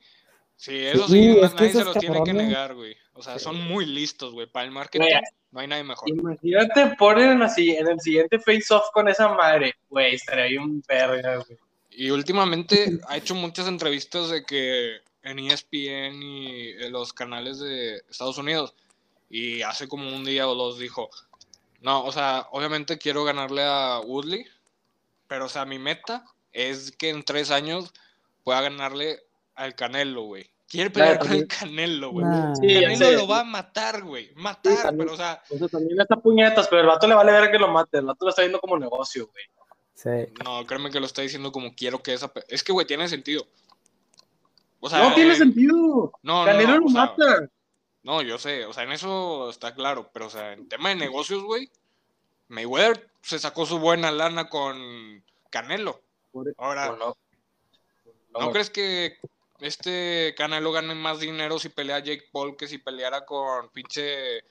Sí, 0.55 0.77
eso 0.83 1.07
Sí, 1.07 1.13
sí, 1.13 1.39
es 1.43 1.49
que 1.53 1.55
nadie 1.67 1.73
se 1.73 1.83
lo 1.83 1.93
tiene 1.93 2.23
que 2.23 2.33
negar, 2.33 2.73
güey. 2.73 2.97
O 3.17 3.23
sea, 3.23 3.39
son 3.39 3.61
muy 3.61 3.85
listos, 3.85 4.33
güey. 4.33 4.45
Para 4.45 4.65
el 4.65 4.71
marketing 4.71 5.05
no 5.51 5.59
hay 5.61 5.67
nadie 5.67 5.83
mejor. 5.83 6.09
Imagínate 6.09 6.95
poner 6.97 7.31
en, 7.31 7.39
la 7.39 7.49
si- 7.49 7.71
en 7.75 7.87
el 7.87 7.99
siguiente 8.01 8.39
face-off 8.39 8.83
con 8.93 9.07
esa 9.07 9.29
madre. 9.29 9.73
Güey, 9.89 10.15
estaría 10.15 10.45
bien 10.45 10.83
verga, 10.87 11.37
güey. 11.37 11.57
Y 11.91 12.09
últimamente 12.09 12.99
ha 13.07 13.15
hecho 13.15 13.33
muchas 13.35 13.67
entrevistas 13.69 14.29
de 14.29 14.43
que 14.43 14.97
en 15.23 15.39
ESPN 15.39 16.21
y 16.21 16.71
en 16.71 16.91
los 16.91 17.13
canales 17.13 17.59
de 17.59 17.95
Estados 18.09 18.37
Unidos. 18.37 18.75
Y 19.29 19.61
hace 19.61 19.87
como 19.87 20.13
un 20.13 20.25
día 20.25 20.47
o 20.47 20.53
dos 20.53 20.77
dijo, 20.77 21.09
no, 21.81 22.03
o 22.03 22.11
sea, 22.11 22.47
obviamente 22.51 22.97
quiero 22.97 23.23
ganarle 23.23 23.63
a 23.63 24.01
Woodley, 24.03 24.45
pero 25.27 25.45
o 25.45 25.49
sea, 25.49 25.63
mi 25.65 25.79
meta 25.79 26.25
es 26.51 26.91
que 26.91 27.09
en 27.09 27.23
tres 27.23 27.49
años 27.49 27.93
pueda 28.43 28.61
ganarle 28.61 29.21
al 29.55 29.73
Canelo, 29.73 30.23
güey. 30.23 30.49
Quiere 30.67 30.89
pelear 30.89 31.19
con 31.19 31.31
el 31.31 31.47
Canelo, 31.47 32.11
güey. 32.11 32.25
Nah. 32.25 32.55
Sí, 32.55 32.81
Canelo 32.81 33.11
lo 33.11 33.27
va 33.27 33.41
a 33.41 33.43
matar, 33.43 34.03
güey. 34.03 34.31
Matar, 34.35 34.77
también. 34.83 34.97
pero 34.97 35.13
o 35.13 35.17
sea, 35.17 35.41
O 35.49 35.57
sea, 35.57 35.67
también 35.67 36.01
está 36.01 36.15
puñetas, 36.17 36.67
pero 36.67 36.81
el 36.81 36.87
vato 36.87 37.07
le 37.07 37.15
vale 37.15 37.31
ver 37.31 37.51
que 37.51 37.59
lo 37.59 37.67
mate. 37.67 37.99
El 37.99 38.05
vato 38.05 38.25
lo 38.25 38.29
está 38.29 38.41
viendo 38.41 38.59
como 38.59 38.77
negocio, 38.77 39.29
güey. 39.31 39.45
Sí. 39.93 40.33
no, 40.43 40.65
créeme 40.65 40.91
que 40.91 40.99
lo 40.99 41.05
está 41.05 41.21
diciendo 41.21 41.51
como 41.51 41.73
quiero 41.73 42.03
que 42.03 42.13
esa... 42.13 42.31
Es 42.49 42.63
que, 42.63 42.73
güey, 42.73 42.85
tiene 42.85 43.07
sentido. 43.07 43.47
O 44.79 44.89
sea, 44.89 44.99
no 44.99 45.15
tiene 45.15 45.33
eh, 45.33 45.37
sentido. 45.37 46.11
No, 46.21 46.41
no, 46.41 46.45
Canelo 46.45 46.73
no, 46.73 46.79
lo 46.79 46.85
o 46.85 46.89
sea, 46.89 47.01
mata. 47.05 47.49
No, 48.03 48.21
yo 48.21 48.37
sé, 48.37 48.65
o 48.65 48.73
sea, 48.73 48.83
en 48.83 48.91
eso 48.91 49.49
está 49.49 49.73
claro, 49.73 50.11
pero 50.13 50.27
o 50.27 50.29
sea, 50.29 50.53
en 50.53 50.69
tema 50.69 50.89
de 50.89 50.95
negocios, 50.95 51.41
güey, 51.43 51.71
Mayweather 52.49 53.09
se 53.23 53.39
sacó 53.39 53.65
su 53.65 53.79
buena 53.79 54.11
lana 54.11 54.47
con 54.47 55.23
Canelo. 55.49 56.01
Por- 56.31 56.53
Ahora, 56.57 56.91
o 56.91 56.97
no. 56.97 57.17
¿no 58.33 58.39
No, 58.39 58.51
crees 58.51 58.69
que 58.69 59.17
este 59.59 60.33
Canelo 60.37 60.71
gane 60.71 60.95
más 60.95 61.19
dinero 61.19 61.59
si 61.59 61.69
pelea 61.69 61.99
Jake 61.99 62.27
Paul 62.31 62.57
que 62.57 62.67
si 62.67 62.77
peleara 62.77 63.25
con 63.25 63.69
pinche 63.69 64.43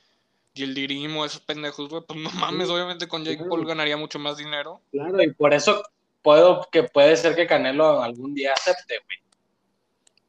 Gildirim 0.55 1.17
o 1.17 1.25
esos 1.25 1.41
pendejos, 1.41 1.89
güey? 1.89 2.03
Pues 2.07 2.19
no 2.19 2.31
mames, 2.31 2.69
obviamente 2.69 3.09
con 3.09 3.25
Jake 3.25 3.39
Claro. 3.39 3.51
Paul 3.51 3.67
ganaría 3.67 3.97
mucho 3.97 4.19
más 4.19 4.37
dinero. 4.37 4.81
Claro, 4.93 5.23
y 5.23 5.33
por 5.33 5.53
eso 5.53 5.83
puedo 6.23 6.69
que 6.71 6.85
puede 6.85 7.17
ser 7.17 7.35
que 7.35 7.47
Canelo 7.47 8.03
algún 8.03 8.35
día 8.35 8.53
acepte, 8.53 8.99
güey. 9.05 9.19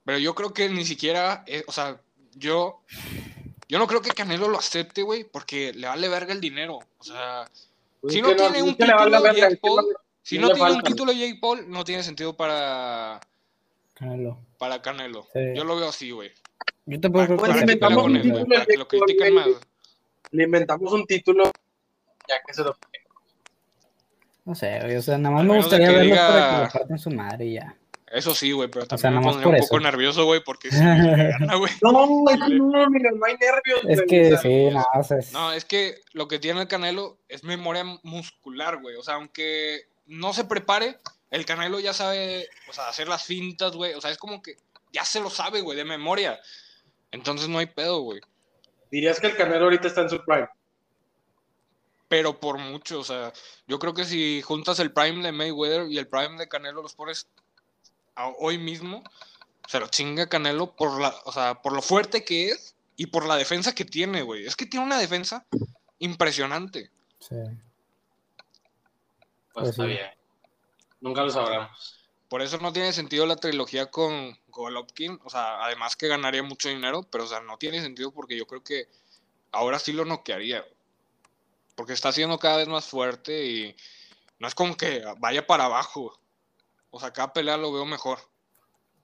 Pero 0.03 0.17
yo 0.19 0.35
creo 0.35 0.53
que 0.53 0.69
ni 0.69 0.83
siquiera, 0.85 1.43
eh, 1.47 1.63
o 1.67 1.71
sea, 1.71 1.99
yo, 2.35 2.81
yo 3.67 3.79
no 3.79 3.87
creo 3.87 4.01
que 4.01 4.11
Canelo 4.11 4.49
lo 4.49 4.57
acepte, 4.59 5.01
güey, 5.03 5.23
porque 5.23 5.73
le 5.73 5.87
vale 5.87 6.09
verga 6.09 6.33
el 6.33 6.41
dinero. 6.41 6.79
O 6.97 7.03
sea, 7.03 7.49
Pues 8.01 8.13
Si 8.13 8.21
no 8.21 8.35
tiene 8.35 8.61
un 8.61 8.75
vale 8.77 8.93
título, 8.93 9.21
verga, 9.21 9.33
Jake 9.33 9.57
Paul, 9.57 9.97
Si 10.21 10.37
No 10.37 10.49
tiene 10.51 10.71
un 10.73 10.81
título 10.81 11.11
Jake 11.11 11.37
Paul, 11.39 11.69
no 11.69 11.83
tiene 11.83 12.03
sentido 12.03 12.35
para, 12.35 13.19
Canelo. 13.95 14.37
Para 14.57 14.81
Canelo. 14.81 15.27
Sí. 15.33 15.39
Yo 15.55 15.63
lo 15.63 15.75
veo 15.75 15.89
así, 15.89 16.11
güey. 16.11 16.31
Yo 16.85 16.99
tampoco 16.99 17.25
creo 17.25 17.37
Pues 17.37 17.49
Para 17.51 17.53
que 17.61 17.65
sea 17.67 17.73
él, 17.73 17.79
título 18.21 18.45
para 18.47 18.65
que 18.65 18.77
lo 18.77 18.87
critiquen 18.87 19.33
más. 19.33 19.47
Le 20.31 20.43
inventamos 20.43 20.91
un 20.93 21.05
título, 21.05 21.45
ya 22.27 22.35
que 22.45 22.53
se 22.53 22.63
lo... 22.63 22.75
No 24.45 24.53
sé, 24.53 24.79
güey, 24.81 24.95
o 24.95 25.01
sea, 25.01 25.17
nada 25.17 25.35
más 25.35 25.45
me 25.45 25.55
gustaría 25.57 25.89
diga- 25.89 26.27
para 26.27 26.49
que 26.49 26.63
le 26.65 26.79
partan 26.79 26.99
su 26.99 27.09
madre 27.09 27.45
y 27.45 27.53
ya. 27.55 27.75
Eso 28.11 28.33
sí, 28.35 28.51
güey, 28.51 28.69
pero 28.69 28.85
sea, 28.85 28.97
también 28.97 29.13
me 29.13 29.19
nomás 29.21 29.41
pondría 29.43 29.61
un 29.63 29.67
poco 29.67 29.79
nervioso, 29.79 30.25
güey, 30.25 30.43
porque 30.43 30.69
si 30.71 30.77
me 30.79 31.29
gana, 31.31 31.55
güey. 31.55 31.71
No, 31.81 32.07
güey, 32.07 32.37
no, 32.37 32.89
mira, 32.91 33.09
no 33.11 33.25
hay 33.25 33.35
nervios, 33.37 33.79
Es 33.89 33.97
güey, 33.97 34.07
que 34.07 34.25
o 34.27 34.29
sea, 34.29 34.37
sí, 34.39 34.69
no, 34.71 34.85
o 34.99 35.03
sea, 35.03 35.17
es- 35.17 35.33
No, 35.33 35.51
es 35.51 35.65
que 35.65 35.95
lo 36.13 36.27
que 36.27 36.37
tiene 36.37 36.61
el 36.61 36.67
Canelo 36.67 37.17
es 37.27 37.43
memoria 37.43 37.83
muscular, 38.03 38.79
güey. 38.81 38.95
O 38.97 39.01
sea, 39.03 39.15
aunque 39.15 39.87
no 40.05 40.31
se 40.33 40.45
prepare, 40.45 40.99
el 41.31 41.45
Canelo 41.45 41.79
ya 41.79 41.93
sabe, 41.93 42.47
o 42.69 42.73
sea, 42.73 42.87
hacer 42.89 43.07
las 43.07 43.23
fintas, 43.23 43.73
güey. 43.73 43.93
O 43.93 44.01
sea, 44.01 44.11
es 44.11 44.17
como 44.17 44.41
que 44.41 44.57
ya 44.93 45.03
se 45.05 45.19
lo 45.19 45.29
sabe, 45.29 45.61
güey, 45.61 45.77
de 45.77 45.85
memoria. 45.85 46.39
Entonces 47.11 47.47
no 47.49 47.59
hay 47.59 47.65
pedo, 47.67 47.99
güey. 48.01 48.21
Dirías 48.91 49.19
que 49.19 49.27
el 49.27 49.35
Canelo 49.37 49.65
ahorita 49.65 49.87
está 49.87 50.01
en 50.01 50.09
su 50.09 50.23
prime. 50.23 50.47
Pero 52.07 52.39
por 52.39 52.57
mucho, 52.59 52.99
o 52.99 53.03
sea, 53.03 53.33
yo 53.67 53.79
creo 53.79 53.93
que 53.93 54.05
si 54.05 54.41
juntas 54.41 54.79
el 54.79 54.93
prime 54.93 55.23
de 55.23 55.31
Mayweather 55.31 55.87
y 55.91 55.97
el 55.97 56.07
prime 56.07 56.37
de 56.37 56.47
Canelo, 56.47 56.81
los 56.83 56.93
pones 56.93 57.27
a- 58.15 58.29
hoy 58.39 58.57
mismo, 58.57 59.03
se 59.67 59.79
lo 59.79 59.87
chinga 59.87 60.29
Canelo 60.29 60.75
por 60.75 61.01
la, 61.01 61.13
o 61.25 61.31
sea, 61.31 61.61
por 61.61 61.73
lo 61.73 61.81
fuerte 61.81 62.23
que 62.23 62.49
es 62.49 62.75
y 62.95 63.07
por 63.07 63.25
la 63.25 63.35
defensa 63.35 63.73
que 63.73 63.83
tiene, 63.85 64.21
güey. 64.21 64.45
Es 64.45 64.55
que 64.55 64.67
tiene 64.67 64.85
una 64.85 64.99
defensa 64.99 65.45
impresionante. 65.99 66.91
sí. 67.19 67.35
Pues 69.53 69.63
Pues 69.63 69.69
está 69.69 69.83
sí. 69.83 69.89
bien. 69.89 70.09
Nunca 71.05 71.21
lo 71.21 71.29
sabremos. 71.29 71.99
Por 72.27 72.41
eso 72.41 72.57
no 72.57 72.73
tiene 72.73 72.91
sentido 72.91 73.27
la 73.27 73.35
trilogía 73.35 73.91
con 73.91 74.35
Golovkin. 74.47 75.19
O 75.23 75.29
sea, 75.29 75.63
además 75.63 75.95
que 75.95 76.07
ganaría 76.07 76.41
mucho 76.41 76.67
dinero, 76.67 77.03
pero 77.11 77.25
o 77.25 77.27
sea, 77.27 77.41
no 77.41 77.57
tiene 77.59 77.79
sentido 77.79 78.11
porque 78.11 78.35
yo 78.35 78.47
creo 78.47 78.63
que 78.63 78.87
ahora 79.51 79.77
sí 79.77 79.93
lo 79.93 80.03
noquearía. 80.03 80.65
Porque 81.75 81.93
está 81.93 82.11
siendo 82.11 82.39
cada 82.39 82.57
vez 82.57 82.67
más 82.67 82.85
fuerte 82.85 83.45
y 83.45 83.75
no 84.39 84.47
es 84.47 84.55
como 84.55 84.75
que 84.75 85.03
vaya 85.19 85.45
para 85.45 85.65
abajo. 85.65 86.17
O 86.89 86.99
sea, 86.99 87.13
cada 87.13 87.31
pelea 87.33 87.55
lo 87.57 87.71
veo 87.71 87.85
mejor. 87.85 88.17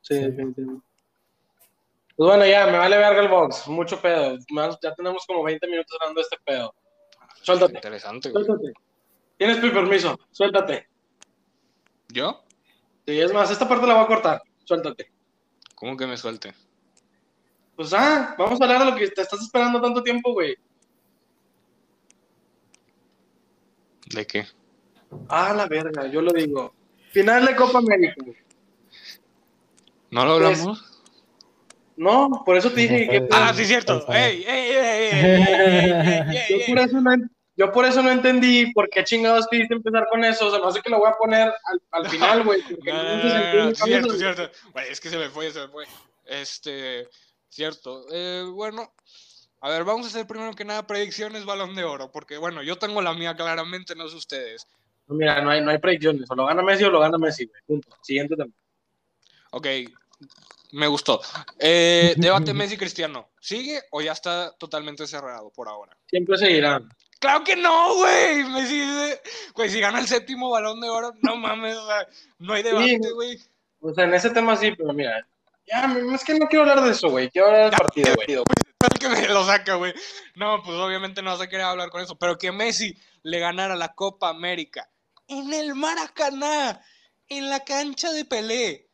Sí, 0.01 0.15
definitivamente. 0.15 0.83
Pues 2.15 2.27
bueno, 2.29 2.47
ya, 2.47 2.65
me 2.65 2.79
vale 2.79 2.97
verga 2.97 3.21
el 3.21 3.27
box. 3.27 3.67
Mucho 3.67 4.01
pedo. 4.01 4.39
Más- 4.49 4.79
Ya 4.81 4.95
tenemos 4.95 5.23
como 5.27 5.43
20 5.43 5.67
minutos 5.67 5.95
hablando 6.01 6.19
de 6.19 6.23
este 6.23 6.37
pedo. 6.43 6.73
Suéltate. 7.43 7.73
Interesante, 7.75 8.31
güey. 8.31 8.43
Suéltate. 8.43 8.73
Tienes 9.37 9.61
mi 9.61 9.69
permiso. 9.69 10.19
Suéltate. 10.31 10.90
¿Yo? 12.11 12.43
Sí, 13.05 13.19
es 13.19 13.33
más, 13.33 13.49
esta 13.51 13.67
parte 13.67 13.87
la 13.87 13.95
voy 13.95 14.03
a 14.03 14.07
cortar. 14.07 14.41
Suéltate. 14.63 15.11
¿Cómo 15.75 15.97
que 15.97 16.05
me 16.07 16.17
suelte? 16.17 16.53
Pues 17.75 17.93
ah, 17.93 18.35
vamos 18.37 18.59
a 18.61 18.63
hablar 18.65 18.85
de 18.85 18.91
lo 18.91 18.95
que 18.97 19.07
te 19.09 19.21
estás 19.21 19.41
esperando 19.41 19.81
tanto 19.81 20.03
tiempo, 20.03 20.33
güey. 20.33 20.55
¿De 24.13 24.27
qué? 24.27 24.45
Ah, 25.27 25.53
la 25.53 25.67
verga, 25.67 26.07
yo 26.07 26.21
lo 26.21 26.31
digo. 26.31 26.73
Final 27.11 27.45
de 27.45 27.55
Copa 27.55 27.79
América. 27.79 28.15
güey. 28.23 28.37
¿No 30.11 30.25
lo 30.25 30.37
Pues, 30.37 30.59
hablamos? 30.59 31.01
No, 31.97 32.43
por 32.45 32.57
eso 32.57 32.71
te 32.71 32.81
dije 32.81 33.07
que. 33.07 33.27
ah, 33.31 33.53
sí, 33.55 33.65
cierto. 33.65 34.05
¡Ey, 34.11 34.43
ey, 34.43 34.45
ey, 34.47 34.71
ey, 34.71 35.09
ey, 35.11 35.23
ey, 35.23 35.91
ey, 35.91 36.37
ey, 36.37 36.49
Yo 36.49 36.55
ey, 36.57 36.63
por, 36.67 36.79
eso 36.79 36.99
no, 37.01 37.11
yo 37.57 37.71
por 37.71 37.85
eso 37.85 38.01
no 38.01 38.09
entendí 38.11 38.71
por 38.73 38.89
qué 38.89 39.03
chingados 39.03 39.47
quisiste 39.47 39.73
empezar 39.73 40.07
con 40.09 40.23
eso. 40.23 40.47
O 40.47 40.49
sea, 40.51 40.59
no 40.59 40.71
sé 40.71 40.81
que 40.81 40.89
lo 40.89 40.99
voy 40.99 41.09
a 41.09 41.17
poner 41.17 41.53
al, 41.65 41.81
al 41.91 42.09
final, 42.09 42.43
güey. 42.43 42.61
porque 42.63 42.91
No, 42.91 43.03
no, 43.03 43.15
no 43.17 43.21
se 43.21 43.27
no, 43.27 43.33
no, 43.33 43.41
sentido. 43.41 43.65
no, 43.65 43.75
cierto, 43.75 44.13
cierto. 44.13 44.51
Es 44.89 44.99
que 45.01 45.09
se 45.09 45.17
me 45.17 45.29
fue, 45.29 45.51
se 45.51 45.59
me 45.61 45.67
fue. 45.67 45.85
Este, 46.25 47.07
cierto. 47.49 48.05
Eh, 48.11 48.45
bueno, 48.51 48.93
a 49.59 49.69
ver, 49.69 49.83
vamos 49.83 50.05
a 50.05 50.09
hacer 50.09 50.25
primero 50.25 50.53
que 50.53 50.65
nada 50.65 50.87
predicciones 50.87 51.45
balón 51.45 51.75
de 51.75 51.83
oro, 51.83 52.11
porque 52.11 52.37
bueno, 52.37 52.63
yo 52.63 52.77
tengo 52.77 53.01
la 53.01 53.13
mía 53.13 53.35
claramente, 53.35 53.95
no 53.95 54.07
sé 54.07 54.15
ustedes. 54.15 54.67
No, 55.07 55.15
Mira, 55.15 55.41
no 55.41 55.51
hay, 55.51 55.61
no 55.61 55.71
hay 55.71 55.77
predicciones. 55.77 56.29
O 56.31 56.35
lo 56.35 56.45
gana 56.45 56.61
Messi 56.63 56.83
o 56.85 56.89
lo 56.89 56.99
gana 56.99 57.17
Messi, 57.17 57.45
güey. 57.45 57.61
Punto. 57.67 57.89
Siguiente 58.01 58.35
tema. 58.35 58.51
Ok, 59.51 59.67
me 60.71 60.87
gustó. 60.87 61.21
Eh, 61.59 62.13
debate 62.17 62.53
Messi 62.53 62.77
Cristiano, 62.77 63.29
¿sigue 63.39 63.81
o 63.91 64.01
ya 64.01 64.13
está 64.13 64.51
totalmente 64.57 65.05
cerrado 65.05 65.51
por 65.51 65.67
ahora? 65.67 65.97
Siempre 66.07 66.37
seguirán. 66.37 66.89
Claro 67.21 67.43
que 67.43 67.55
no, 67.55 67.95
güey. 67.95 68.43
Messi, 68.45 68.81
eh, 68.81 69.21
güey, 69.53 69.69
si 69.69 69.79
gana 69.79 69.99
el 69.99 70.07
séptimo 70.07 70.49
balón 70.49 70.81
de 70.81 70.89
oro, 70.89 71.13
no 71.21 71.35
mames, 71.37 71.77
o 71.77 71.85
sea, 71.85 72.07
no 72.39 72.53
hay 72.53 72.63
debate, 72.63 73.11
güey. 73.13 73.39
O 73.79 73.93
sea, 73.93 74.05
en 74.05 74.13
ese 74.15 74.31
tema 74.31 74.57
sí, 74.57 74.71
pero 74.75 74.91
mira. 74.91 75.25
Ya, 75.67 75.95
es 76.13 76.23
que 76.25 76.33
no 76.33 76.47
quiero 76.47 76.63
hablar 76.63 76.81
de 76.83 76.91
eso, 76.91 77.09
güey. 77.09 77.29
Quiero 77.29 77.47
hablar 77.47 77.69
del 77.69 77.79
partido, 77.79 78.15
güey. 78.15 78.27
El 78.27 78.99
que 78.99 79.07
me 79.07 79.27
lo 79.27 79.45
saca, 79.45 79.75
güey. 79.75 79.93
No, 80.35 80.63
pues 80.63 80.75
obviamente 80.77 81.21
no 81.21 81.29
vas 81.29 81.41
a 81.41 81.47
querer 81.47 81.67
hablar 81.67 81.91
con 81.91 82.01
eso. 82.01 82.17
Pero 82.17 82.39
que 82.39 82.51
Messi 82.51 82.97
le 83.21 83.39
ganara 83.39 83.75
la 83.75 83.93
Copa 83.93 84.29
América 84.29 84.89
en 85.27 85.53
el 85.53 85.75
Maracaná, 85.75 86.81
en 87.29 87.49
la 87.49 87.59
cancha 87.63 88.11
de 88.11 88.25
Pelé. 88.25 88.89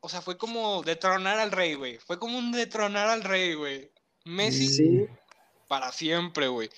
O 0.00 0.08
sea, 0.08 0.20
fue 0.20 0.36
como 0.36 0.82
detronar 0.82 1.38
al 1.38 1.52
rey, 1.52 1.74
güey. 1.74 1.98
Fue 1.98 2.18
como 2.18 2.36
un 2.36 2.50
detronar 2.50 3.08
al 3.08 3.22
rey, 3.22 3.54
güey. 3.54 3.90
Messi 4.24 4.68
Sí. 4.68 5.06
para 5.68 5.92
siempre, 5.92 6.48
güey. 6.48 6.68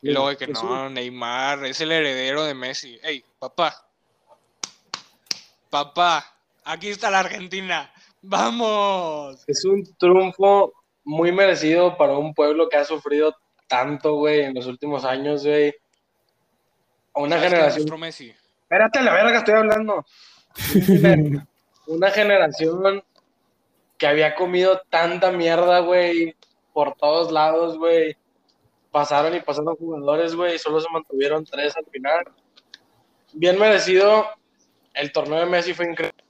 Y 0.00 0.12
luego 0.12 0.28
de 0.28 0.36
que 0.36 0.46
no, 0.46 0.88
Neymar 0.88 1.64
es 1.66 1.80
el 1.80 1.92
heredero 1.92 2.44
de 2.44 2.54
Messi. 2.54 2.98
Ey, 3.02 3.24
papá. 3.38 3.74
Papá, 5.70 6.34
aquí 6.64 6.88
está 6.88 7.10
la 7.10 7.20
Argentina. 7.20 7.92
¡Vamos! 8.22 9.44
Es 9.46 9.64
un 9.64 9.84
triunfo 9.96 10.72
muy 11.04 11.32
merecido 11.32 11.96
para 11.96 12.16
un 12.16 12.34
pueblo 12.34 12.68
que 12.68 12.76
ha 12.76 12.84
sufrido 12.84 13.34
tanto, 13.66 14.14
güey, 14.14 14.40
en 14.40 14.54
los 14.54 14.66
últimos 14.66 15.04
años, 15.04 15.44
güey. 15.44 15.74
A 17.14 17.20
una 17.20 17.36
¿Sabes 17.36 17.50
qué 17.50 17.56
generación. 17.56 18.00
Messi? 18.00 18.34
Espérate, 18.62 19.02
la 19.02 19.12
verga, 19.12 19.38
estoy 19.38 19.54
hablando. 19.54 20.04
Una 21.86 22.10
generación 22.10 23.02
que 23.96 24.06
había 24.06 24.34
comido 24.34 24.82
tanta 24.90 25.32
mierda, 25.32 25.80
güey, 25.80 26.36
por 26.72 26.94
todos 26.94 27.32
lados, 27.32 27.78
güey. 27.78 28.16
Pasaron 28.90 29.34
y 29.34 29.40
pasaron 29.40 29.76
jugadores, 29.76 30.34
güey, 30.34 30.54
y 30.54 30.58
solo 30.58 30.80
se 30.80 30.88
mantuvieron 30.90 31.44
tres 31.44 31.76
al 31.76 31.84
final. 31.86 32.24
Bien 33.32 33.58
merecido. 33.58 34.26
El 34.94 35.12
torneo 35.12 35.40
de 35.40 35.46
Messi 35.46 35.74
fue 35.74 35.90
increíble. 35.90 36.24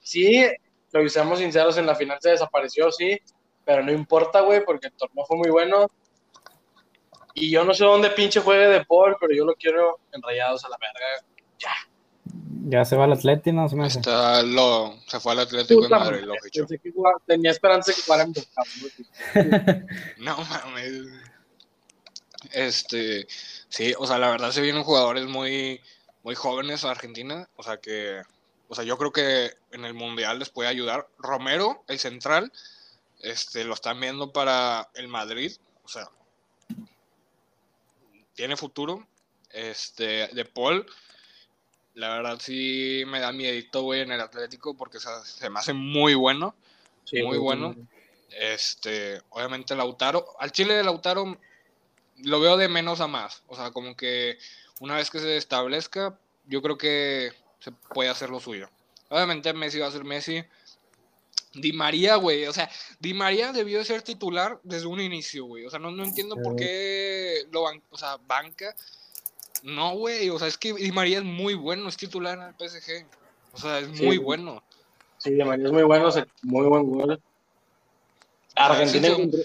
Sí, 0.00 0.46
lo 0.92 1.08
seamos 1.08 1.38
sinceros, 1.38 1.76
en 1.78 1.86
la 1.86 1.94
final 1.94 2.18
se 2.20 2.30
desapareció, 2.30 2.92
sí, 2.92 3.18
pero 3.64 3.82
no 3.82 3.92
importa, 3.92 4.40
güey, 4.40 4.64
porque 4.64 4.88
el 4.88 4.92
torneo 4.92 5.24
fue 5.26 5.36
muy 5.36 5.50
bueno. 5.50 5.90
Y 7.34 7.50
yo 7.50 7.64
no 7.64 7.74
sé 7.74 7.84
dónde 7.84 8.10
pinche 8.10 8.40
juegue 8.40 8.68
de 8.68 8.84
Paul, 8.84 9.16
pero 9.20 9.34
yo 9.34 9.44
lo 9.44 9.54
quiero 9.54 9.98
enrayados 10.12 10.64
a 10.64 10.68
la 10.68 10.78
verga. 10.78 11.26
Ya 12.68 12.84
se 12.84 12.96
va 12.96 13.04
al 13.04 13.12
Atleti, 13.12 13.52
¿no? 13.52 13.68
Se 13.68 13.76
me 13.76 13.86
hace. 13.86 13.98
Está 14.00 14.42
lo, 14.42 14.94
se 15.06 15.20
fue 15.20 15.32
al 15.32 15.40
Atlético 15.40 15.82
de 15.82 15.88
Madrid, 15.88 16.24
lo 16.24 16.34
fichó. 16.42 16.66
tenía 17.26 17.50
esperanza 17.50 17.92
de 17.92 17.96
que 17.96 18.02
jugara 18.02 18.24
en 18.24 18.32
Boca. 18.32 19.84
No 20.18 20.36
mames. 20.64 21.06
Este, 22.52 23.26
sí, 23.68 23.94
o 23.98 24.06
sea, 24.06 24.18
la 24.18 24.30
verdad 24.30 24.50
se 24.50 24.62
vienen 24.62 24.82
jugadores 24.82 25.26
muy, 25.26 25.80
muy 26.22 26.34
jóvenes 26.34 26.84
a 26.84 26.90
Argentina. 26.90 27.48
O 27.56 27.62
sea 27.62 27.78
que, 27.78 28.22
o 28.68 28.74
sea, 28.74 28.84
yo 28.84 28.96
creo 28.98 29.12
que 29.12 29.52
en 29.72 29.84
el 29.84 29.94
Mundial 29.94 30.38
les 30.38 30.50
puede 30.50 30.68
ayudar. 30.68 31.08
Romero, 31.18 31.84
el 31.88 31.98
central, 31.98 32.52
este, 33.20 33.64
lo 33.64 33.74
están 33.74 34.00
viendo 34.00 34.32
para 34.32 34.88
el 34.94 35.08
Madrid. 35.08 35.52
O 35.84 35.88
sea, 35.88 36.08
tiene 38.34 38.56
futuro. 38.56 39.06
Este, 39.50 40.28
de 40.28 40.44
Paul, 40.44 40.84
la 41.94 42.10
verdad 42.10 42.38
sí 42.40 43.04
me 43.06 43.20
da 43.20 43.32
miedito, 43.32 43.82
güey, 43.82 44.02
en 44.02 44.12
el 44.12 44.20
Atlético 44.20 44.76
porque 44.76 44.98
o 44.98 45.00
sea, 45.00 45.24
se 45.24 45.48
me 45.48 45.58
hace 45.58 45.72
muy 45.72 46.14
bueno. 46.14 46.54
Sí, 47.04 47.22
Muy 47.22 47.38
bueno. 47.38 47.74
Este, 48.30 49.22
obviamente 49.30 49.76
Lautaro, 49.76 50.26
al 50.38 50.52
Chile 50.52 50.74
de 50.74 50.84
Lautaro 50.84 51.38
lo 52.22 52.40
veo 52.40 52.56
de 52.56 52.68
menos 52.68 53.00
a 53.00 53.06
más. 53.06 53.42
O 53.46 53.56
sea, 53.56 53.70
como 53.70 53.96
que 53.96 54.38
una 54.80 54.96
vez 54.96 55.10
que 55.10 55.20
se 55.20 55.36
establezca, 55.36 56.18
yo 56.46 56.62
creo 56.62 56.78
que 56.78 57.32
se 57.60 57.72
puede 57.72 58.10
hacer 58.10 58.30
lo 58.30 58.40
suyo. 58.40 58.68
Obviamente 59.08 59.52
Messi 59.52 59.78
va 59.78 59.86
a 59.88 59.92
ser 59.92 60.04
Messi. 60.04 60.44
Di 61.54 61.72
María, 61.72 62.16
güey. 62.16 62.46
O 62.46 62.52
sea, 62.52 62.68
Di 63.00 63.14
María 63.14 63.52
debió 63.52 63.78
de 63.78 63.84
ser 63.84 64.02
titular 64.02 64.60
desde 64.62 64.86
un 64.86 65.00
inicio, 65.00 65.46
güey. 65.46 65.64
O 65.64 65.70
sea, 65.70 65.78
no, 65.78 65.90
no 65.90 66.04
entiendo 66.04 66.36
por 66.36 66.56
qué 66.56 67.46
lo 67.50 67.62
ban 67.62 67.82
o 67.90 67.96
sea, 67.96 68.18
banca. 68.26 68.74
No, 69.62 69.94
güey. 69.96 70.28
O 70.28 70.38
sea, 70.38 70.48
es 70.48 70.58
que 70.58 70.74
Di 70.74 70.92
María 70.92 71.18
es 71.18 71.24
muy 71.24 71.54
bueno, 71.54 71.88
es 71.88 71.96
titular 71.96 72.36
en 72.38 72.44
el 72.44 72.54
PSG. 72.54 73.06
O 73.52 73.58
sea, 73.58 73.78
es 73.78 73.96
Sí. 73.96 74.04
muy 74.04 74.18
bueno. 74.18 74.62
Sí, 75.18 75.32
de 75.32 75.44
María 75.44 75.66
es 75.66 75.72
muy 75.72 75.82
bueno, 75.84 76.10
muy 76.42 76.66
buen 76.66 76.90
gol. 76.90 77.22
Argentina 78.54 79.08
sí, 79.08 79.30
sí. 79.32 79.42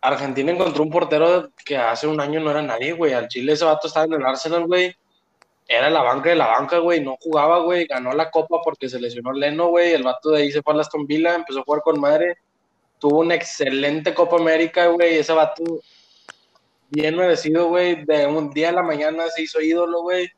Argentina 0.00 0.52
encontró 0.52 0.82
un 0.82 0.90
portero 0.90 1.50
que 1.64 1.76
hace 1.76 2.06
un 2.06 2.20
año 2.20 2.40
no 2.40 2.50
era 2.50 2.62
nadie, 2.62 2.92
güey. 2.92 3.12
Al 3.12 3.28
Chile 3.28 3.52
ese 3.52 3.64
vato 3.64 3.88
estaba 3.88 4.06
en 4.06 4.14
el 4.14 4.26
Arsenal, 4.26 4.66
güey. 4.66 4.94
era 5.66 5.90
la 5.90 6.02
banca 6.02 6.30
de 6.30 6.36
la 6.36 6.46
banca, 6.46 6.78
güey, 6.78 7.02
no 7.02 7.16
jugaba, 7.20 7.58
güey, 7.60 7.86
ganó 7.86 8.12
la 8.12 8.30
copa 8.30 8.60
porque 8.64 8.88
se 8.88 9.00
lesionó 9.00 9.32
Leno, 9.32 9.68
güey, 9.68 9.92
el 9.92 10.02
vato 10.02 10.30
de 10.30 10.42
ahí 10.42 10.52
se 10.52 10.62
fue 10.62 10.74
a 10.74 10.80
Aston 10.80 11.06
Villa, 11.06 11.34
empezó 11.34 11.60
a 11.60 11.64
jugar 11.64 11.82
con 11.82 12.00
madre, 12.00 12.36
tuvo 12.98 13.20
una 13.20 13.34
excelente 13.34 14.14
Copa 14.14 14.36
América, 14.36 14.86
güey, 14.86 15.18
ese 15.18 15.32
vato 15.32 15.62
bien 16.90 17.16
merecido, 17.16 17.68
güey, 17.68 18.04
de 18.04 18.26
un 18.26 18.50
día 18.50 18.70
a 18.70 18.72
la 18.72 18.82
mañana 18.82 19.28
se 19.28 19.42
hizo 19.42 19.60
ídolo, 19.60 20.02
güey, 20.02 20.30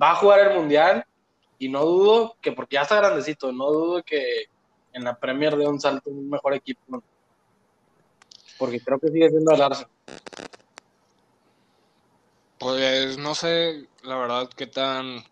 va 0.00 0.12
a 0.12 0.16
jugar 0.16 0.40
el 0.40 0.56
Mundial 0.58 1.04
y 1.58 1.68
no 1.68 1.84
dudo 1.84 2.36
que, 2.40 2.52
porque 2.52 2.76
ya 2.76 2.82
está 2.82 2.96
grandecito, 2.96 3.52
no 3.52 3.70
dudo 3.70 4.02
que 4.02 4.46
en 4.92 5.04
la 5.04 5.18
Premier 5.18 5.56
de 5.56 5.66
un 5.66 5.80
salto 5.80 6.10
un 6.10 6.30
mejor 6.30 6.54
equipo, 6.54 7.02
porque 8.60 8.78
creo 8.78 9.00
que 9.00 9.08
sigue 9.08 9.30
siendo 9.30 9.52
el 9.52 9.62
Arsenal. 9.62 9.90
Pues 12.58 13.16
no 13.16 13.34
sé, 13.34 13.86
la 14.02 14.16
verdad, 14.16 14.50
qué 14.54 14.66
tan 14.66 15.24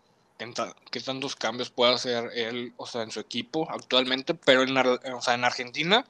qué 0.89 1.01
tantos 1.01 1.35
cambios 1.35 1.69
puede 1.69 1.93
hacer 1.93 2.31
él, 2.33 2.73
o 2.77 2.87
sea, 2.87 3.03
en 3.03 3.11
su 3.11 3.19
equipo 3.19 3.67
actualmente, 3.69 4.33
pero 4.33 4.63
en, 4.63 4.77
o 4.77 5.21
sea, 5.21 5.33
en 5.33 5.43
Argentina 5.43 6.05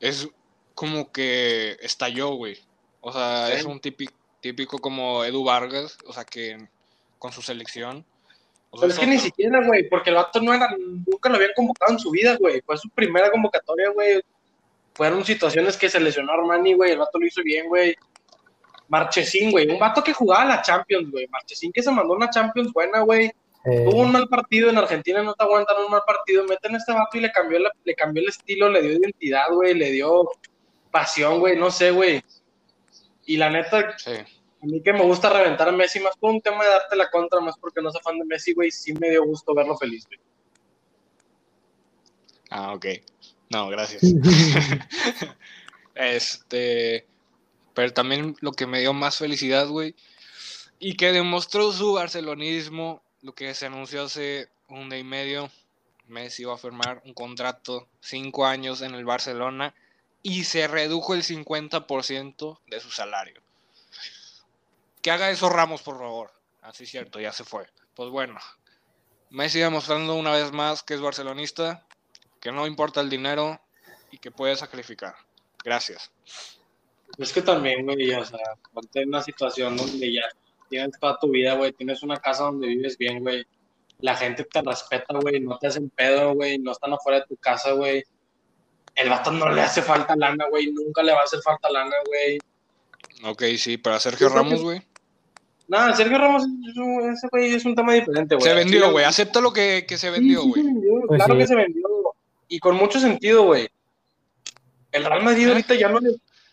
es 0.00 0.28
como 0.74 1.10
que 1.10 1.76
estalló, 1.80 2.34
güey. 2.34 2.58
O 3.00 3.12
sea, 3.12 3.52
es 3.52 3.64
un 3.64 3.80
típico, 3.80 4.12
típico 4.40 4.78
como 4.78 5.24
Edu 5.24 5.44
Vargas, 5.44 5.96
o 6.06 6.12
sea, 6.12 6.24
que 6.24 6.58
con 7.18 7.32
su 7.32 7.42
selección. 7.42 8.04
pero 8.72 8.86
es 8.86 8.98
que 8.98 9.06
ni 9.06 9.18
siquiera, 9.18 9.66
güey, 9.66 9.88
porque 9.88 10.10
el 10.10 10.16
vato 10.16 10.40
no 10.40 10.52
era, 10.52 10.68
nunca 10.78 11.30
lo 11.30 11.36
habían 11.36 11.52
convocado 11.56 11.92
en 11.92 11.98
su 11.98 12.10
vida, 12.10 12.36
güey. 12.38 12.60
Fue 12.60 12.76
su 12.76 12.88
primera 12.90 13.30
convocatoria, 13.30 13.90
güey. 13.90 14.22
Fueron 14.94 15.24
situaciones 15.24 15.76
que 15.76 15.88
se 15.88 16.00
lesionó 16.00 16.32
Armani, 16.32 16.74
güey. 16.74 16.92
El 16.92 16.98
vato 16.98 17.18
lo 17.18 17.26
hizo 17.26 17.42
bien, 17.42 17.68
güey. 17.68 17.94
Marchesín, 18.88 19.52
güey, 19.52 19.68
un 19.68 19.78
vato 19.78 20.02
que 20.02 20.12
jugaba 20.12 20.44
la 20.44 20.62
Champions, 20.62 21.10
güey. 21.10 21.26
Marchesín 21.28 21.70
que 21.72 21.82
se 21.82 21.92
mandó 21.92 22.14
una 22.14 22.28
Champions 22.28 22.72
buena, 22.72 23.00
güey. 23.00 23.30
Tuvo 23.64 24.00
un 24.00 24.10
mal 24.10 24.26
partido 24.26 24.70
en 24.70 24.78
Argentina, 24.78 25.22
no 25.22 25.34
te 25.34 25.44
aguantan 25.44 25.84
un 25.84 25.90
mal 25.90 26.02
partido. 26.06 26.44
Meten 26.44 26.74
a 26.74 26.78
este 26.78 26.92
vato 26.92 27.16
y 27.16 27.20
le 27.20 27.30
cambió, 27.30 27.60
le 27.84 27.94
cambió 27.94 28.22
el 28.22 28.28
estilo, 28.30 28.68
le 28.68 28.82
dio 28.82 28.92
identidad, 28.92 29.46
güey, 29.52 29.74
le 29.74 29.90
dio 29.92 30.28
pasión, 30.90 31.38
güey, 31.38 31.56
no 31.56 31.70
sé, 31.70 31.90
güey. 31.92 32.22
Y 33.26 33.36
la 33.36 33.50
neta, 33.50 33.78
a 33.78 34.66
mí 34.66 34.82
que 34.82 34.92
me 34.92 35.02
gusta 35.02 35.30
reventar 35.30 35.68
a 35.68 35.72
Messi, 35.72 36.00
más 36.00 36.16
por 36.16 36.30
un 36.30 36.40
tema 36.40 36.64
de 36.64 36.70
darte 36.70 36.96
la 36.96 37.10
contra, 37.10 37.40
más 37.40 37.56
porque 37.58 37.80
no 37.80 37.92
soy 37.92 38.00
fan 38.02 38.18
de 38.18 38.24
Messi, 38.24 38.54
güey, 38.54 38.70
sí 38.70 38.92
me 38.94 39.10
dio 39.10 39.24
gusto 39.24 39.54
verlo 39.54 39.76
feliz, 39.76 40.04
güey. 40.06 40.18
Ah, 42.50 42.74
ok. 42.74 42.86
No, 43.50 43.68
gracias. 43.68 44.02
este, 45.94 47.06
pero 47.74 47.92
también 47.92 48.36
lo 48.40 48.52
que 48.52 48.66
me 48.66 48.80
dio 48.80 48.92
más 48.92 49.18
felicidad, 49.18 49.68
güey, 49.68 49.94
y 50.78 50.96
que 50.96 51.12
demostró 51.12 51.72
su 51.72 51.92
barcelonismo, 51.92 53.02
lo 53.22 53.34
que 53.34 53.54
se 53.54 53.66
anunció 53.66 54.04
hace 54.04 54.48
un 54.68 54.88
día 54.88 55.00
y 55.00 55.04
medio, 55.04 55.50
Messi 56.06 56.42
iba 56.42 56.54
a 56.54 56.58
firmar 56.58 57.02
un 57.04 57.12
contrato, 57.12 57.88
cinco 58.00 58.46
años 58.46 58.82
en 58.82 58.94
el 58.94 59.04
Barcelona, 59.04 59.74
y 60.22 60.44
se 60.44 60.68
redujo 60.68 61.14
el 61.14 61.22
50% 61.22 62.60
de 62.66 62.80
su 62.80 62.90
salario. 62.90 63.40
Que 65.02 65.10
haga 65.10 65.30
eso 65.30 65.48
Ramos, 65.48 65.82
por 65.82 65.98
favor. 65.98 66.32
Así 66.62 66.84
es 66.84 66.90
cierto, 66.90 67.20
ya 67.20 67.32
se 67.32 67.44
fue. 67.44 67.66
Pues 67.94 68.10
bueno, 68.10 68.38
Messi 69.30 69.60
demostrando 69.60 70.14
una 70.14 70.32
vez 70.32 70.52
más 70.52 70.82
que 70.82 70.94
es 70.94 71.00
barcelonista, 71.00 71.86
que 72.40 72.50
no 72.50 72.66
importa 72.66 73.00
el 73.00 73.10
dinero 73.10 73.60
y 74.10 74.18
que 74.18 74.30
puede 74.30 74.56
sacrificar. 74.56 75.14
Gracias. 75.64 76.10
Es 77.18 77.32
que 77.32 77.42
también, 77.42 77.84
güey, 77.84 78.12
o 78.14 78.24
sea, 78.24 78.38
ponte 78.72 79.02
en 79.02 79.08
una 79.08 79.22
situación 79.22 79.76
donde 79.76 80.12
ya 80.12 80.22
tienes 80.68 80.98
toda 80.98 81.18
tu 81.18 81.30
vida, 81.30 81.54
güey, 81.54 81.72
tienes 81.72 82.02
una 82.02 82.16
casa 82.16 82.44
donde 82.44 82.68
vives 82.68 82.96
bien, 82.96 83.20
güey. 83.20 83.44
La 83.98 84.16
gente 84.16 84.44
te 84.44 84.62
respeta, 84.62 85.18
güey, 85.20 85.40
no 85.40 85.58
te 85.58 85.66
hacen 85.66 85.90
pedo, 85.90 86.34
güey, 86.34 86.58
no 86.58 86.72
están 86.72 86.92
afuera 86.92 87.20
de 87.20 87.26
tu 87.26 87.36
casa, 87.36 87.72
güey. 87.72 88.02
El 88.94 89.10
vato 89.10 89.30
no 89.30 89.50
le 89.50 89.60
hace 89.60 89.82
falta 89.82 90.16
lana, 90.16 90.46
güey, 90.48 90.72
nunca 90.72 91.02
le 91.02 91.12
va 91.12 91.20
a 91.20 91.24
hacer 91.24 91.40
falta 91.42 91.70
lana, 91.70 91.96
güey. 92.06 92.38
Ok, 93.24 93.42
sí, 93.58 93.76
para 93.76 94.00
Sergio 94.00 94.28
Ramos, 94.28 94.62
güey. 94.62 94.82
No, 95.68 95.94
Sergio 95.94 96.18
Ramos, 96.18 96.44
ese 97.12 97.28
güey 97.30 97.54
es 97.54 97.64
un 97.64 97.74
tema 97.74 97.92
diferente, 97.92 98.34
güey. 98.34 98.48
Se 98.48 98.54
vendió, 98.54 98.90
güey, 98.90 99.04
acepta 99.04 99.40
lo 99.40 99.52
que, 99.52 99.84
que 99.86 99.98
se 99.98 100.10
vendió, 100.10 100.42
güey. 100.44 100.64
Pues 101.06 101.18
claro 101.18 101.36
que 101.36 101.46
se 101.46 101.54
vendió, 101.54 101.82
y 102.50 102.58
con 102.58 102.76
mucho 102.76 103.00
sentido, 103.00 103.44
güey. 103.44 103.68
El 104.92 105.04
Real 105.04 105.22
Madrid 105.22 105.48
ahorita 105.48 105.74
ya 105.76 105.88
no 105.88 106.00
le 106.00 106.10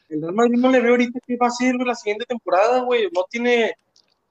el 0.09 0.21
Real 0.21 0.33
Madrid 0.33 0.57
no 0.57 0.69
le 0.69 0.79
veo 0.79 0.91
ahorita 0.91 1.19
qué 1.25 1.35
va 1.35 1.47
a 1.47 1.51
ser 1.51 1.75
la 1.75 1.95
siguiente 1.95 2.25
temporada, 2.25 2.81
güey. 2.81 3.09
No 3.13 3.25
tiene 3.29 3.75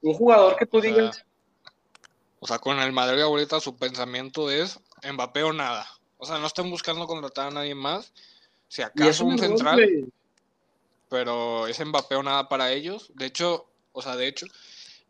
un 0.01 0.13
jugador 0.13 0.55
que 0.55 0.65
tú 0.65 0.81
digas. 0.81 1.23
O 2.39 2.47
sea, 2.47 2.57
con 2.57 2.79
el 2.79 2.91
Madrid 2.93 3.21
ahorita 3.21 3.59
su 3.59 3.75
pensamiento 3.75 4.49
es 4.49 4.79
Mbappé 5.03 5.43
o 5.43 5.53
nada. 5.53 5.85
O 6.17 6.25
sea, 6.25 6.39
no 6.39 6.47
están 6.47 6.69
buscando 6.71 7.05
contratar 7.05 7.47
a 7.47 7.51
nadie 7.51 7.75
más. 7.75 8.11
Si 8.69 8.81
acaso 8.81 9.25
un 9.25 9.37
central. 9.37 10.11
pero 11.09 11.67
es 11.67 11.85
Mbappé 11.85 12.15
o 12.15 12.23
nada 12.23 12.47
para 12.47 12.71
ellos. 12.71 13.11
De 13.13 13.25
hecho, 13.25 13.67
o 13.91 14.01
sea, 14.01 14.15
de 14.15 14.27
hecho, 14.27 14.47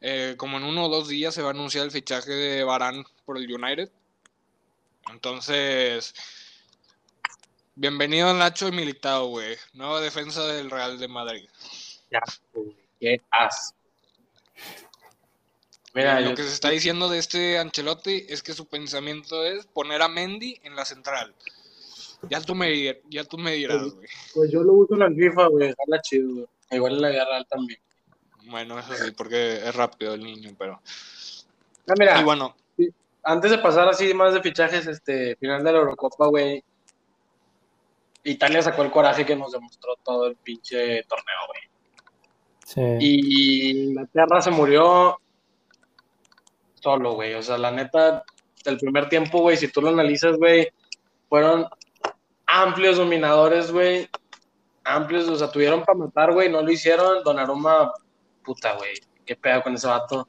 eh, 0.02 0.34
como 0.38 0.58
en 0.58 0.64
uno 0.64 0.86
o 0.86 0.90
dos 0.90 1.08
días 1.08 1.34
se 1.34 1.44
va 1.44 1.50
a 1.50 1.52
anunciar 1.52 1.86
el 1.86 1.92
fichaje 1.92 2.32
de 2.32 2.64
Barán 2.64 3.06
por 3.26 3.38
el 3.38 3.50
United. 3.50 3.90
Entonces, 5.12 6.14
Bienvenido 7.80 8.34
Nacho 8.34 8.68
y 8.70 8.72
Militado, 8.72 9.28
güey. 9.28 9.56
Nueva 9.74 10.02
defensa 10.02 10.48
del 10.48 10.72
Real 10.72 10.98
de 10.98 11.08
Madrid. 11.08 11.48
Ya, 12.10 12.22
qué 13.00 13.22
as. 13.30 13.76
Mira, 15.94 16.20
lo 16.22 16.34
que 16.34 16.42
se 16.42 16.56
está 16.56 16.72
diciendo 16.72 17.08
de 17.08 17.20
este 17.20 17.60
Ancelotti 17.60 18.26
es 18.30 18.42
que 18.42 18.54
su 18.54 18.66
pensamiento 18.66 19.46
es 19.46 19.68
poner 19.68 20.02
a 20.02 20.08
Mendy 20.08 20.60
en 20.64 20.76
la 20.76 20.86
central. 20.86 21.36
Ya 22.32 22.42
tú 22.42 22.56
me, 22.56 23.00
ya 23.12 23.24
tú 23.26 23.38
me 23.38 23.52
dirás, 23.52 23.78
pues, 23.78 23.94
güey. 23.94 24.08
Pues, 24.34 24.52
yo 24.52 24.64
lo 24.64 24.74
uso 24.74 24.96
en 24.96 25.02
la 25.02 25.12
FIFA, 25.12 25.48
güey. 25.50 25.76
Jala 25.78 26.02
chido, 26.02 26.34
güey. 26.34 26.48
Igual 26.72 26.94
en 26.94 27.02
la 27.04 27.10
guerra 27.12 27.44
también. 27.44 27.80
Bueno, 28.46 28.80
eso 28.80 28.96
sí, 28.96 29.12
porque 29.12 29.58
es 29.58 29.76
rápido 29.76 30.16
el 30.16 30.24
niño, 30.24 30.50
pero. 30.58 30.82
Ah, 31.88 31.94
mira. 31.96 32.20
Y 32.20 32.24
bueno. 32.24 32.56
Antes 33.22 33.52
de 33.52 33.60
pasar 33.60 33.88
así 33.88 34.16
más 34.16 34.34
de 34.34 34.42
fichajes, 34.42 34.88
este, 34.88 35.36
final 35.36 35.64
de 35.64 35.72
la 35.72 35.78
Eurocopa, 35.78 36.26
güey 36.26 36.64
Italia 38.32 38.62
sacó 38.62 38.84
el 38.84 38.92
coraje 38.92 39.26
que 39.26 39.36
nos 39.36 39.52
demostró 39.52 39.96
todo 40.04 40.28
el 40.28 40.36
pinche 40.36 41.04
torneo, 41.04 41.36
güey. 41.48 41.62
Sí. 42.66 42.82
Y 43.00 43.84
Inglaterra 43.84 44.42
se 44.42 44.52
murió 44.52 45.20
solo, 46.76 47.14
güey. 47.14 47.34
O 47.34 47.44
sea, 47.44 47.58
la 47.58 47.72
neta, 47.72 48.24
el 48.66 48.78
primer 48.78 49.10
tiempo, 49.10 49.40
güey, 49.40 49.58
si 49.58 49.68
tú 49.70 49.82
lo 49.82 49.90
analizas, 49.90 50.38
güey, 50.38 50.68
fueron 51.30 51.68
amplios 52.46 52.98
dominadores, 52.98 53.72
güey. 53.72 54.10
Amplios, 54.84 55.28
o 55.28 55.36
sea, 55.36 55.52
tuvieron 55.52 55.84
para 55.84 55.98
matar, 55.98 56.34
güey, 56.34 56.50
no 56.50 56.62
lo 56.62 56.72
hicieron. 56.72 57.24
Donnarumma, 57.24 57.94
puta, 58.44 58.74
güey. 58.76 58.94
Qué 59.26 59.36
pedo 59.36 59.62
con 59.64 59.76
ese 59.76 59.88
vato 59.88 60.28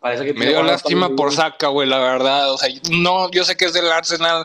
me 0.00 0.46
dio 0.46 0.62
lástima 0.62 1.10
por 1.16 1.32
Saca, 1.32 1.68
güey, 1.68 1.88
la 1.88 1.98
verdad. 1.98 2.52
O 2.52 2.58
sea, 2.58 2.68
no, 2.90 3.30
yo 3.30 3.44
sé 3.44 3.56
que 3.56 3.64
es 3.64 3.72
del 3.72 3.90
Arsenal. 3.90 4.44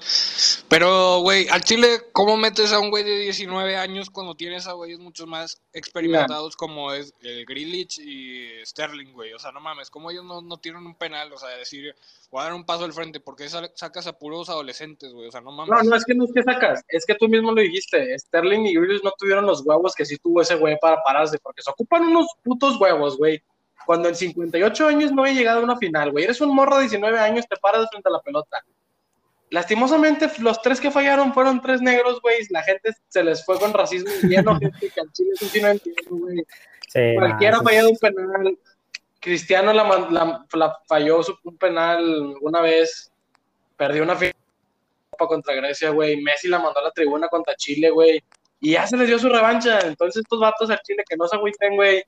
Pero, 0.73 1.19
güey, 1.19 1.47
al 1.49 1.61
Chile, 1.61 1.99
¿cómo 2.13 2.35
metes 2.35 2.73
a 2.73 2.79
un 2.79 2.89
güey 2.89 3.03
de 3.03 3.15
19 3.19 3.77
años 3.77 4.09
cuando 4.09 4.33
tienes 4.33 4.65
a 4.65 4.73
güeyes 4.73 4.97
mucho 4.97 5.27
más 5.27 5.61
experimentados 5.71 6.57
como 6.57 6.91
es 6.91 7.13
el 7.21 7.45
Grilich 7.45 7.99
y 7.99 8.47
Sterling, 8.65 9.13
güey? 9.13 9.33
O 9.33 9.37
sea, 9.37 9.51
no 9.51 9.59
mames, 9.59 9.91
como 9.91 10.09
ellos 10.09 10.25
no, 10.25 10.41
no, 10.41 10.57
tienen 10.57 10.83
un 10.83 10.95
penal? 10.95 11.31
O 11.31 11.37
sea, 11.37 11.49
decir, 11.49 11.93
voy 12.31 12.41
a 12.41 12.45
dar 12.45 12.55
un 12.55 12.65
paso 12.65 12.85
al 12.85 12.93
frente, 12.93 13.19
porque 13.19 13.47
sacas 13.49 14.07
a 14.07 14.17
puros 14.17 14.49
adolescentes, 14.49 15.13
güey? 15.13 15.27
O 15.27 15.31
sea, 15.31 15.41
no 15.41 15.51
mames. 15.51 15.69
No, 15.69 15.91
no 15.91 15.95
es 15.95 16.05
que 16.05 16.15
no 16.15 16.23
es 16.23 16.31
que 16.33 16.41
sacas, 16.41 16.81
es 16.87 17.05
que 17.05 17.13
tú 17.13 17.27
mismo 17.27 17.51
lo 17.51 17.61
dijiste. 17.61 18.17
Sterling 18.17 18.65
y 18.65 18.73
Grilich 18.73 19.03
no 19.03 19.13
tuvieron 19.15 19.45
los 19.45 19.61
huevos 19.63 19.93
que 19.93 20.05
sí 20.05 20.17
tuvo 20.17 20.41
ese 20.41 20.55
güey 20.55 20.75
para 20.81 20.97
pararse, 21.03 21.37
porque 21.37 21.61
se 21.61 21.69
ocupan 21.69 22.07
unos 22.07 22.25
putos 22.43 22.81
huevos, 22.81 23.19
güey 23.19 23.43
cuando 23.85 24.07
en 24.07 24.15
58 24.15 24.87
años 24.87 25.11
no 25.11 25.23
había 25.23 25.33
llegado 25.33 25.59
a 25.59 25.63
una 25.63 25.77
final, 25.77 26.11
güey. 26.11 26.23
Eres 26.23 26.41
un 26.41 26.55
morro 26.55 26.77
de 26.77 26.83
19 26.83 27.19
años, 27.19 27.45
te 27.47 27.57
paras 27.57 27.85
frente 27.91 28.07
a 28.07 28.13
la 28.13 28.21
pelota. 28.21 28.63
Lastimosamente, 29.53 30.31
los 30.39 30.59
tres 30.63 30.81
que 30.81 30.89
fallaron 30.89 31.31
fueron 31.31 31.61
tres 31.61 31.79
negros, 31.79 32.19
güey. 32.21 32.37
La 32.49 32.63
gente 32.63 32.91
se 33.07 33.23
les 33.23 33.45
fue 33.45 33.59
con 33.59 33.71
racismo 33.71 34.09
lleno, 34.23 34.57
gente 34.59 34.89
que 34.89 34.99
al 34.99 35.11
chile 35.11 35.29
sí 35.35 35.61
no 35.61 35.67
entiendo, 35.67 36.09
güey. 36.09 36.43
Cualquiera 37.15 37.57
ha 37.57 37.61
fallado 37.61 37.91
un 37.91 37.97
penal. 37.97 38.57
Cristiano 39.19 39.71
la, 39.71 40.43
falló 40.87 41.21
un 41.43 41.57
penal 41.57 42.33
una 42.41 42.61
vez. 42.61 43.11
Perdió 43.77 44.01
una 44.01 44.15
final 44.15 44.33
contra 45.19 45.53
Grecia, 45.53 45.91
güey. 45.91 46.19
Messi 46.19 46.47
la 46.47 46.57
mandó 46.57 46.79
a 46.79 46.85
la 46.85 46.91
tribuna 46.91 47.27
contra 47.27 47.55
Chile, 47.55 47.91
güey. 47.91 48.23
Y 48.59 48.71
ya 48.71 48.87
se 48.87 48.97
les 48.97 49.07
dio 49.07 49.19
su 49.19 49.29
revancha. 49.29 49.81
Entonces, 49.81 50.23
estos 50.23 50.39
vatos 50.39 50.71
al 50.71 50.81
Chile 50.81 51.03
que 51.07 51.15
no 51.15 51.27
se 51.27 51.35
agüiten, 51.35 51.75
güey 51.75 52.03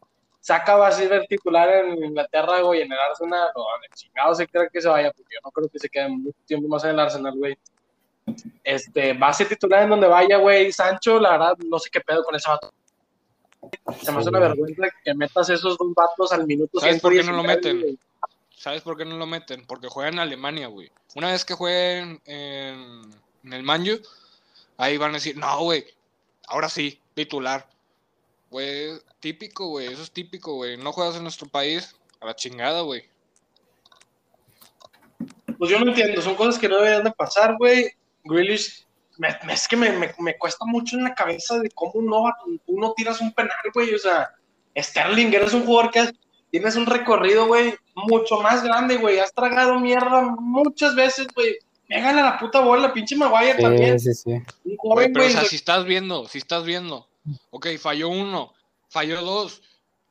saca 0.45 0.75
va 0.75 0.89
a 0.89 0.91
ser 0.91 1.25
titular 1.27 1.67
en 1.67 2.03
Inglaterra, 2.03 2.61
güey, 2.61 2.81
en 2.81 2.91
el 2.91 2.99
Arsenal, 2.99 3.49
o 3.55 3.67
en 3.77 3.83
el 3.89 3.97
chingado 3.97 4.35
se 4.35 4.47
cree 4.47 4.69
que 4.71 4.79
se 4.79 4.87
vaya, 4.87 5.11
porque 5.11 5.33
yo 5.33 5.39
no 5.43 5.49
creo 5.49 5.67
que 5.67 5.79
se 5.79 5.89
quede 5.89 6.07
mucho 6.07 6.37
tiempo 6.45 6.67
más 6.67 6.83
en 6.83 6.91
el 6.91 6.99
Arsenal, 6.99 7.33
güey. 7.35 7.57
Este, 8.63 9.13
va 9.13 9.29
a 9.29 9.33
ser 9.33 9.47
titular 9.47 9.81
en 9.81 9.89
donde 9.89 10.07
vaya, 10.07 10.37
güey. 10.37 10.71
Sancho, 10.71 11.19
la 11.19 11.31
verdad, 11.31 11.57
no 11.65 11.79
sé 11.79 11.89
qué 11.89 11.99
pedo 11.99 12.23
con 12.23 12.35
ese 12.35 12.47
vato. 12.47 12.71
Se 14.03 14.11
me 14.11 14.19
hace 14.19 14.29
una 14.29 14.39
vergüenza 14.39 14.83
que 15.03 15.15
metas 15.15 15.49
esos 15.49 15.79
dos 15.79 15.93
vatos 15.95 16.31
al 16.31 16.45
minuto. 16.45 16.79
¿Sabes 16.79 17.01
por 17.01 17.13
qué 17.13 17.23
no 17.23 17.31
lo 17.31 17.43
meten? 17.43 17.97
¿Sabes 18.55 18.83
por 18.83 18.97
qué 18.97 19.03
no 19.03 19.17
lo 19.17 19.25
meten? 19.25 19.65
Porque 19.65 19.87
juega 19.87 20.09
en 20.09 20.19
Alemania, 20.19 20.67
güey. 20.67 20.91
Una 21.15 21.31
vez 21.31 21.43
que 21.43 21.55
jueguen 21.55 22.21
en, 22.25 23.01
en 23.43 23.53
el 23.53 23.63
Manju, 23.63 23.99
ahí 24.77 24.97
van 24.97 25.09
a 25.09 25.13
decir, 25.15 25.37
no, 25.37 25.59
güey, 25.61 25.85
ahora 26.47 26.69
sí, 26.69 27.01
titular. 27.15 27.67
Güey, 28.55 29.01
típico, 29.19 29.67
güey, 29.67 29.87
eso 29.87 30.01
es 30.01 30.11
típico, 30.11 30.53
güey. 30.53 30.77
No 30.77 30.93
juegas 30.93 31.17
en 31.17 31.23
nuestro 31.23 31.45
país, 31.45 31.93
a 32.21 32.25
la 32.27 32.35
chingada, 32.37 32.83
güey. 32.83 33.03
Pues 35.57 35.69
yo 35.69 35.77
no 35.77 35.89
entiendo, 35.89 36.21
son 36.21 36.35
cosas 36.35 36.57
que 36.57 36.69
no 36.69 36.77
deberían 36.77 37.03
de 37.03 37.11
pasar, 37.11 37.57
güey. 37.57 37.91
Grealish, 38.23 38.85
me- 39.17 39.37
me- 39.45 39.51
es 39.51 39.67
que 39.67 39.75
me, 39.75 39.91
me- 39.91 40.15
me 40.19 40.37
cuesta 40.37 40.63
mucho 40.65 40.95
en 40.95 41.03
la 41.03 41.13
cabeza 41.13 41.59
de 41.59 41.69
cómo 41.71 42.01
no, 42.01 42.31
tú 42.65 42.79
no 42.79 42.93
tiras 42.93 43.19
un 43.19 43.33
penal, 43.33 43.57
güey. 43.73 43.93
O 43.93 43.99
sea, 43.99 44.29
Sterling, 44.77 45.33
eres 45.33 45.51
un 45.53 45.65
jugador 45.65 45.91
que 45.91 45.99
has- 45.99 46.13
tienes 46.49 46.77
un 46.77 46.85
recorrido, 46.85 47.47
güey, 47.47 47.75
mucho 47.93 48.39
más 48.39 48.63
grande, 48.63 48.95
güey. 48.95 49.19
Has 49.19 49.33
tragado 49.33 49.77
mierda 49.81 50.33
muchas 50.39 50.95
veces, 50.95 51.27
güey. 51.35 51.57
Pégale 51.89 52.21
a 52.21 52.23
la 52.23 52.39
puta 52.39 52.61
bola, 52.61 52.93
pinche 52.93 53.17
Maguire 53.17 53.61
también. 53.61 53.99
Sí, 53.99 54.13
sí, 54.13 54.23
sí. 54.23 54.43
Pero 54.63 55.25
o 55.25 55.29
sea, 55.33 55.39
o 55.39 55.41
sea, 55.41 55.49
si 55.49 55.57
estás 55.57 55.83
viendo, 55.83 56.25
si 56.29 56.37
estás 56.37 56.63
viendo, 56.63 57.09
ok, 57.51 57.67
falló 57.79 58.09
uno, 58.09 58.53
falló 58.89 59.21
dos, 59.21 59.61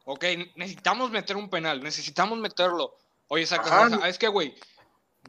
ok, 0.05 0.24
necesitamos 0.57 1.11
meter 1.11 1.37
un 1.37 1.48
penal, 1.50 1.83
necesitamos 1.83 2.38
meterlo. 2.38 2.96
Oye, 3.29 3.46
saca, 3.46 3.87
Ajá. 3.87 4.09
es 4.09 4.18
que, 4.18 4.29
güey, 4.29 4.55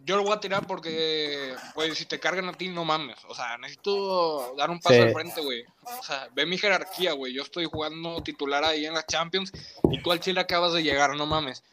yo 0.03 0.17
lo 0.17 0.23
voy 0.23 0.33
a 0.33 0.39
tirar 0.39 0.67
porque, 0.67 1.55
güey, 1.73 1.95
si 1.95 2.05
te 2.05 2.19
cargan 2.19 2.49
a 2.49 2.53
ti, 2.53 2.67
no 2.67 2.83
mames. 2.83 3.17
O 3.29 3.33
sea, 3.33 3.57
necesito 3.57 4.53
dar 4.57 4.69
un 4.69 4.79
paso 4.79 4.95
Sí. 4.95 5.01
al 5.01 5.13
frente, 5.13 5.41
güey. 5.41 5.63
O 5.99 6.03
sea, 6.03 6.27
ve 6.33 6.45
mi 6.45 6.57
jerarquía, 6.57 7.13
güey. 7.13 7.33
Yo 7.33 7.41
estoy 7.43 7.65
jugando 7.65 8.21
titular 8.21 8.63
ahí 8.65 8.85
en 8.85 8.93
la 8.93 9.05
Champions 9.05 9.51
y 9.89 10.01
tú 10.03 10.11
al 10.11 10.19
Chile 10.19 10.41
acabas 10.41 10.73
de 10.73 10.83
llegar, 10.83 11.15
no 11.15 11.25
mames. 11.25 11.63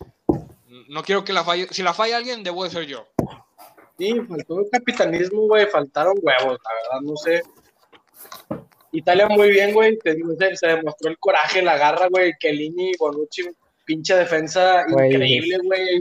No 0.88 1.02
quiero 1.02 1.24
que 1.24 1.32
la 1.32 1.42
falle. 1.44 1.66
Si 1.72 1.82
la 1.82 1.92
falla 1.92 2.16
alguien, 2.16 2.42
debo 2.44 2.62
de 2.64 2.70
ser 2.70 2.84
yo. 2.86 3.06
Sí, 3.98 4.14
faltó 4.28 4.60
el 4.60 4.70
capitalismo, 4.70 5.42
güey, 5.48 5.66
faltaron 5.66 6.14
huevos, 6.22 6.58
la 6.64 6.74
verdad, 6.74 7.00
no 7.02 7.16
sé. 7.16 7.42
Italia 8.92 9.28
muy 9.28 9.50
bien, 9.50 9.72
güey, 9.72 9.98
se, 10.04 10.56
se 10.56 10.66
demostró 10.66 11.10
el 11.10 11.18
coraje, 11.18 11.62
la 11.62 11.76
garra, 11.78 12.08
güey, 12.08 12.32
Kelini, 12.38 12.92
Bonucci, 12.98 13.42
pinche 13.84 14.14
defensa 14.14 14.84
Güey, 14.88 15.12
increíble, 15.12 15.58
güey. 15.64 16.00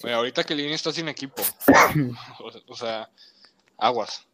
Güey, 0.00 0.14
ahorita 0.14 0.44
que 0.44 0.54
Lini 0.54 0.74
está 0.74 0.92
sin 0.92 1.08
equipo. 1.08 1.42
O 2.40 2.50
sea- 2.50 2.62
o 2.68 2.74
sea, 2.74 3.10
aguas. 3.78 4.26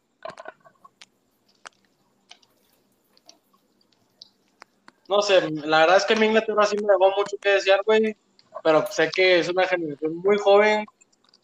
No 5.09 5.23
sé, 5.23 5.41
la 5.51 5.81
verdad 5.81 5.97
es 5.97 6.05
que 6.05 6.17
mi 6.17 6.27
Inglaterra 6.27 6.67
sí 6.67 6.77
me 6.77 6.83
dejó 6.93 7.11
mucho 7.17 7.37
que 7.41 7.51
desear, 7.51 7.81
güey, 7.85 8.15
pero 8.63 8.85
sé 8.91 9.11
que 9.15 9.39
es 9.39 9.49
una 9.49 9.67
generación 9.67 10.17
muy 10.17 10.37
joven, 10.37 10.85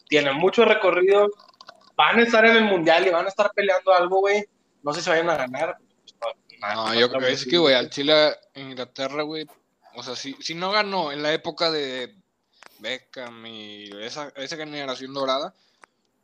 tiene 0.07 0.33
mucho 0.33 0.65
recorrido, 0.65 1.29
van 1.95 2.19
a 2.19 2.23
estar 2.23 2.45
en 2.45 2.57
el 2.57 2.65
Mundial 2.65 3.07
y 3.07 3.09
van 3.09 3.25
a 3.25 3.29
estar 3.29 3.51
peleando 3.55 3.91
algo, 3.93 4.19
güey, 4.19 4.43
no 4.83 4.93
sé 4.93 5.01
si 5.01 5.09
vayan 5.09 5.29
a 5.31 5.37
ganar. 5.37 5.77
No, 6.61 6.93
yo 6.93 7.09
creo 7.09 7.21
que 7.21 7.31
es 7.31 7.45
que, 7.45 7.57
güey, 7.57 7.75
al 7.75 7.89
Chile, 7.89 8.35
Inglaterra, 8.55 9.23
güey, 9.23 9.45
o 9.95 10.03
sea, 10.03 10.15
si, 10.15 10.33
si 10.41 10.53
no 10.55 10.71
ganó 10.71 11.11
en 11.11 11.23
la 11.23 11.33
época 11.33 11.71
de 11.71 12.15
Beckham 12.79 13.45
y 13.45 13.89
esa, 14.01 14.31
esa 14.35 14.57
generación 14.57 15.13
dorada, 15.13 15.53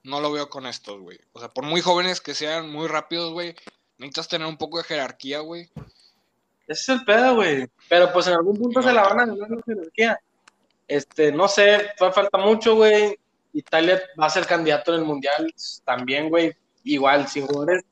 no 0.04 0.20
lo 0.20 0.32
veo 0.32 0.50
con 0.50 0.66
estos, 0.66 1.00
güey. 1.00 1.20
O 1.34 1.40
sea, 1.40 1.50
por 1.50 1.64
muy 1.64 1.82
jóvenes 1.82 2.22
que 2.22 2.34
sean, 2.34 2.70
muy 2.70 2.88
rápidos, 2.88 3.32
güey, 3.32 3.56
necesitas 3.98 4.28
tener 4.28 4.48
un 4.48 4.58
poco 4.58 4.78
de 4.78 4.84
jerarquía, 4.84 5.40
güey. 5.40 5.70
Ese 6.68 6.82
es 6.82 6.90
el 6.90 7.06
pedo, 7.06 7.36
güey. 7.36 7.68
Pero 7.90 8.12
pues 8.12 8.28
en 8.28 8.34
algún 8.34 8.58
punto 8.58 8.80
No, 8.80 8.88
se 8.88 8.94
la 8.94 9.04
van 9.04 9.20
a 9.20 9.26
ganar 9.26 9.50
la 9.50 9.62
jerarquía. 9.66 10.20
Este, 10.88 11.32
no 11.32 11.48
sé, 11.48 11.92
falta 11.98 12.38
mucho, 12.38 12.76
güey. 12.76 13.18
Italia 13.54 14.02
va 14.20 14.26
a 14.26 14.30
ser 14.30 14.46
candidato 14.46 14.94
en 14.94 15.02
el 15.02 15.06
mundial 15.06 15.54
también, 15.86 16.30
güey. 16.30 16.54
Igual, 16.84 17.28
sin 17.28 17.46
jugadores, 17.46 17.84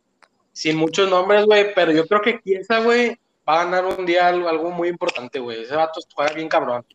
sin 0.59 0.75
muchos 0.75 1.09
nombres, 1.09 1.45
güey. 1.45 1.73
Pero 1.73 1.91
yo 1.93 2.05
creo 2.05 2.21
que 2.21 2.41
Chiesa, 2.43 2.79
güey, 2.79 3.17
va 3.47 3.61
a 3.61 3.63
ganar 3.65 3.85
un 3.85 4.05
día 4.05 4.27
algo, 4.27 4.49
algo 4.49 4.71
muy 4.71 4.89
importante, 4.89 5.39
güey. 5.39 5.61
Ese 5.63 5.75
vato 5.75 6.01
juega 6.13 6.33
bien 6.33 6.49
cabrón. 6.49 6.85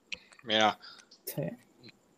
Mira, 0.42 0.78
sí. 1.24 1.42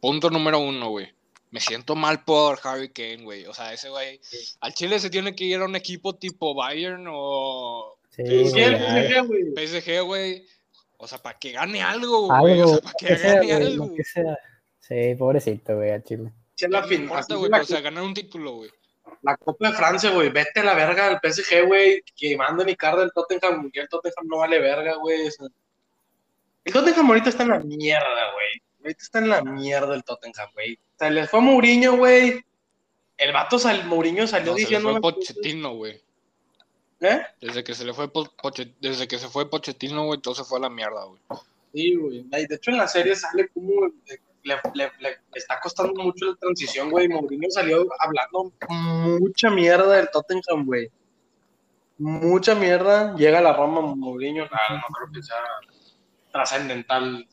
punto 0.00 0.28
número 0.30 0.58
uno, 0.58 0.90
güey. 0.90 1.14
Me 1.52 1.60
siento 1.60 1.94
mal 1.94 2.24
por 2.24 2.58
Harry 2.64 2.88
Kane, 2.88 3.22
güey. 3.22 3.46
O 3.46 3.54
sea, 3.54 3.72
ese 3.72 3.88
güey, 3.88 4.20
al 4.60 4.74
Chile 4.74 4.98
se 4.98 5.08
tiene 5.08 5.34
que 5.36 5.44
ir 5.44 5.60
a 5.60 5.64
un 5.64 5.76
equipo 5.76 6.16
tipo 6.16 6.54
Bayern 6.54 7.06
o 7.08 7.96
Sí, 8.10 8.22
PSG, 9.54 10.00
güey. 10.04 10.44
O 10.98 11.06
sea, 11.06 11.18
para 11.18 11.38
que 11.38 11.52
gane 11.52 11.82
algo, 11.82 12.26
güey. 12.26 12.60
O 12.60 12.64
algo, 12.64 12.68
sea, 12.68 12.78
para 12.80 12.94
que 12.98 13.06
que 13.06 13.16
sea, 13.16 13.34
gane 13.34 13.52
algo. 13.54 13.86
lo 13.86 13.94
que 13.94 14.04
sea. 14.04 14.38
Sí, 14.80 15.14
pobrecito, 15.16 15.76
güey, 15.76 15.90
a 15.90 16.02
Chile. 16.02 16.32
Sí, 16.54 16.64
es 16.64 16.70
la 16.70 16.80
No 16.80 16.86
fin- 16.88 17.02
importa, 17.02 17.34
es 17.34 17.38
güey, 17.38 17.52
o 17.60 17.64
sea, 17.64 17.80
ganar 17.80 18.02
un 18.02 18.14
título, 18.14 18.52
güey. 18.54 18.70
La 19.22 19.36
Copa 19.36 19.68
de 19.70 19.76
Francia, 19.76 20.10
güey. 20.10 20.28
Vete 20.30 20.60
a 20.60 20.64
la 20.64 20.74
verga 20.74 21.06
al 21.08 21.20
PSG, 21.22 21.66
güey. 21.66 22.02
Que 22.16 22.36
manden 22.36 22.68
y 22.68 22.76
carga 22.76 23.02
el 23.02 23.12
Tottenham. 23.12 23.70
Y 23.72 23.78
el 23.78 23.88
Tottenham 23.88 24.26
no 24.26 24.38
vale 24.38 24.58
verga, 24.58 24.94
güey. 24.96 25.26
o 25.26 25.30
sea. 25.30 25.46
el 26.64 26.72
Tottenham 26.72 27.06
ahorita 27.08 27.28
está 27.28 27.42
en 27.44 27.48
la 27.50 27.58
mierda, 27.60 28.32
güey. 28.32 28.62
Ahorita 28.82 29.02
está 29.02 29.18
en 29.18 29.28
la 29.28 29.42
mierda 29.42 29.94
el 29.94 30.04
Tottenham, 30.04 30.48
güey. 30.54 30.74
O 30.74 30.98
sea, 30.98 31.10
les 31.10 31.28
fue 31.30 31.40
a 31.40 31.42
Mourinho, 31.42 31.96
güey. 31.96 32.44
El 33.16 33.32
vato 33.32 33.58
sal, 33.58 33.84
Mourinho 33.86 34.26
salió 34.26 34.52
No, 34.52 34.52
se 34.52 34.58
le 34.58 34.64
diciendo. 34.66 34.90
fue 34.92 35.00
Pochettino, 35.00 35.74
güey. 35.74 36.00
¿Eh? 37.00 37.22
Desde 37.40 37.62
que 37.64 37.74
se 37.74 37.84
le 37.84 37.92
fue 37.94 38.10
Po- 38.12 38.30
Poche- 38.42 38.74
desde 38.80 39.06
que 39.08 39.18
se 39.18 39.28
fue 39.28 39.48
Pochettino, 39.50 40.04
güey, 40.06 40.20
todo 40.20 40.34
se 40.34 40.44
fue 40.44 40.58
a 40.58 40.62
la 40.62 40.70
mierda, 40.70 41.04
güey. 41.04 41.20
Sí, 41.74 41.94
güey. 41.94 42.24
De 42.30 42.54
hecho, 42.54 42.70
en 42.70 42.78
la 42.78 42.88
serie 42.88 43.14
sale 43.16 43.48
como 43.48 43.90
le, 44.46 44.54
le- 44.74 44.92
le- 45.00 45.18
está 45.34 45.60
costando 45.60 46.02
mucho 46.02 46.26
la 46.26 46.36
transición, 46.36 46.90
güey. 46.90 47.08
Mourinho 47.08 47.50
salió 47.50 47.86
hablando 47.98 48.52
mucha 48.68 49.50
mierda 49.50 49.96
del 49.96 50.08
Tottenham, 50.10 50.64
güey. 50.64 50.88
Mucha 51.98 52.54
mierda. 52.54 53.14
Llega 53.16 53.38
a 53.38 53.42
la 53.42 53.52
Roma 53.52 53.80
Mourinho, 53.82 54.44
nada, 54.44 54.80
no 54.80 54.94
creo 54.94 55.12
que 55.12 55.22
sea 55.22 55.36
trascendental 56.32 57.26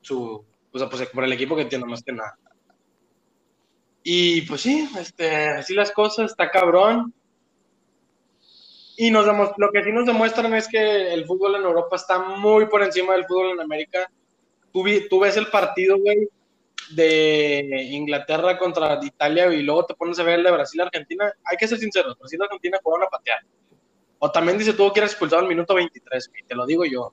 su, 0.00 0.44
o 0.72 0.78
sea, 0.78 0.88
pues 0.88 1.06
por 1.10 1.24
el 1.24 1.32
equipo 1.32 1.54
que 1.56 1.66
tiene 1.66 1.84
más 1.84 2.02
que 2.02 2.12
nada. 2.12 2.36
Y 4.02 4.42
pues 4.42 4.62
sí, 4.62 4.88
este, 4.98 5.48
así 5.48 5.74
las 5.74 5.92
cosas, 5.92 6.30
está 6.30 6.50
cabrón. 6.50 7.12
Y 8.96 9.10
nos 9.10 9.26
lo 9.26 9.70
que 9.70 9.84
sí 9.84 9.92
nos 9.92 10.06
demuestran 10.06 10.52
es 10.54 10.66
que 10.66 11.12
el 11.12 11.24
fútbol 11.26 11.56
en 11.56 11.62
Europa 11.62 11.94
está 11.96 12.18
muy 12.18 12.66
por 12.66 12.82
encima 12.82 13.12
del 13.12 13.26
fútbol 13.26 13.50
en 13.52 13.60
América. 13.60 14.10
Tú, 14.72 14.84
tú 15.08 15.20
ves 15.20 15.36
el 15.36 15.46
partido, 15.48 15.96
güey, 15.98 16.28
de 16.90 17.88
Inglaterra 17.90 18.58
contra 18.58 18.98
Italia 19.02 19.52
y 19.52 19.62
luego 19.62 19.86
te 19.86 19.94
pones 19.94 20.18
a 20.18 20.22
ver 20.22 20.38
el 20.38 20.44
de 20.44 20.50
Brasil-Argentina. 20.50 21.32
Hay 21.44 21.56
que 21.56 21.68
ser 21.68 21.78
sinceros, 21.78 22.18
Brasil-Argentina 22.18 22.78
jugaron 22.82 23.06
a 23.06 23.10
patear. 23.10 23.40
O 24.18 24.30
también 24.30 24.58
dice 24.58 24.72
tuvo 24.72 24.92
que 24.92 25.00
ir 25.00 25.04
expulsado 25.04 25.42
al 25.42 25.48
minuto 25.48 25.74
23, 25.74 26.28
güey, 26.28 26.42
te 26.44 26.54
lo 26.54 26.66
digo 26.66 26.84
yo. 26.84 27.12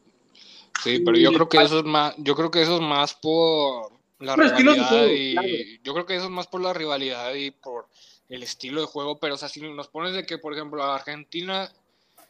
Sí, 0.84 1.00
pero 1.00 1.18
yo 1.18 1.32
creo 1.32 1.50
que 1.50 1.62
eso 1.62 1.80
es 1.80 1.86
más, 1.86 2.14
yo 2.18 2.36
creo 2.36 2.52
que 2.52 2.62
eso 2.62 2.76
es 2.76 2.82
más 2.82 3.14
por 3.14 3.92
la 4.20 4.36
rivalidad 4.36 4.88
juego, 4.88 5.14
y 5.14 5.34
claro. 5.34 5.48
yo 5.84 5.94
creo 5.94 6.06
que 6.06 6.16
eso 6.16 6.26
es 6.26 6.32
más 6.32 6.48
por 6.48 6.62
la 6.62 6.74
rivalidad 6.74 7.34
y 7.34 7.52
por 7.52 7.88
el 8.30 8.44
estilo 8.44 8.82
de 8.82 8.88
juego, 8.88 9.20
pero 9.20 9.36
o 9.36 9.38
sea, 9.38 9.50
si 9.50 9.62
nos 9.62 9.88
pones 9.88 10.14
de 10.14 10.26
que, 10.26 10.38
por 10.38 10.54
ejemplo, 10.54 10.84
Argentina 10.84 11.72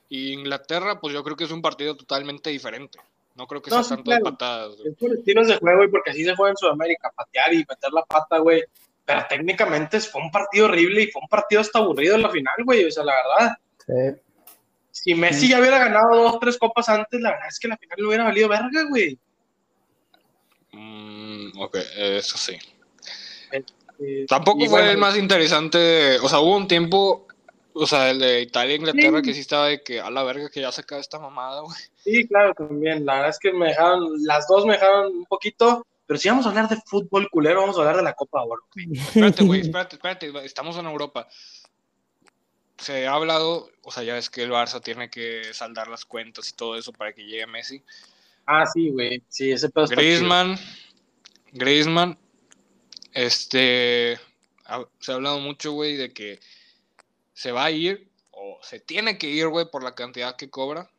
y 0.10 0.34
Inglaterra, 0.34 1.00
pues 1.00 1.14
yo 1.14 1.24
creo 1.24 1.36
que 1.36 1.46
es 1.46 1.52
un 1.52 1.62
partido 1.62 1.96
totalmente 1.96 2.50
diferente. 2.50 3.00
No 3.36 3.48
creo 3.48 3.62
que 3.62 3.70
No, 3.70 3.78
sea 3.78 3.84
sí, 3.84 3.90
tanto 3.90 4.04
claro. 4.04 4.24
de 4.24 4.32
patadas. 4.32 4.76
güey. 4.78 4.88
Es 4.90 4.98
por 4.98 5.14
estilos 5.14 5.48
de 5.48 5.58
juego 5.58 5.84
y 5.84 5.88
porque 5.90 6.12
así 6.12 6.24
se 6.24 6.36
juega 6.36 6.52
en 6.52 6.58
Sudamérica, 6.58 7.12
patear 7.16 7.54
y 7.54 7.58
meter 7.58 7.92
la 7.92 8.04
pata, 8.06 8.38
güey. 8.40 8.64
Pero 9.06 9.26
técnicamente 9.30 10.00
fue 10.00 10.22
un 10.22 10.32
partido 10.32 10.66
horrible 10.66 11.04
y 11.04 11.12
fue 11.12 11.22
un 11.22 11.28
partido 11.28 11.62
hasta 11.62 11.80
aburrido 11.80 12.16
en 12.16 12.22
la 12.24 12.30
final, 12.30 12.56
güey. 12.64 12.86
O 12.86 12.92
sea, 12.92 13.04
la 13.04 13.14
verdad. 13.14 13.58
Sí. 13.86 14.22
Si 14.92 15.14
Messi 15.14 15.50
ya 15.50 15.60
hubiera 15.60 15.78
ganado 15.78 16.16
dos, 16.16 16.40
tres 16.40 16.58
copas 16.58 16.88
antes, 16.90 17.20
la 17.22 17.32
verdad 17.32 17.48
es 17.50 17.60
que 17.60 17.68
la 17.68 17.78
final 17.78 17.98
le 18.00 18.08
hubiera 18.08 18.24
valido 18.24 18.48
verga, 18.50 18.84
güey. 18.90 19.20
Mm, 20.72 21.60
ok, 21.60 21.78
eso 21.98 22.38
sí. 22.38 22.58
Eh, 24.00 24.26
Tampoco 24.28 24.60
fue 24.62 24.68
bueno, 24.70 24.90
el 24.92 24.98
más 24.98 25.16
interesante, 25.18 26.18
o 26.20 26.28
sea, 26.28 26.40
hubo 26.40 26.56
un 26.58 26.68
tiempo, 26.68 27.28
o 27.74 27.88
sea, 27.88 28.10
el 28.12 28.20
de 28.20 28.42
Italia 28.42 28.74
e 28.74 28.78
Inglaterra 28.78 29.20
Sí. 29.20 29.24
que 29.28 29.34
sí 29.34 29.40
estaba 29.40 29.68
de 29.68 29.82
que 29.84 30.02
a 30.02 30.10
la 30.10 30.24
verga 30.24 30.50
que 30.50 30.60
ya 30.62 30.72
se 30.72 30.82
acaba 30.82 31.00
esta 31.00 31.18
mamada, 31.20 31.62
güey. 31.62 31.78
Sí, 32.06 32.28
claro, 32.28 32.54
también. 32.54 33.06
La 33.06 33.16
verdad 33.16 33.30
es 33.32 33.40
que 33.40 33.52
me 33.52 33.68
dejaron, 33.68 34.14
las 34.24 34.48
dos 34.48 34.66
me 34.66 34.74
dejaron 34.74 35.08
un 35.18 35.26
poquito. 35.26 35.86
Pero 36.06 36.20
si 36.20 36.30
vamos 36.30 36.46
a 36.46 36.50
hablar 36.50 36.70
de 36.70 36.78
fútbol 36.86 37.28
culero, 37.32 37.62
vamos 37.62 37.76
a 37.78 37.80
hablar 37.80 37.98
de 37.98 38.04
la 38.04 38.14
Copa 38.14 38.44
Oro. 38.44 38.62
Espérate, 38.94 39.44
güey, 39.44 39.62
espérate, 39.62 39.96
espérate, 39.96 40.32
estamos 40.46 40.78
en 40.78 40.86
Europa. 40.86 41.28
Se 42.78 43.08
ha 43.08 43.14
hablado, 43.14 43.70
o 43.82 43.92
sea, 43.92 44.04
ya 44.04 44.14
ves 44.14 44.30
que 44.30 44.44
el 44.44 44.52
Barça 44.52 44.82
tiene 44.84 45.10
que 45.10 45.52
saldar 45.54 45.88
las 45.88 46.06
cuentas 46.06 46.48
y 46.50 46.54
todo 46.56 46.78
eso 46.78 46.94
para 46.94 47.12
que 47.14 47.24
llegue 47.26 47.48
Messi. 47.48 47.82
Ah, 48.46 48.66
sí, 48.68 48.92
güey. 48.92 49.24
Sí, 49.30 49.52
ese 49.52 49.70
pedo 49.70 49.86
está 49.86 49.96
chido. 49.96 50.06
Griezmann, 50.06 50.56
Griezmann, 51.54 52.20
este, 53.14 54.20
ha- 54.66 54.86
se 55.00 55.12
ha 55.12 55.16
hablado 55.16 55.40
mucho, 55.40 55.72
güey, 55.72 55.96
de 55.96 56.14
que 56.14 56.40
se 57.34 57.52
va 57.52 57.66
a 57.66 57.72
ir 57.72 58.08
o 58.32 58.60
se 58.62 58.80
tiene 58.80 59.18
que 59.18 59.28
ir, 59.28 59.48
güey, 59.48 59.66
por 59.72 59.84
la 59.84 59.96
cantidad 59.96 60.36
que 60.36 60.50
cobra. 60.52 60.92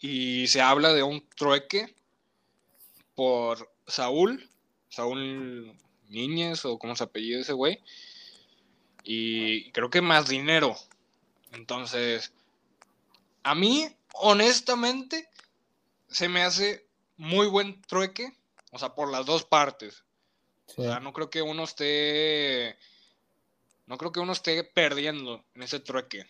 Y 0.00 0.46
se 0.48 0.60
habla 0.60 0.92
de 0.92 1.02
un 1.02 1.26
trueque 1.30 1.94
por 3.14 3.72
Saúl, 3.86 4.48
Saúl 4.88 5.76
Niñez 6.08 6.64
o 6.64 6.78
cómo 6.78 6.96
se 6.96 7.04
apellida 7.04 7.40
ese 7.40 7.52
güey. 7.52 7.80
Y 9.02 9.70
creo 9.72 9.90
que 9.90 10.02
más 10.02 10.28
dinero. 10.28 10.76
Entonces, 11.52 12.32
a 13.42 13.54
mí, 13.54 13.88
honestamente, 14.14 15.28
se 16.08 16.28
me 16.28 16.42
hace 16.42 16.86
muy 17.16 17.46
buen 17.46 17.80
trueque. 17.82 18.36
O 18.72 18.78
sea, 18.78 18.94
por 18.94 19.10
las 19.10 19.24
dos 19.24 19.44
partes. 19.44 20.04
Sí. 20.66 20.82
O 20.82 20.84
sea, 20.84 21.00
no 21.00 21.12
creo 21.12 21.30
que 21.30 21.42
uno 21.42 21.64
esté. 21.64 22.76
No 23.86 23.96
creo 23.96 24.12
que 24.12 24.20
uno 24.20 24.32
esté 24.32 24.64
perdiendo 24.64 25.44
en 25.54 25.62
ese 25.62 25.80
trueque. 25.80 26.26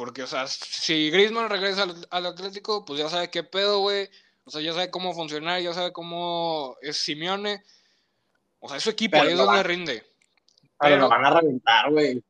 Porque, 0.00 0.22
o 0.22 0.26
sea, 0.26 0.46
si 0.46 1.10
Griezmann 1.10 1.50
regresa 1.50 1.82
al, 1.82 2.08
al 2.10 2.24
Atlético, 2.24 2.86
pues 2.86 2.98
ya 2.98 3.10
sabe 3.10 3.28
qué 3.28 3.44
pedo, 3.44 3.80
güey. 3.80 4.08
O 4.44 4.50
sea, 4.50 4.62
ya 4.62 4.72
sabe 4.72 4.90
cómo 4.90 5.12
funcionar, 5.12 5.60
ya 5.60 5.74
sabe 5.74 5.92
cómo 5.92 6.74
es 6.80 6.96
Simeone. 6.96 7.62
O 8.60 8.66
sea, 8.66 8.78
es 8.78 8.82
su 8.82 8.88
equipo, 8.88 9.18
Pero 9.18 9.24
ahí 9.24 9.32
es 9.32 9.36
no 9.36 9.44
donde 9.44 9.58
va- 9.58 9.62
rinde. 9.62 10.00
Pero 10.62 10.74
Pero, 10.78 10.96
lo 11.02 11.08
van 11.10 11.26
a 11.26 11.38
reventar, 11.38 11.90
güey. 11.90 12.24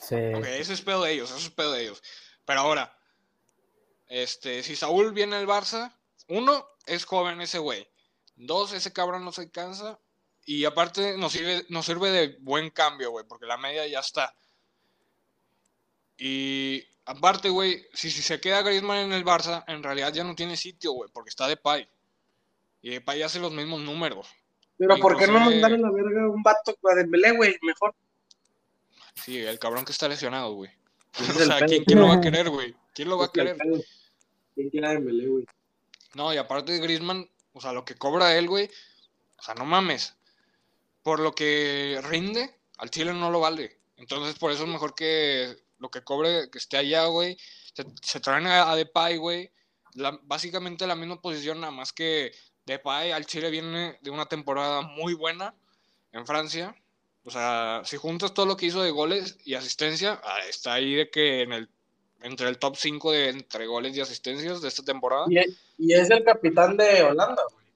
Sí. 0.00 0.14
ok, 0.14 0.44
ese 0.46 0.74
es 0.74 0.80
pedo 0.80 1.02
de 1.02 1.10
ellos, 1.14 1.28
eso 1.30 1.40
es 1.40 1.50
pedo 1.50 1.72
de 1.72 1.82
ellos. 1.82 2.00
Pero 2.44 2.60
ahora, 2.60 2.96
este, 4.06 4.62
si 4.62 4.76
Saúl 4.76 5.12
viene 5.12 5.34
al 5.34 5.48
Barça, 5.48 5.92
uno, 6.28 6.68
es 6.86 7.04
joven 7.04 7.40
ese 7.40 7.58
güey. 7.58 7.88
Dos, 8.36 8.72
ese 8.72 8.92
cabrón 8.92 9.24
no 9.24 9.32
se 9.32 9.50
cansa. 9.50 9.98
Y 10.44 10.64
aparte 10.66 11.16
nos 11.18 11.32
sirve, 11.32 11.66
nos 11.68 11.84
sirve 11.84 12.10
de 12.12 12.36
buen 12.42 12.70
cambio, 12.70 13.10
güey, 13.10 13.26
porque 13.26 13.46
la 13.46 13.56
media 13.56 13.84
ya 13.88 13.98
está. 13.98 14.32
Y 16.18 16.82
aparte, 17.04 17.48
güey, 17.48 17.86
si, 17.92 18.10
si 18.10 18.22
se 18.22 18.40
queda 18.40 18.62
Griezmann 18.62 18.98
en 18.98 19.12
el 19.12 19.24
Barça, 19.24 19.64
en 19.66 19.82
realidad 19.82 20.12
ya 20.12 20.24
no 20.24 20.34
tiene 20.34 20.56
sitio, 20.56 20.92
güey, 20.92 21.10
porque 21.12 21.30
está 21.30 21.46
Depay. 21.46 21.88
Y 22.82 22.90
Depay 22.90 23.22
hace 23.22 23.38
los 23.38 23.52
mismos 23.52 23.80
números. 23.80 24.28
Pero 24.78 24.96
¿por 24.98 25.16
qué 25.16 25.26
no 25.26 25.40
mandar 25.40 25.72
a 25.72 25.78
la 25.78 25.90
verga 25.90 26.28
un 26.28 26.42
vato 26.42 26.76
a 26.90 26.94
Dembélé, 26.94 27.32
güey? 27.32 27.56
Mejor. 27.62 27.94
Sí, 29.14 29.38
el 29.38 29.58
cabrón 29.58 29.84
que 29.84 29.92
está 29.92 30.08
lesionado, 30.08 30.52
güey. 30.54 30.70
O 31.18 31.24
sea. 31.24 31.64
¿quién, 31.66 31.84
quién 31.84 32.00
lo 32.00 32.08
va 32.08 32.14
a 32.14 32.20
querer, 32.20 32.50
güey? 32.50 32.74
¿Quién 32.94 33.08
lo 33.08 33.18
va 33.18 33.26
a 33.26 33.32
querer? 33.32 33.56
¿Quién 34.54 34.70
quiere 34.70 34.86
a 34.86 34.90
Dembélé, 34.90 35.28
güey? 35.28 35.46
No, 36.14 36.32
y 36.32 36.36
aparte 36.36 36.72
de 36.72 36.78
Griezmann, 36.78 37.28
o 37.52 37.60
sea, 37.60 37.72
lo 37.72 37.84
que 37.84 37.94
cobra 37.94 38.36
él, 38.36 38.48
güey, 38.48 38.70
o 39.38 39.42
sea, 39.42 39.54
no 39.54 39.64
mames. 39.64 40.14
Por 41.02 41.20
lo 41.20 41.32
que 41.32 42.00
rinde, 42.04 42.54
al 42.78 42.90
Chile 42.90 43.12
no 43.12 43.30
lo 43.30 43.40
vale. 43.40 43.78
Entonces, 43.96 44.38
por 44.38 44.50
eso 44.50 44.64
es 44.64 44.68
mejor 44.68 44.94
que 44.94 45.56
lo 45.78 45.90
que 45.90 46.02
cobre, 46.02 46.50
que 46.50 46.58
esté 46.58 46.76
allá, 46.76 47.06
güey. 47.06 47.36
Se, 47.74 47.84
se 48.02 48.20
traen 48.20 48.46
a, 48.46 48.70
a 48.70 48.76
Depay, 48.76 49.16
güey. 49.18 49.50
La- 49.94 50.18
básicamente 50.22 50.86
la 50.86 50.94
misma 50.96 51.20
posición, 51.20 51.60
nada 51.60 51.70
más 51.72 51.92
que 51.92 52.32
Depay 52.66 53.12
al 53.12 53.26
Chile 53.26 53.50
viene 53.50 53.98
de 54.02 54.10
una 54.10 54.26
temporada 54.26 54.82
muy 54.82 55.14
buena 55.14 55.54
en 56.12 56.26
Francia. 56.26 56.74
O 57.24 57.30
sea, 57.30 57.82
si 57.84 57.96
juntas 57.96 58.32
todo 58.34 58.46
lo 58.46 58.56
que 58.56 58.66
hizo 58.66 58.82
de 58.82 58.90
goles 58.90 59.36
y 59.44 59.54
asistencia, 59.54 60.20
ah, 60.24 60.38
está 60.48 60.74
ahí 60.74 60.94
de 60.94 61.10
que 61.10 61.42
en 61.42 61.52
el 61.52 61.68
entre 62.22 62.48
el 62.48 62.58
top 62.58 62.76
5 62.76 63.12
de 63.12 63.28
entre 63.28 63.66
goles 63.66 63.94
y 63.96 64.00
asistencias 64.00 64.62
de 64.62 64.68
esta 64.68 64.82
temporada. 64.82 65.26
Y 65.28 65.38
es, 65.38 65.48
y 65.78 65.92
es 65.92 66.08
el 66.10 66.24
capitán 66.24 66.76
de 66.76 67.02
Holanda, 67.02 67.42
güey. 67.52 67.66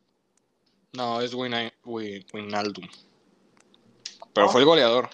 No, 0.93 1.21
es 1.21 1.35
Wina- 1.35 1.73
Wi- 1.85 2.25
Wijnaldum. 2.33 2.89
Pero 4.33 4.47
¿No? 4.47 4.53
fue 4.53 4.63
el 4.63 4.67
goleador. 4.67 5.11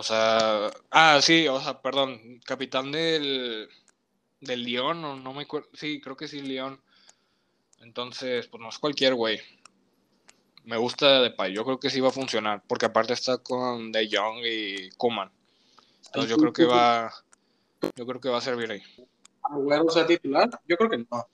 O 0.00 0.02
sea, 0.02 0.70
ah, 0.90 1.20
sí, 1.20 1.46
o 1.46 1.60
sea, 1.60 1.82
perdón, 1.82 2.40
capitán 2.46 2.90
del 2.90 3.68
del 4.40 4.64
Lyon, 4.64 5.04
o 5.04 5.16
no 5.16 5.34
me 5.34 5.42
acuerdo, 5.42 5.68
sí, 5.74 6.00
creo 6.00 6.16
que 6.16 6.26
sí, 6.26 6.40
Lyon. 6.40 6.80
Entonces, 7.80 8.46
pues 8.46 8.62
no 8.62 8.70
es 8.70 8.78
cualquier 8.78 9.14
güey. 9.14 9.38
Me 10.64 10.78
gusta 10.78 11.20
Depay, 11.20 11.52
yo 11.52 11.66
creo 11.66 11.78
que 11.78 11.90
sí 11.90 12.00
va 12.00 12.08
a 12.08 12.12
funcionar, 12.12 12.62
porque 12.66 12.86
aparte 12.86 13.12
está 13.12 13.36
con 13.42 13.92
De 13.92 14.08
Jong 14.10 14.40
y 14.42 14.88
Koeman. 14.96 15.30
Entonces 16.06 16.30
yo 16.30 16.38
creo 16.38 16.54
que 16.54 16.64
va 16.64 17.12
yo 17.94 18.06
creo 18.06 18.20
que 18.22 18.30
va 18.30 18.38
a 18.38 18.40
servir 18.40 18.70
ahí. 18.70 18.82
Agüero 19.42 19.90
sea 19.90 20.06
titular. 20.06 20.48
Yo 20.66 20.78
creo 20.78 20.88
que 20.88 20.96
no. 20.96 21.28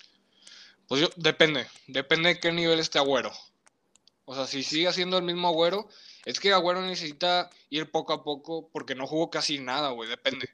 Pues 0.88 1.00
yo, 1.00 1.08
depende, 1.14 1.68
depende 1.86 2.30
de 2.30 2.40
qué 2.40 2.50
nivel 2.50 2.80
esté 2.80 2.98
Agüero. 2.98 3.30
O 4.26 4.34
sea, 4.34 4.46
si 4.46 4.62
sigue 4.62 4.92
siendo 4.92 5.16
el 5.16 5.22
mismo 5.24 5.48
Agüero, 5.48 5.88
es 6.24 6.40
que 6.40 6.52
Agüero 6.52 6.82
necesita 6.82 7.48
ir 7.70 7.90
poco 7.90 8.12
a 8.12 8.22
poco 8.22 8.68
porque 8.72 8.94
no 8.94 9.06
jugó 9.06 9.30
casi 9.30 9.58
nada, 9.58 9.90
güey, 9.90 10.10
depende. 10.10 10.50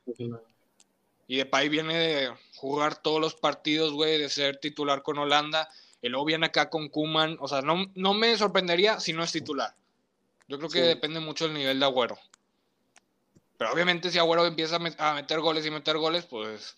Y 1.26 1.36
Depay 1.38 1.68
viene 1.68 1.96
de 1.96 2.34
jugar 2.56 3.00
todos 3.00 3.20
los 3.20 3.34
partidos, 3.34 3.92
güey, 3.92 4.18
de 4.18 4.28
ser 4.28 4.58
titular 4.58 5.02
con 5.02 5.18
Holanda, 5.18 5.68
y 6.02 6.08
luego 6.08 6.26
viene 6.26 6.46
acá 6.46 6.68
con 6.68 6.88
Kuman, 6.88 7.38
o 7.40 7.48
sea, 7.48 7.62
no, 7.62 7.86
no 7.94 8.12
me 8.12 8.36
sorprendería 8.36 9.00
si 9.00 9.12
no 9.14 9.22
es 9.24 9.32
titular. 9.32 9.74
Yo 10.48 10.58
creo 10.58 10.68
que 10.68 10.80
Sí. 10.80 10.86
depende 10.86 11.20
mucho 11.20 11.46
del 11.46 11.54
nivel 11.54 11.80
de 11.80 11.86
Agüero. 11.86 12.18
Pero 13.56 13.72
obviamente 13.72 14.10
si 14.10 14.18
Agüero 14.18 14.44
empieza 14.44 14.76
a 14.76 15.14
meter 15.14 15.40
goles 15.40 15.64
y 15.64 15.70
meter 15.70 15.96
goles, 15.96 16.26
pues 16.26 16.76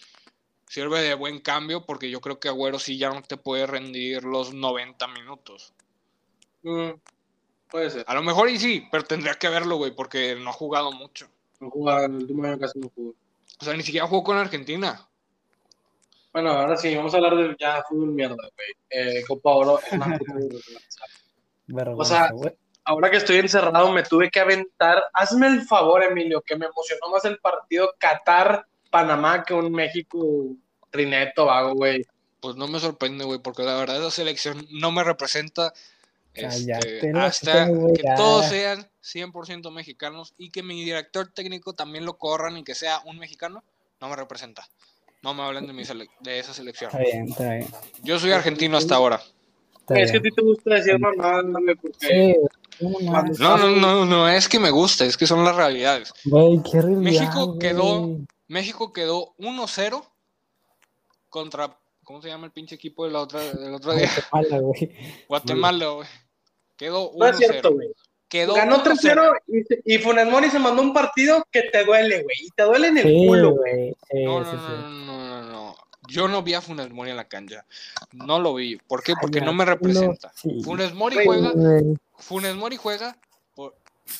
sirve 0.69 1.01
de 1.01 1.15
buen 1.15 1.41
cambio 1.41 1.85
porque 1.85 2.09
yo 2.11 2.21
creo 2.21 2.39
que 2.39 2.49
Agüero 2.49 2.79
sí 2.79 2.99
ya 2.99 3.11
no 3.11 3.23
te 3.23 3.37
puede 3.37 3.67
rendir 3.67 4.25
los 4.25 4.55
90 4.55 5.09
minutos. 5.09 5.73
Mm, 6.65 6.91
puede 7.71 7.91
ser. 7.91 8.05
A 8.09 8.15
lo 8.15 8.23
mejor 8.23 8.49
y 8.49 8.59
sí, 8.59 8.89
pero 8.91 9.05
tendría 9.05 9.35
que 9.35 9.49
verlo, 9.49 9.77
güey, 9.77 9.95
porque 9.95 10.35
no 10.35 10.51
ha 10.51 10.53
jugado 10.53 10.91
mucho. 10.91 11.29
No 11.61 11.71
jugaba, 11.71 12.07
el 12.07 12.15
último 12.15 12.45
año 12.45 12.59
casi 12.59 12.81
no 12.81 12.91
jugó. 12.95 13.15
O 13.61 13.65
sea, 13.65 13.75
ni 13.75 13.83
siquiera 13.83 14.07
jugó 14.07 14.25
con 14.25 14.37
Argentina. 14.37 15.07
Bueno, 16.33 16.51
ahora 16.51 16.77
sí, 16.77 16.95
vamos 16.97 17.15
a 17.15 17.19
hablar 17.19 17.37
de 17.37 17.57
ya 17.61 17.85
fútbol 17.89 18.11
mierda, 18.11 18.35
güey. 18.35 18.69
Eh, 18.91 19.23
Copa 19.27 19.51
Oro 19.51 19.79
es 19.79 19.93
una 19.93 20.19
puta 20.19 20.35
vergüenza. 20.35 21.05
Vergüenza, 21.69 22.03
O 22.03 22.05
sea, 22.05 22.31
güey. 22.33 22.53
Ahora 22.87 23.11
que 23.11 23.17
estoy 23.19 23.37
encerrado, 23.37 23.93
me 23.93 24.03
tuve 24.03 24.31
que 24.31 24.41
aventar. 24.41 25.03
Hazme 25.15 25.47
el 25.47 25.63
favor, 25.63 26.03
Emilio, 26.03 26.43
que 26.43 26.57
me 26.57 26.67
emocionó 26.67 27.11
más 27.13 27.25
el 27.25 27.39
partido 27.39 27.95
Qatar-Panamá 27.99 29.43
que 29.43 29.55
un 29.55 29.73
México-Trineto, 29.73 31.47
vago, 31.47 31.75
güey. 31.75 32.05
Pues 32.41 32.57
no 32.57 32.69
me 32.69 32.81
sorprende, 32.81 33.25
güey, 33.25 33.39
porque 33.39 33.63
la 33.63 33.77
verdad 33.77 33.97
esa 33.97 34.11
selección 34.11 34.67
no 34.71 34.93
me 34.93 35.03
representa 35.03 35.73
este, 36.35 37.13
hasta 37.17 37.67
que 37.67 38.03
todos 38.17 38.47
sean 38.47 38.89
100% 39.03 39.71
mexicanos 39.73 40.35
y 40.37 40.51
que 40.51 40.63
mi 40.63 40.85
director 40.85 41.29
técnico 41.33 41.73
también 41.75 42.05
lo 42.05 42.17
corran 42.19 42.57
y 42.57 42.65
que 42.65 42.75
sea 42.75 43.01
un 43.05 43.19
mexicano, 43.19 43.63
no 44.01 44.09
me 44.09 44.17
representa. 44.17 44.69
No 45.23 45.33
me 45.33 45.43
hablen 45.43 45.67
de, 45.67 45.73
mi 45.73 45.85
sele- 45.85 46.11
de 46.21 46.39
esa 46.39 46.53
selección. 46.53 46.91
Está 46.91 47.03
bien, 47.03 47.29
está 47.29 47.51
bien. 47.55 47.67
Yo 48.03 48.19
soy 48.19 48.33
argentino 48.33 48.77
hasta 48.77 48.95
ahora. 48.97 49.23
está 49.81 49.99
es 49.99 50.13
que 50.13 50.19
a 50.19 50.23
ti 50.23 50.31
te 50.31 50.43
gusta 50.43 50.75
decir 50.75 50.99
mamá, 50.99 51.41
porque 51.81 51.97
Sí, 51.99 52.37
¿cómo 52.79 52.99
no? 53.01 53.23
No, 53.39 53.57
no, 53.57 53.69
no, 53.77 54.05
no 54.05 54.29
es 54.29 54.49
que 54.49 54.59
me 54.59 54.71
guste, 54.71 55.07
es 55.07 55.17
que 55.17 55.27
son 55.27 55.43
las 55.45 55.57
realidades. 55.57 56.13
Güey, 56.25 56.61
qué 56.71 56.83
realidad, 56.83 57.01
México 57.01 57.47
güey. 57.47 57.59
quedó- 57.59 58.19
México 58.49 58.93
quedó 58.93 59.35
1-0 59.39 60.05
contra, 61.31 61.79
¿cómo 62.05 62.21
se 62.23 62.29
llama 62.29 62.47
el 62.47 62.53
pinche 62.53 62.75
equipo 62.75 63.07
de 63.07 63.13
la 63.13 63.21
otra, 63.21 63.41
del 63.43 63.75
otro 63.75 63.95
día? 63.95 64.11
Guatemala, 64.31 64.59
güey. 64.61 64.97
Guatemala, 65.29 65.87
güey. 65.89 66.09
Quedó 66.77 67.13
1-0. 67.13 67.19
no 67.19 67.27
es 67.29 67.37
cierto, 67.39 67.73
güey. 67.73 67.89
Quedó 68.29 68.55
Ganó 68.55 68.83
1-0. 68.83 69.33
3-0 69.47 69.83
y, 69.85 69.99
Funes 69.99 70.27
Mori 70.29 70.51
se 70.51 70.59
mandó 70.59 70.83
un 70.83 70.93
partido 70.93 71.47
que 71.53 71.63
te 71.65 71.85
duele, 71.85 72.23
güey. 72.23 72.37
Y 72.41 72.51
te 72.51 72.63
duele 72.65 72.89
en 72.89 72.99
el 72.99 73.05
Sí, 73.05 73.27
culo, 73.27 73.51
güey. 73.53 73.95
Sí, 74.11 74.25
No, 74.25 74.41
no, 74.41 74.51
sí, 74.51 74.57
no, 74.57 74.67
sí. 74.67 75.07
no, 75.07 75.29
no, 75.29 75.43
no. 75.43 75.77
Yo 76.09 76.27
no 76.29 76.43
vi 76.43 76.55
a 76.55 76.61
Funes 76.61 76.91
Mori 76.91 77.11
en 77.11 77.17
la 77.17 77.29
cancha. 77.29 77.65
No 78.13 78.41
lo 78.41 78.55
vi. 78.55 78.77
¿Por 78.77 79.03
qué? 79.03 79.15
Porque 79.21 79.39
Ay, 79.39 79.45
no 79.45 79.53
me 79.53 79.65
representa. 79.65 80.33
sí. 80.35 80.63
Funes 80.65 80.93
Mori 80.95 81.17
juega, 81.25 81.53
Funes 82.19 82.55
Mori 82.57 82.77
juega 82.77 83.17
por, 83.55 83.77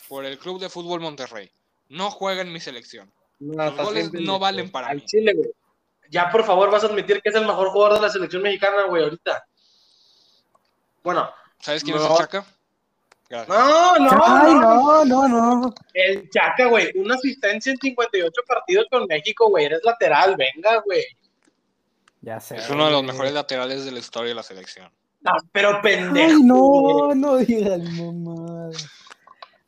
por 0.09 0.25
el 0.25 0.39
Club 0.39 0.61
de 0.61 0.69
Fútbol 0.69 1.01
Monterrey. 1.01 1.51
No 1.89 2.11
juega 2.11 2.43
en 2.43 2.53
mi 2.53 2.61
selección. 2.61 3.11
No, 3.41 3.65
Los 3.65 3.77
goles 3.87 4.13
no 4.13 4.39
valen 4.39 4.71
para 4.71 4.89
Al 4.89 4.99
mí. 4.99 5.05
Chile, 5.07 5.35
güey. 5.35 5.51
Ya, 6.11 6.31
por 6.31 6.45
favor, 6.45 6.71
vas 6.71 6.85
a 6.85 6.87
admitir 6.87 7.21
que 7.21 7.31
es 7.31 7.35
el 7.35 7.47
mejor 7.47 7.71
jugador 7.71 7.95
de 7.97 8.03
la 8.03 8.11
selección 8.11 8.43
mexicana, 8.43 8.85
güey, 8.85 9.03
ahorita. 9.03 9.45
Bueno, 11.03 11.29
¿Sabes 11.65 11.83
quién 11.83 11.97
No. 11.97 12.05
es 12.05 12.11
el 12.11 12.17
Chaca? 12.19 12.45
No, 13.31 13.97
no, 13.99 14.23
Ay, 14.23 14.55
no. 14.55 15.05
no, 15.07 15.29
no. 15.29 15.75
El 15.95 16.29
Chaca, 16.29 16.67
güey, 16.67 16.91
una 16.97 17.15
asistencia 17.15 17.73
en 17.73 17.79
58 17.79 18.41
partidos 18.47 18.85
con 18.91 19.07
México, 19.07 19.49
güey. 19.49 19.65
Eres 19.65 19.81
lateral, 19.83 20.37
venga, 20.37 20.83
güey. 20.85 21.03
Ya 22.21 22.39
sé. 22.39 22.57
Es 22.57 22.69
uno 22.69 22.85
de 22.85 22.93
los 22.93 23.03
mejores 23.03 23.33
laterales 23.33 23.87
de 23.87 23.93
la 23.93 23.99
historia 23.99 24.29
de 24.29 24.35
la 24.35 24.43
selección. 24.43 24.91
No, 25.23 25.33
pero 25.53 25.81
pendejo. 25.81 26.35
Ay, 26.37 26.43
no, 26.43 27.15
no 27.15 27.37
digas 27.39 27.81
mamá. 27.93 28.69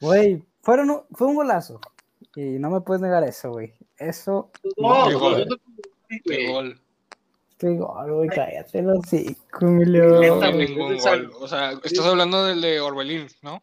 Güey, 0.00 0.42
fueron 0.62 0.90
un- 0.90 1.02
fue 1.12 1.26
un 1.26 1.36
golazo. 1.36 1.80
Y 2.34 2.42
no 2.42 2.68
me 2.68 2.82
puedes 2.82 3.00
negar 3.00 3.24
eso, 3.24 3.50
güey. 3.52 3.72
Eso, 3.96 4.50
No, 4.76 5.06
Qué 5.06 5.12
no, 5.12 5.18
gol. 5.18 5.48
gol. 6.52 6.80
Gol, 7.60 8.12
güey, 8.12 8.28
cállate 8.28 8.82
los. 8.82 9.12
Neta, 9.12 9.36
No 9.60 10.52
ningún 10.52 10.98
gol. 10.98 11.32
O 11.40 11.48
sea, 11.48 11.72
estás 11.82 12.06
hablando 12.06 12.44
del 12.44 12.60
de 12.60 12.80
Orbelín, 12.80 13.28
¿no? 13.42 13.62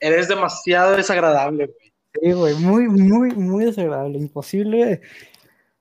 Eres 0.00 0.28
demasiado 0.28 0.96
desagradable, 0.96 1.66
güey. 1.66 1.92
Sí, 2.22 2.32
güey, 2.32 2.54
muy, 2.54 2.88
muy, 2.88 3.30
muy 3.30 3.64
desagradable. 3.66 4.18
Imposible 4.18 5.02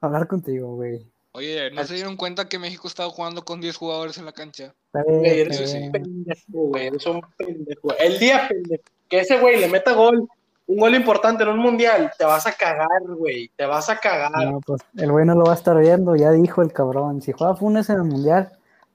hablar 0.02 0.28
contigo, 0.28 0.76
güey. 0.76 1.06
Oye, 1.32 1.70
¿no 1.72 1.84
se 1.84 1.96
dieron 1.96 2.16
cuenta 2.16 2.48
que 2.48 2.60
México 2.60 2.88
estaba 2.88 3.10
jugando 3.10 3.44
con 3.44 3.60
10 3.60 3.76
jugadores 3.76 4.18
en 4.18 4.26
la 4.26 4.32
cancha? 4.32 4.74
Güey, 4.94 5.42
eres 5.42 5.74
un 5.74 5.92
pendejo, 5.92 6.42
güey. 6.52 6.88
Eres 6.88 7.06
un 7.06 7.22
pendejo. 7.38 7.98
El 7.98 8.20
día 8.20 8.48
pendejo, 8.48 8.84
que 9.10 9.20
ese 9.20 9.40
güey 9.40 9.60
le 9.60 9.68
meta 9.68 9.94
gol, 9.94 10.30
un 10.68 10.78
gol 10.78 10.96
importante 10.96 11.44
en 11.44 11.50
un 11.50 11.60
mundial, 11.60 12.12
te 12.18 12.26
vas 12.26 12.48
a 12.48 12.52
cagar, 12.54 12.88
güey. 13.08 13.50
Te 13.56 13.66
vas 13.66 13.90
a 13.90 13.98
cagar. 13.98 14.32
No, 14.46 14.60
pues 14.62 14.82
el 14.98 15.12
güey 15.12 15.26
no 15.26 15.36
lo 15.36 15.46
va 15.46 15.52
a 15.52 15.56
estar 15.56 15.78
viendo, 15.80 16.16
ya 16.16 16.32
dijo 16.32 16.62
el 16.62 16.74
cabrón. 16.74 17.22
Si 17.22 17.32
juega 17.32 17.56
Funes 17.56 17.90
en 17.90 17.98
el 17.98 18.04
mundial, 18.04 18.52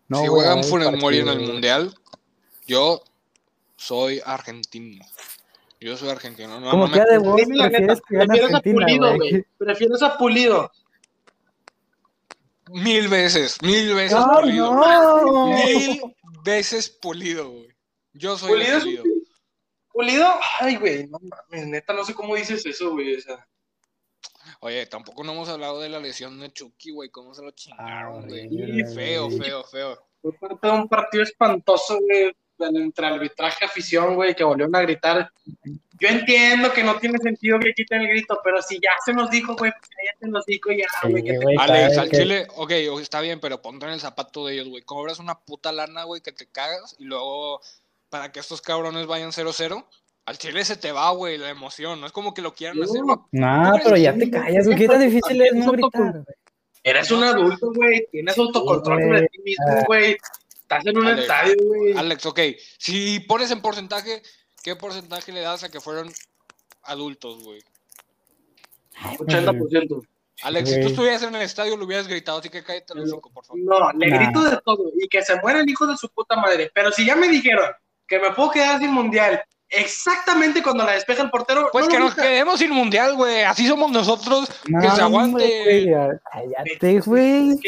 no. 0.09 0.19
si 0.21 0.29
voy 0.29 0.41
a 0.41 0.53
juegan 0.53 0.57
ver 0.57 0.65
el 0.65 0.71
Funes 0.71 1.01
Mori 1.01 1.19
en 1.21 1.29
el 1.29 1.41
mundial, 1.47 1.95
yo 2.67 3.03
soy 3.77 4.21
argentino. 4.25 5.05
Yo 5.81 5.97
soy 5.97 6.11
argentino. 6.11 6.61
No, 6.61 6.71
Como 6.73 6.87
no 6.89 6.93
que 6.93 6.99
me- 6.99 7.07
de 7.07 7.19
vos 7.19 7.41
prefieres 7.41 8.01
que 8.09 8.19
a 8.19 8.23
Argentina, 8.23 8.61
Pulido, 8.87 9.17
güey. 9.17 9.47
Prefieres 9.57 10.03
a 10.03 10.19
Pulido. 10.19 10.71
Mil 12.73 13.09
veces, 13.09 13.61
mil 13.63 13.95
veces 13.95 14.17
¡Ay, 14.19 14.41
pulido. 14.43 14.75
no! 14.75 15.47
Mil 15.47 16.01
veces 16.45 16.89
pulido, 16.89 17.51
güey. 17.51 17.69
Yo 18.13 18.37
soy 18.39 18.51
Pulido 18.51 18.69
el 18.71 18.77
es 18.77 18.83
pulido. 18.85 19.03
Pulido, 20.01 20.27
ay, 20.61 20.77
güey, 20.77 21.07
no 21.09 21.19
mames, 21.21 21.67
neta, 21.67 21.93
no 21.93 22.05
sé 22.05 22.15
cómo 22.15 22.35
dices 22.35 22.65
eso, 22.65 22.91
güey. 22.93 23.17
O 23.17 23.21
sea, 23.21 23.47
Oye, 24.61 24.87
tampoco 24.87 25.23
no 25.25 25.33
hemos 25.33 25.49
hablado 25.49 25.81
de 25.81 25.89
la 25.91 26.01
lesión 26.01 26.39
de 26.41 26.51
Chucky, 26.53 26.91
güey. 26.91 27.11
¿Cómo 27.11 27.35
se 27.35 27.43
lo 27.43 27.51
chingaron, 27.51 28.25
Ah, 28.25 28.27
güey? 28.27 28.49
feo, 28.95 29.31
feo, 29.31 29.65
feo. 29.65 30.07
fue 30.23 30.33
parte 30.39 30.67
de 30.67 30.73
un 30.73 30.89
partido 30.89 31.23
espantoso, 31.23 31.99
güey, 32.01 32.33
entre 32.59 33.07
arbitraje 33.07 33.59
y 33.63 33.65
afición, 33.67 34.15
güey, 34.17 34.35
que 34.35 34.45
volvieron 34.45 34.75
a 34.77 34.81
gritar. 34.83 35.31
Yo 35.99 36.09
entiendo 36.09 36.73
que 36.73 36.83
no 36.83 36.97
tiene 36.99 37.19
sentido 37.19 37.59
que 37.59 37.73
quiten 37.75 38.01
el 38.03 38.09
grito, 38.09 38.39
pero 38.43 38.61
si 38.63 38.81
ya 38.81 38.91
se 39.05 39.13
nos 39.13 39.31
dijo, 39.31 39.55
güey, 39.57 39.71
pues 39.79 39.91
ya 39.91 40.19
se 40.19 40.29
nos 40.29 40.45
dijo 40.47 40.71
ya, 40.73 40.87
Sí, 41.03 41.11
güey. 41.11 41.23
te- 41.25 41.37
Alex, 41.59 41.95
sabe 41.95 42.01
al 42.07 42.11
que- 42.11 42.17
chile, 42.19 42.47
ok, 42.57 42.71
está 43.03 43.21
bien, 43.21 43.39
pero 43.41 43.61
ponte 43.63 43.85
en 43.87 43.93
el 43.93 44.01
zapato 44.01 44.47
de 44.47 44.55
ellos, 44.55 44.69
güey. 44.69 44.83
Cobras 44.83 45.19
una 45.19 45.39
puta 45.39 45.73
lana, 45.73 46.05
güey, 46.05 46.23
que 46.23 46.33
te 46.33 46.47
cagas 46.47 46.97
y 46.99 47.05
luego 47.05 47.61
para 48.11 48.31
que 48.33 48.41
estos 48.41 48.61
cabrones 48.61 49.07
vayan 49.07 49.31
0-0, 49.33 49.87
al 50.27 50.39
chile 50.39 50.65
se 50.65 50.77
te 50.77 50.93
va, 50.93 51.11
güey, 51.13 51.39
la 51.39 51.49
emoción. 51.51 52.01
No 52.01 52.07
es 52.07 52.13
como 52.13 52.35
que 52.35 52.43
lo 52.43 52.53
quieran 52.53 52.79
No, 52.79 52.85
hacer. 52.85 53.01
No, 53.33 53.73
pero 53.83 53.97
ya 53.97 54.15
te 54.15 54.31
callas, 54.31 54.67
güey. 54.67 54.79
¿Qué 54.79 54.87
tan 54.89 55.01
difícil 55.01 55.41
es 55.43 55.55
no 55.55 55.73
gritar, 55.73 56.13
güey? 56.13 56.25
Eres 56.83 57.11
un 57.11 57.23
adulto, 57.25 57.73
güey, 57.75 58.07
tienes 58.11 58.37
autocontrol 58.39 59.01
sobre 59.03 59.29
ti 59.29 59.39
mismo, 59.43 59.85
güey. 59.87 60.17
Estás 60.63 60.87
en 60.87 60.97
un 60.99 61.07
Alex. 61.07 61.21
estadio, 61.23 61.55
güey. 61.67 61.93
Alex, 61.97 62.27
ok, 62.27 62.41
si 62.79 63.21
pones 63.21 63.51
en 63.51 63.61
porcentaje, 63.61 64.23
¿qué 64.63 64.77
porcentaje 64.77 65.31
le 65.33 65.41
das 65.41 65.63
a 65.65 65.69
que 65.71 65.81
fueron 65.81 66.11
adultos, 66.85 67.43
güey? 67.45 67.61
80%. 69.19 70.03
Alex, 70.43 70.71
si 70.71 70.81
tú 70.81 70.87
estuvieras 70.89 71.23
en 71.23 71.35
el 71.35 71.43
estadio, 71.43 71.77
lo 71.77 71.85
hubieras 71.85 72.09
gritado, 72.09 72.39
así 72.39 72.49
que 72.49 72.63
cállate 72.65 72.95
los 72.95 73.11
cinco, 73.11 73.31
por 73.31 73.45
favor. 73.45 73.61
No, 73.63 73.93
le 73.93 74.09
Nah. 74.09 74.17
grito 74.19 74.43
de 74.43 74.59
todo 74.65 74.91
y 74.99 75.07
que 75.09 75.23
se 75.23 75.37
muera 75.41 75.61
el 75.61 75.69
hijo 75.69 75.87
de 75.87 75.97
su 75.99 76.09
puta 76.09 76.37
madre. 76.37 76.71
Pero 76.75 76.91
si 76.93 77.05
ya 77.05 77.15
me 77.15 77.29
dijeron 77.29 77.71
que 78.11 78.19
me 78.19 78.33
puedo 78.33 78.51
quedar 78.51 78.79
sin 78.79 78.93
mundial 78.93 79.43
exactamente 79.71 80.63
cuando 80.63 80.85
la 80.85 80.93
despeja 80.93 81.23
el 81.23 81.31
portero, 81.31 81.69
Pues 81.73 81.87
no 81.87 81.91
que 81.93 81.99
nos 82.01 82.15
quedemos 82.15 82.59
sin 82.59 82.73
mundial, 82.73 83.15
güey. 83.15 83.45
Así 83.45 83.67
somos 83.67 83.91
nosotros. 83.91 84.51
No, 84.69 84.81
que 84.81 84.91
se 84.91 85.01
aguante. 85.01 85.63
güey, 85.65 85.91
Cállate, 86.33 87.01
güey. 87.01 87.59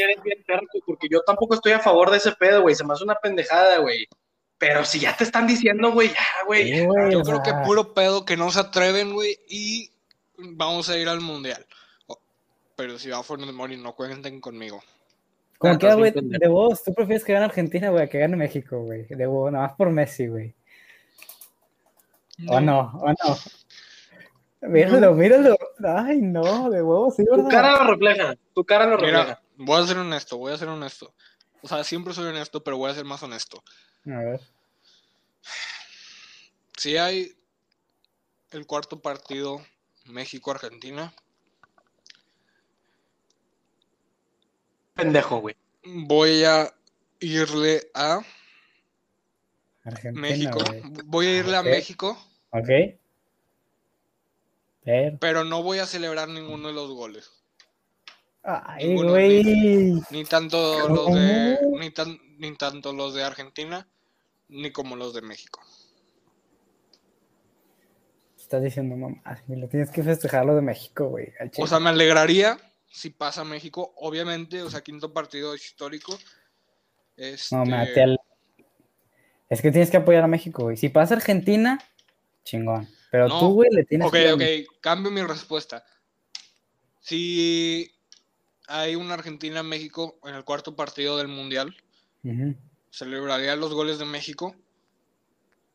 Porque 0.84 1.09
yo 1.09 1.20
tampoco 1.22 1.55
estoy 1.55 1.72
a 1.72 1.78
favor 1.78 2.11
de 2.11 2.16
ese 2.16 2.32
pedo, 2.32 2.62
güey. 2.62 2.74
Se 2.74 2.84
me 2.84 2.93
hace 2.93 3.05
una 3.05 3.14
pendejada, 3.14 3.78
güey. 3.78 4.07
Pero 4.59 4.84
si 4.84 5.01
ya 5.01 5.16
te 5.16 5.24
están 5.24 5.47
diciendo, 5.47 5.93
güey, 5.93 6.09
ya, 6.09 6.45
güey. 6.47 6.72
Sí, 6.72 6.84
güey, 6.84 7.12
Yo 7.12 7.22
creo 7.22 7.43
que 7.43 7.53
puro 7.64 7.95
pedo 7.95 8.24
que 8.24 8.36
no 8.36 8.51
se 8.51 8.61
atreven, 8.61 9.12
güey, 9.12 9.38
y 9.49 9.90
vamos 10.36 10.88
a 10.88 10.97
ir 10.97 11.09
al 11.09 11.20
mundial. 11.20 11.66
Pero 12.76 12.99
si 12.99 13.11
va 13.11 13.18
a 13.18 13.22
Funes 13.22 13.53
Mori, 13.53 13.76
no 13.76 13.95
cuenten 13.95 14.40
conmigo. 14.40 14.82
Como 15.63 15.75
Ah, 15.75 15.79
que, 15.79 15.87
estás 15.87 15.97
güey, 15.97 16.13
de 16.13 16.49
vos, 16.49 16.83
tú 16.83 16.93
prefieres 16.93 17.23
que 17.23 17.33
gane 17.33 17.45
Argentina, 17.45 17.91
güey, 17.91 18.03
a 18.03 18.09
que 18.09 18.19
gane 18.19 18.37
México, 18.37 18.81
güey. 18.81 19.05
De 19.05 19.27
vos, 19.27 19.53
nada 19.53 19.69
más 19.69 19.77
por 19.77 19.91
Messi, 19.91 20.27
güey. 20.27 20.57
O 22.49 22.59
no, 22.59 22.91
o 23.01 23.09
no. 23.09 24.69
Míralo, 24.69 25.15
míralo. 25.15 25.57
Ay, 25.85 26.21
no, 26.21 26.69
de 26.69 26.83
huevos, 26.83 27.15
sí, 27.15 27.25
Tu 27.25 27.49
cara 27.49 27.79
lo 27.79 27.93
refleja. 27.93 28.35
Tu 28.53 28.65
cara 28.65 28.87
lo 28.87 28.97
refleja. 28.97 29.23
Mira, 29.23 29.43
voy 29.57 29.85
a 29.85 29.87
ser 29.87 29.99
honesto, 29.99 30.37
voy 30.37 30.53
a 30.53 30.59
ser 30.59 30.67
honesto. 30.67 31.15
O 31.63 31.69
sea, 31.69 31.85
siempre 31.85 32.13
soy 32.13 32.27
honesto, 32.27 32.65
pero 32.65 32.77
voy 32.77 32.91
a 32.91 32.95
ser 32.95 33.05
más 33.05 33.23
honesto. 33.23 33.63
A 34.07 34.19
ver. 34.19 34.41
Si 36.77 36.97
hay 36.97 37.37
el 38.51 38.67
cuarto 38.67 39.01
partido 39.01 39.65
México-Argentina, 40.07 41.15
Pendejo, 45.03 45.40
güey. 45.40 45.57
voy 45.84 46.44
a 46.44 46.72
irle 47.20 47.82
a 47.94 48.20
Argentina, 49.84 50.20
México. 50.28 50.59
Voy 51.07 51.26
a 51.26 51.38
irle 51.38 51.57
a. 51.57 51.62
México, 51.62 52.18
Ok. 52.50 52.68
Pero. 54.84 55.18
pero 55.20 55.44
no 55.44 55.62
voy 55.62 55.78
a 55.78 55.86
celebrar 55.86 56.28
ninguno 56.28 56.68
de 56.68 56.74
los 56.74 56.92
goles. 56.92 57.30
Ay, 58.42 58.96
güey. 58.96 60.03
Ni 60.11 60.24
tanto 60.24 60.88
los 60.88 61.14
de 61.14 61.59
ni, 61.78 61.90
tan, 61.90 62.18
ni 62.38 62.57
tanto 62.57 62.92
los 62.92 63.14
de 63.14 63.22
Argentina 63.22 63.86
ni 64.48 64.72
como 64.72 64.96
los 64.96 65.14
de 65.14 65.22
México. 65.22 65.61
Estás 68.36 68.62
diciendo, 68.62 68.96
mamá, 68.96 69.22
lo 69.48 69.68
tienes 69.68 69.90
que 69.90 70.03
festejar 70.03 70.44
lo 70.44 70.55
de 70.55 70.62
México, 70.62 71.09
güey. 71.09 71.32
O 71.57 71.66
sea, 71.66 71.80
me 71.80 71.88
alegraría 71.90 72.59
si 72.93 73.11
pasa 73.11 73.43
México, 73.43 73.93
obviamente, 73.97 74.62
o 74.62 74.70
sea, 74.70 74.82
quinto 74.82 75.12
partido 75.12 75.55
histórico. 75.55 76.18
Este, 77.16 77.57
No, 77.57 77.64
mate 77.64 78.03
al- 78.03 78.20
Es 79.49 79.61
que 79.61 79.70
tienes 79.70 79.90
que 79.90 79.97
apoyar 79.99 80.24
a 80.24 80.28
México, 80.28 80.64
güey. 80.64 80.76
Si 80.76 80.88
pasa 80.88 81.14
Argentina, 81.14 81.78
chingón. 82.45 82.88
Pero 83.11 83.28
No. 83.28 83.38
tú, 83.40 83.55
güey, 83.55 83.70
le 83.70 83.84
tienes 83.84 84.09
Ok, 84.09 84.14
que. 84.14 84.32
ok, 84.32 84.76
cambio 84.80 85.11
mi 85.11 85.22
respuesta. 85.22 85.84
Si 87.01 87.90
hay 88.68 88.95
una 88.95 89.14
Argentina-México 89.14 90.18
en 90.24 90.34
el 90.34 90.45
cuarto 90.45 90.76
partido 90.76 91.16
del 91.18 91.28
Mundial, 91.28 91.76
celebraría 92.90 93.57
los 93.57 93.72
goles 93.74 93.99
de 93.99 94.05
México. 94.05 94.55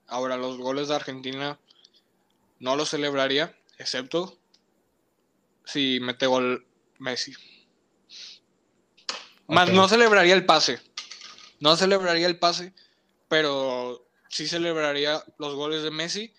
Ahora, 0.07 0.37
los 0.37 0.57
goles 0.57 0.87
de 0.87 0.95
Argentina 0.95 1.59
no 2.59 2.75
los 2.75 2.89
celebraría, 2.89 3.55
excepto 3.77 4.37
si 5.65 5.99
mete 6.01 6.25
gol 6.27 6.65
Messi. 6.99 7.33
Más 9.47 9.71
no 9.71 9.87
celebraría 9.87 10.33
el 10.33 10.45
pase. 10.45 10.79
No 11.59 11.75
celebraría 11.75 12.27
el 12.27 12.37
pase, 12.37 12.73
pero 13.27 14.07
sí 14.29 14.47
celebraría 14.47 15.23
los 15.37 15.55
goles 15.55 15.83
de 15.83 15.91
Messi. 15.91 16.33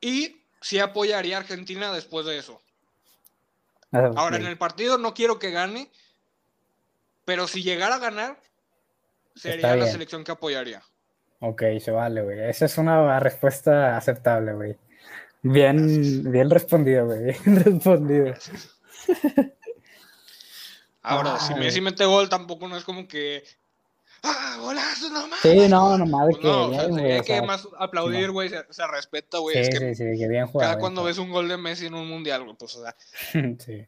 Y 0.00 0.42
sí 0.60 0.78
apoyaría 0.78 1.36
a 1.36 1.40
Argentina 1.40 1.92
después 1.92 2.26
de 2.26 2.38
eso. 2.38 2.60
Ah, 3.92 4.10
Ahora, 4.16 4.36
en 4.36 4.46
el 4.46 4.58
partido 4.58 4.98
no 4.98 5.14
quiero 5.14 5.38
que 5.38 5.50
gane, 5.50 5.90
pero 7.24 7.46
si 7.46 7.62
llegara 7.62 7.96
a 7.96 7.98
ganar, 7.98 8.40
sería 9.34 9.76
la 9.76 9.86
selección 9.86 10.24
que 10.24 10.32
apoyaría. 10.32 10.82
Ok, 11.40 11.62
se 11.80 11.90
vale, 11.90 12.22
güey. 12.22 12.40
Esa 12.48 12.64
es 12.64 12.76
una 12.78 13.20
respuesta 13.20 13.96
aceptable, 13.96 14.52
güey. 14.54 14.76
Bien, 15.42 16.30
bien 16.30 16.50
respondido, 16.50 17.06
güey. 17.06 17.24
Bien 17.24 17.64
respondido. 17.64 18.34
Ahora, 21.02 21.38
si. 21.38 21.54
Messi 21.54 21.80
mete 21.80 22.04
gol, 22.04 22.28
tampoco 22.28 22.68
no 22.68 22.76
es 22.76 22.84
como 22.84 23.06
que. 23.08 23.42
¡Ah, 24.22 24.56
golazo, 24.60 25.10
no 25.10 25.22
mames! 25.28 25.38
Sí, 25.42 25.68
no, 25.68 25.96
nomás 25.96 26.26
de 26.26 26.32
Pues 26.34 26.42
que 26.42 26.48
no, 26.48 26.66
o 26.66 26.72
sea, 26.74 26.88
güey. 26.88 27.18
o 27.18 27.22
que 27.22 27.26
sea, 27.26 27.42
más 27.42 27.68
aplaudir, 27.78 28.30
güey, 28.32 28.48
se, 28.48 28.64
se 28.68 28.86
respeta, 28.88 29.38
güey. 29.38 29.54
Sí, 29.54 29.60
es 29.62 29.68
que 29.70 29.78
sí, 29.78 29.94
sí, 29.94 30.18
que 30.18 30.28
bien 30.28 30.46
jugado. 30.46 30.58
cada 30.66 30.74
bien 30.74 30.80
cuando 30.80 31.04
ves 31.04 31.18
un 31.18 31.30
gol 31.30 31.46
de 31.48 31.56
Messi 31.56 31.86
en 31.86 31.94
un 31.94 32.08
mundial, 32.08 32.42
güey, 32.42 32.56
pues, 32.58 32.74
o 32.76 32.82
sea, 32.82 32.96
Sí. 33.60 33.86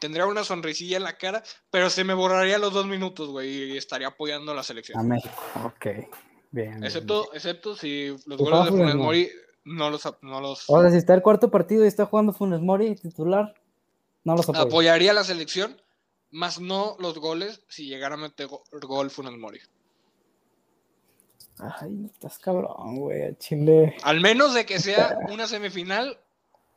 tendría 0.00 0.26
una 0.26 0.42
sonrisilla 0.42 0.96
en 0.96 1.04
la 1.04 1.16
cara, 1.16 1.44
pero 1.70 1.90
se 1.90 2.02
me 2.02 2.12
borraría 2.12 2.58
los 2.58 2.72
dos 2.72 2.86
minutos, 2.86 3.28
güey, 3.28 3.72
y 3.74 3.76
estaría 3.76 4.08
apoyando 4.08 4.50
a 4.50 4.54
la 4.56 4.62
A 4.62 4.64
selección. 4.64 5.06
México, 5.06 5.34
ok. 5.64 5.84
Bien. 5.86 6.08
bien, 6.50 6.84
Excepto, 6.84 7.32
excepto 7.34 7.76
si 7.76 8.08
los 8.26 8.36
goles 8.38 8.64
de 8.64 8.70
Funes 8.72 8.94
Mori 8.96 9.30
no 9.64 9.90
los, 9.90 10.02
no 10.22 10.40
los 10.40 10.68
Ahora, 10.68 10.90
si 10.90 10.96
está 10.96 11.14
el 11.14 11.22
cuarto 11.22 11.52
partido 11.52 11.84
y 11.84 11.88
está 11.88 12.04
jugando 12.04 12.32
Funes 12.32 12.60
Mori 12.60 12.96
titular, 12.96 13.54
no 14.24 14.36
los 14.36 14.48
apoyo. 14.48 14.64
apoyaría 14.64 15.10
a 15.12 15.14
la 15.14 15.24
selección, 15.24 15.80
más 16.30 16.58
no 16.60 16.96
los 16.98 17.18
goles 17.18 17.62
si 17.68 17.86
llegara 17.86 18.14
a 18.14 18.18
meter 18.18 18.46
go- 18.48 18.64
gol 18.82 19.10
Funes 19.10 19.32
Mori. 19.38 19.60
Ay, 21.58 22.10
estás 22.12 22.38
cabrón, 22.38 22.96
güey. 22.96 23.22
al 23.22 23.38
Chile. 23.38 23.96
Al 24.02 24.20
menos 24.20 24.54
de 24.54 24.66
que 24.66 24.80
sea 24.80 25.16
una 25.30 25.46
semifinal 25.46 26.18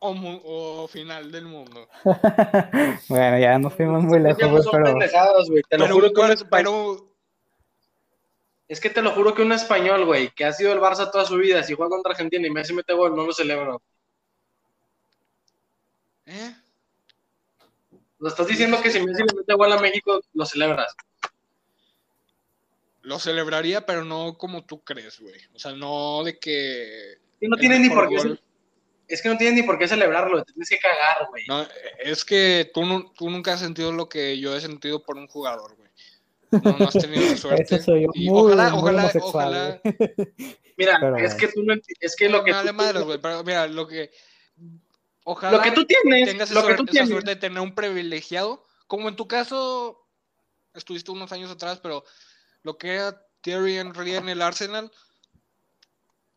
o, 0.00 0.86
final 0.86 1.32
del 1.32 1.46
mundo. 1.46 1.88
bueno, 3.08 3.38
ya 3.40 3.58
nos 3.58 3.74
fuimos 3.74 4.04
muy 4.04 4.20
lejos, 4.20 4.38
Es 4.38 4.38
que 4.38 4.44
no 4.44 4.50
güey, 4.52 4.62
son 4.62 4.72
pero. 4.72 4.84
pendejadas, 4.84 5.48
güey. 5.50 5.62
Te 5.68 5.76
lo 5.78 5.84
Pero, 5.84 5.94
juro 5.96 6.06
un 6.06 6.14
que 6.14 6.20
un 6.20 6.26
cuarto- 6.26 6.44
español. 6.44 6.96
pero 6.98 7.14
Es 8.68 8.80
que 8.80 8.90
te 8.90 9.02
lo 9.02 9.10
juro 9.10 9.34
que 9.34 9.42
un 9.42 9.50
español, 9.52 10.04
güey, 10.06 10.30
que 10.30 10.44
ha 10.44 10.52
sido 10.52 10.72
el 10.72 10.78
Barça 10.78 11.10
toda 11.10 11.24
su 11.24 11.36
vida, 11.36 11.64
si 11.64 11.74
juega 11.74 11.90
contra 11.90 12.12
Argentina 12.12 12.46
y 12.46 12.50
Messi 12.50 12.72
mete 12.74 12.92
gol, 12.94 13.16
no 13.16 13.24
lo 13.26 13.32
celebro. 13.32 13.82
¿eh? 16.26 16.54
Lo 18.20 18.28
estás 18.28 18.46
diciendo 18.46 18.80
que 18.82 18.90
si 18.90 19.00
Messi 19.00 19.22
le 19.22 19.34
mete 19.34 19.54
gol 19.54 19.72
a 19.72 19.78
México, 19.78 20.20
lo 20.34 20.44
celebras. 20.46 20.94
Lo 23.02 23.18
celebraría, 23.18 23.86
pero 23.86 24.04
no 24.04 24.36
como 24.36 24.64
tú 24.64 24.82
crees, 24.82 25.20
güey. 25.20 25.40
O 25.54 25.58
sea, 25.58 25.72
no 25.72 26.22
de 26.24 26.38
que. 26.38 27.14
Y 27.40 27.48
no 27.48 27.54
el 27.56 27.60
tienes 27.60 27.80
ni 27.80 27.88
por 27.90 28.08
qué. 28.08 28.16
gol- 28.16 28.40
Es 29.06 29.22
que 29.22 29.28
no 29.28 29.36
tienes 29.38 29.54
ni 29.54 29.62
por 29.62 29.78
qué 29.78 29.88
celebrarlo, 29.88 30.42
te 30.44 30.52
tienes 30.52 30.68
que 30.68 30.78
cagar, 30.78 31.26
güey. 31.30 31.44
No, 31.46 31.66
es 32.00 32.24
que 32.24 32.70
tú, 32.74 32.84
nu- 32.84 33.12
tú 33.14 33.30
nunca 33.30 33.54
has 33.54 33.60
sentido 33.60 33.92
lo 33.92 34.08
que 34.08 34.38
yo 34.38 34.54
he 34.54 34.60
sentido 34.60 35.02
por 35.02 35.16
un 35.16 35.26
jugador, 35.28 35.76
güey. 35.76 35.88
No, 36.50 36.76
no 36.78 36.88
has 36.88 36.94
tenido 36.94 37.22
la 37.22 37.36
suerte. 37.36 37.76
Eso 37.76 37.84
soy 37.84 38.02
yo, 38.02 38.08
muy, 38.14 38.28
ojalá, 38.30 38.70
muy 38.70 38.80
ojalá, 38.80 39.12
ojalá. 39.20 39.80
Mira, 40.76 40.98
Pero 41.00 41.16
es 41.18 41.34
que 41.34 41.48
tú 41.48 41.62
no 41.62 41.74
es 42.00 42.16
que 42.16 42.28
lo 42.28 42.44
que 42.44 42.50
Me 42.50 42.56
vale 42.56 42.70
tú 42.70 42.74
madres, 42.74 42.92
tienes- 42.92 43.06
güey. 43.06 43.18
Pero 43.20 43.44
mira, 43.44 43.66
lo 43.68 43.86
que. 43.86 44.10
Ojalá 45.30 45.58
lo 45.58 45.62
que 45.62 45.72
tú 45.72 45.84
tienes, 45.84 46.26
tengas 46.26 46.50
lo 46.52 46.60
esa, 46.60 46.68
que 46.68 46.74
tú 46.74 46.84
esa 46.84 46.92
tienes. 46.92 47.10
suerte 47.10 47.30
de 47.32 47.36
tener 47.36 47.60
un 47.60 47.74
privilegiado. 47.74 48.64
Como 48.86 49.10
en 49.10 49.16
tu 49.16 49.28
caso, 49.28 50.08
estuviste 50.72 51.10
unos 51.10 51.32
años 51.32 51.50
atrás, 51.50 51.80
pero 51.82 52.02
lo 52.62 52.78
que 52.78 52.94
era 52.94 53.22
Thierry 53.42 53.76
Henry 53.76 54.14
en 54.14 54.30
el 54.30 54.40
Arsenal, 54.40 54.90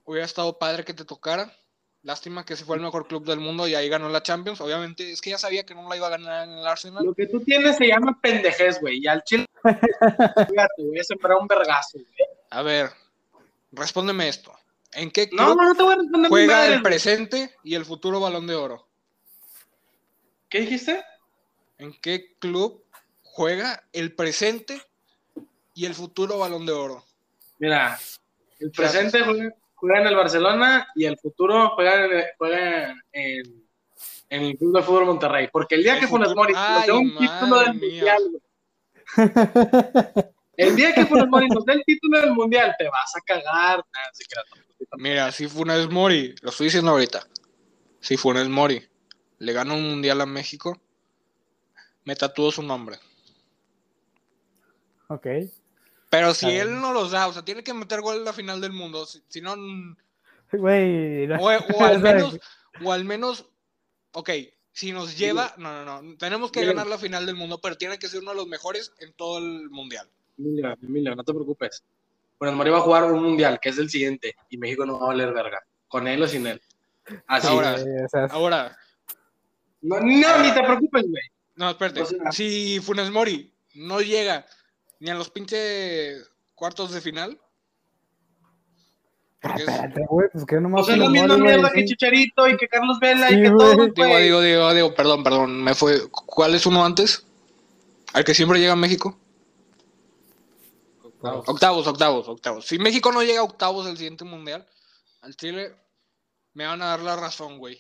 hubiera 0.04 0.26
estado 0.26 0.60
padre 0.60 0.84
que 0.84 0.94
te 0.94 1.06
tocara. 1.06 1.56
Lástima 2.04 2.44
que 2.44 2.58
se 2.58 2.66
fue 2.66 2.76
el 2.76 2.82
mejor 2.82 3.08
club 3.08 3.24
del 3.24 3.40
mundo 3.40 3.66
y 3.66 3.76
ahí 3.76 3.88
ganó 3.88 4.10
la 4.10 4.24
Champions. 4.24 4.60
Obviamente, 4.60 5.10
es 5.10 5.22
que 5.22 5.30
ya 5.30 5.38
sabía 5.38 5.66
que 5.66 5.74
no 5.74 5.88
la 5.88 5.96
iba 5.96 6.08
a 6.08 6.18
ganar 6.18 6.50
en 6.50 6.58
el 6.58 6.68
Arsenal. 6.68 7.06
Lo 7.06 7.14
que 7.14 7.28
tú 7.28 7.40
tienes 7.40 7.78
se 7.78 7.88
llama 7.88 8.20
pendejez, 8.22 8.82
güey. 8.82 9.00
Y 9.02 9.08
al 9.08 9.24
chile, 9.24 9.46
fíjate, 9.64 10.84
voy 10.84 11.00
a 11.00 11.04
sembrar 11.06 11.38
un 11.38 11.48
vergazo, 11.48 11.98
güey. 11.98 12.30
A 12.50 12.62
ver, 12.62 12.92
respóndeme 13.72 14.28
esto. 14.28 14.52
¿En 14.94 15.12
qué 15.12 15.30
No, 15.32 15.46
club 15.46 15.58
no, 15.58 15.68
no 15.70 15.76
te 15.76 15.84
voy 15.84 15.94
a 15.94 15.98
responder 15.98 16.30
juega 16.30 16.58
madre, 16.58 16.74
el 16.76 16.82
presente 16.82 17.56
y 17.64 17.76
el 17.76 17.86
futuro 17.86 18.20
balón 18.20 18.48
de 18.48 18.56
oro? 18.56 18.88
¿Qué 20.50 20.62
dijiste? 20.62 21.04
¿En 21.78 21.94
qué 22.02 22.36
club 22.40 22.84
juega 23.24 23.84
el 23.94 24.14
presente 24.14 24.82
y 25.74 25.86
el 25.86 25.96
futuro 25.96 26.38
balón 26.38 26.66
de 26.66 26.74
oro? 26.74 27.06
Mira, 27.60 27.98
el 28.60 28.72
presente 28.72 29.24
juega, 29.24 29.56
juega 29.76 30.02
en 30.02 30.08
el 30.08 30.16
Barcelona 30.16 30.88
y 30.96 31.06
el 31.06 31.18
futuro 31.18 31.70
juega 31.76 32.06
en, 32.06 32.24
juega 32.38 32.96
en, 33.14 33.66
en 34.30 34.44
el 34.44 34.58
Club 34.58 34.76
de 34.76 34.84
Fútbol 34.84 35.06
Monterrey. 35.06 35.50
Porque 35.52 35.76
el 35.76 35.84
día 35.84 35.94
El 35.94 36.02
que 36.02 36.08
Funes 36.08 36.36
Mori 36.36 36.54
dé 36.54 36.60
Ay, 36.60 36.90
un 36.90 37.18
título 37.18 37.60
del. 37.60 37.74
Mundial. 37.74 38.42
El 40.58 40.76
día 40.76 40.94
que 40.94 41.06
Funes 41.06 41.28
Mori 41.28 41.48
nos 41.48 41.66
dé 41.66 41.74
el 41.74 41.84
título 41.86 42.20
del 42.20 42.34
Mundial, 42.34 42.76
te 42.78 42.86
vas 42.86 43.16
a 43.16 43.22
cagar. 43.22 43.84
Mira, 44.98 45.32
si 45.32 45.48
Funes 45.48 45.90
Mori, 45.90 46.36
lo 46.42 46.50
estoy 46.50 46.66
diciendo 46.66 46.92
ahorita, 46.92 47.26
si 48.00 48.18
Funes 48.18 48.50
Mori 48.50 48.84
le 49.40 49.54
gana 49.54 49.74
un 49.74 49.90
mundial 49.90 50.22
a 50.22 50.26
México, 50.26 50.80
me 52.04 52.16
tatúo 52.16 52.52
su 52.52 52.64
nombre. 52.64 52.98
Ok. 55.08 55.28
Pero 56.10 56.34
si 56.34 56.50
él 56.50 56.80
no 56.82 56.92
los 56.92 57.12
da, 57.12 57.28
o 57.28 57.34
sea, 57.34 57.44
tiene 57.44 57.64
que 57.64 57.74
meter 57.74 58.02
gol 58.02 58.18
en 58.18 58.26
la 58.26 58.34
final 58.34 58.60
del 58.60 58.74
mundo, 58.74 59.06
si, 59.06 59.24
si 59.30 59.42
no, 59.42 59.56
mm, 59.56 59.96
Güey. 60.52 61.28
no. 61.28 61.38
o, 61.38 61.48
o 61.48 61.86
al 61.86 62.00
menos, 62.02 62.38
o 62.84 62.92
al 62.92 63.06
menos, 63.06 63.46
ok, 64.12 64.30
si 64.74 64.92
nos 64.92 65.18
lleva, 65.18 65.54
no, 65.58 65.86
no, 65.86 66.02
no, 66.02 66.18
tenemos 66.18 66.52
que 66.52 66.66
ganar 66.66 66.88
la 66.88 66.98
final 66.98 67.26
del 67.26 67.36
mundo, 67.36 67.60
pero 67.62 67.78
tiene 67.78 67.98
que 67.98 68.08
ser 68.08 68.22
uno 68.22 68.32
de 68.32 68.38
los 68.38 68.48
mejores 68.48 68.94
en 69.00 69.14
todo 69.14 69.38
el 69.38 69.70
mundial. 69.70 70.10
Emilio, 70.42 70.76
Emilio, 70.82 71.16
no 71.16 71.24
te 71.24 71.34
preocupes. 71.34 71.84
Funes 72.38 72.56
Mori 72.56 72.72
va 72.72 72.78
a 72.80 72.82
jugar 72.82 73.12
un 73.12 73.22
Mundial, 73.22 73.60
que 73.62 73.70
es 73.70 73.78
el 73.78 73.90
siguiente, 73.90 74.36
y 74.50 74.58
México 74.58 74.86
no 74.86 75.00
va 75.00 75.06
a 75.06 75.08
valer 75.10 75.32
verga. 75.34 75.60
Con 75.88 76.08
él 76.08 76.24
o 76.24 76.28
sin 76.28 76.48
él. 76.48 76.62
Así. 77.28 77.48
Ahora, 77.48 77.76
Ahora, 78.32 78.78
No, 79.82 80.00
no, 80.00 80.42
ni 80.42 80.52
te 80.54 80.64
preocupes, 80.64 81.04
güey. 81.04 81.24
no, 81.56 81.70
espérate, 81.70 82.04
si 82.32 82.80
Funes 82.80 83.12
Mori 83.12 83.54
no 83.76 84.00
llega 84.02 84.46
ni 85.00 85.10
a 85.10 85.16
los 85.16 85.30
pinches 85.30 86.30
cuartos 86.56 86.92
de 86.94 87.02
final, 87.02 87.40
ah, 89.44 89.56
espérate, 89.58 90.06
güey, 90.08 90.30
pues 90.32 90.46
que 90.46 90.60
nomás 90.60 90.82
O 90.82 90.84
sea, 90.86 90.96
es 90.96 91.02
la 91.02 91.10
misma 91.10 91.38
mierda 91.38 91.72
que. 91.72 91.86
Chicharito 91.86 92.48
y 92.48 92.58
que 92.58 92.68
Carlos 92.68 93.00
Vela 93.00 93.28
Sí, 93.28 93.36
y 93.36 93.42
que 93.44 93.50
todos, 93.50 93.94
Digo, 93.94 94.18
digo, 94.18 94.42
digo, 94.42 94.74
digo, 94.74 94.96
perdón, 94.96 95.24
perdón, 95.24 95.64
me 95.64 95.76
fue. 95.76 96.10
¿Cuál 96.10 96.56
es 96.56 96.66
uno 96.66 96.86
antes? 96.86 97.26
¿Al 98.14 98.24
que 98.24 98.34
siempre 98.34 98.60
llega 98.60 98.74
a 98.74 98.78
México? 98.78 99.18
Octavos, 101.22 101.88
octavos, 101.88 102.28
octavos. 102.28 102.66
Si 102.66 102.80
México 102.80 103.12
no 103.12 103.22
llega 103.24 103.42
a 103.42 103.44
octavos 103.44 103.86
del 103.86 103.98
siguiente 103.98 104.24
mundial, 104.26 104.68
al 105.22 105.36
Chile 105.36 105.76
me 106.54 106.66
van 106.66 106.82
a 106.82 106.88
dar 106.88 107.00
la 107.02 107.16
razón, 107.16 107.58
güey. 107.60 107.80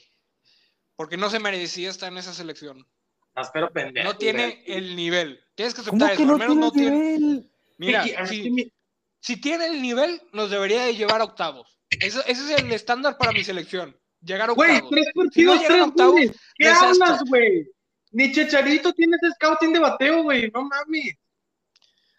Porque 0.95 1.17
no 1.17 1.29
se 1.29 1.39
merecía 1.39 1.89
estar 1.89 2.11
en 2.11 2.19
esa 2.19 2.33
selección. 2.33 2.87
Ah, 3.35 3.49
pendejo. 3.73 4.07
No 4.07 4.17
tiene 4.17 4.43
güey. 4.47 4.63
el 4.77 4.95
nivel. 4.95 5.39
Tienes 5.55 5.73
que 5.73 5.81
¿Cómo 5.83 6.05
aceptar 6.05 6.17
que 6.17 6.23
eso. 6.23 6.33
Al 6.33 6.39
no 6.39 6.55
menos 6.55 6.73
tiene 6.73 6.89
no 6.91 6.91
tiene. 6.91 7.17
nivel? 7.19 7.51
Mira, 7.77 8.27
si, 8.27 8.51
me- 8.51 8.71
si 9.19 9.37
tiene 9.41 9.65
el 9.67 9.81
nivel, 9.81 10.21
nos 10.33 10.51
debería 10.51 10.83
de 10.83 10.95
llevar 10.95 11.21
a 11.21 11.23
octavos. 11.23 11.79
Eso- 11.89 12.23
ese 12.27 12.53
es 12.53 12.59
el 12.61 12.71
estándar 12.71 13.17
para 13.17 13.31
mi 13.31 13.43
selección. 13.43 13.97
Llegar 14.21 14.49
a 14.51 14.53
Güey, 14.53 14.75
octavos. 14.77 14.91
tres 14.91 15.05
Si 15.05 15.11
no 15.15 15.23
partidos, 15.23 15.63
tres 15.67 15.81
octavos, 15.81 16.11
goles. 16.13 16.31
¿Qué 16.55 16.67
hablas, 16.67 17.23
güey? 17.27 17.67
Ni 18.11 18.31
Chicharito 18.31 18.93
tiene 18.93 19.17
ese 19.19 19.33
scouting 19.33 19.73
de 19.73 19.79
bateo, 19.79 20.23
güey. 20.23 20.51
No 20.53 20.61
mames. 20.63 21.15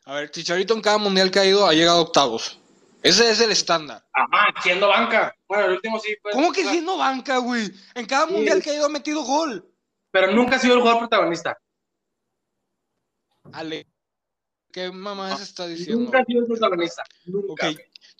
A 0.05 0.14
ver, 0.14 0.30
Chicharito 0.30 0.74
en 0.74 0.80
cada 0.80 0.98
mundial 0.98 1.30
que 1.30 1.38
ha 1.38 1.44
ido 1.44 1.66
ha 1.66 1.72
llegado 1.72 1.98
a 1.98 2.03
octavos. 2.03 2.59
Ese 3.03 3.30
es 3.30 3.40
el 3.40 3.50
estándar. 3.50 4.05
Ajá, 4.12 4.55
siendo 4.62 4.88
banca. 4.88 5.34
Bueno, 5.48 5.64
el 5.66 5.72
último 5.72 5.98
sí. 5.98 6.14
pues, 6.22 6.34
¿Cómo 6.34 6.53
que 6.53 6.64
siendo 6.64 6.96
banca, 6.96 7.38
güey? 7.38 7.70
En 7.94 8.07
cada 8.07 8.26
Sí. 8.26 8.32
mundial 8.32 8.62
que 8.62 8.70
ha 8.70 8.74
ido 8.74 8.86
ha 8.86 8.88
metido 8.88 9.22
gol. 9.22 9.68
Pero 10.11 10.30
nunca 10.32 10.57
ha 10.57 10.59
sido 10.59 10.74
el 10.74 10.80
jugador 10.80 11.00
protagonista. 11.00 11.59
Ale, 13.53 13.86
¿qué 14.72 14.90
mamá 14.90 15.36
se 15.36 15.42
está 15.42 15.66
diciendo? 15.66 16.05
Nunca 16.05 16.20
ha 16.20 16.24
sido 16.24 16.40
el 16.40 16.46
protagonista. 16.46 17.03
Nunca. 17.24 17.70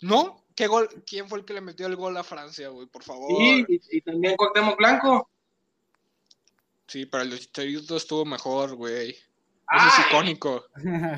¿No? 0.01 0.45
¿Qué 0.55 0.67
gol? 0.67 0.89
¿Quién 1.05 1.27
fue 1.29 1.39
el 1.39 1.45
que 1.45 1.53
le 1.53 1.61
metió 1.61 1.87
el 1.87 1.95
gol 1.95 2.15
a 2.17 2.23
Francia, 2.23 2.69
güey? 2.69 2.87
Por 2.87 3.03
favor. 3.03 3.29
Sí, 3.37 3.65
y, 3.67 3.97
y 3.97 4.01
también 4.01 4.35
Cuauhtémoc 4.35 4.77
Blanco. 4.77 5.29
Sí, 6.87 7.05
pero 7.05 7.23
el 7.23 7.39
Chicharito 7.39 7.95
estuvo 7.97 8.25
mejor, 8.25 8.75
güey. 8.75 9.17
Ay. 9.75 9.89
es 9.89 10.07
icónico. 10.07 10.65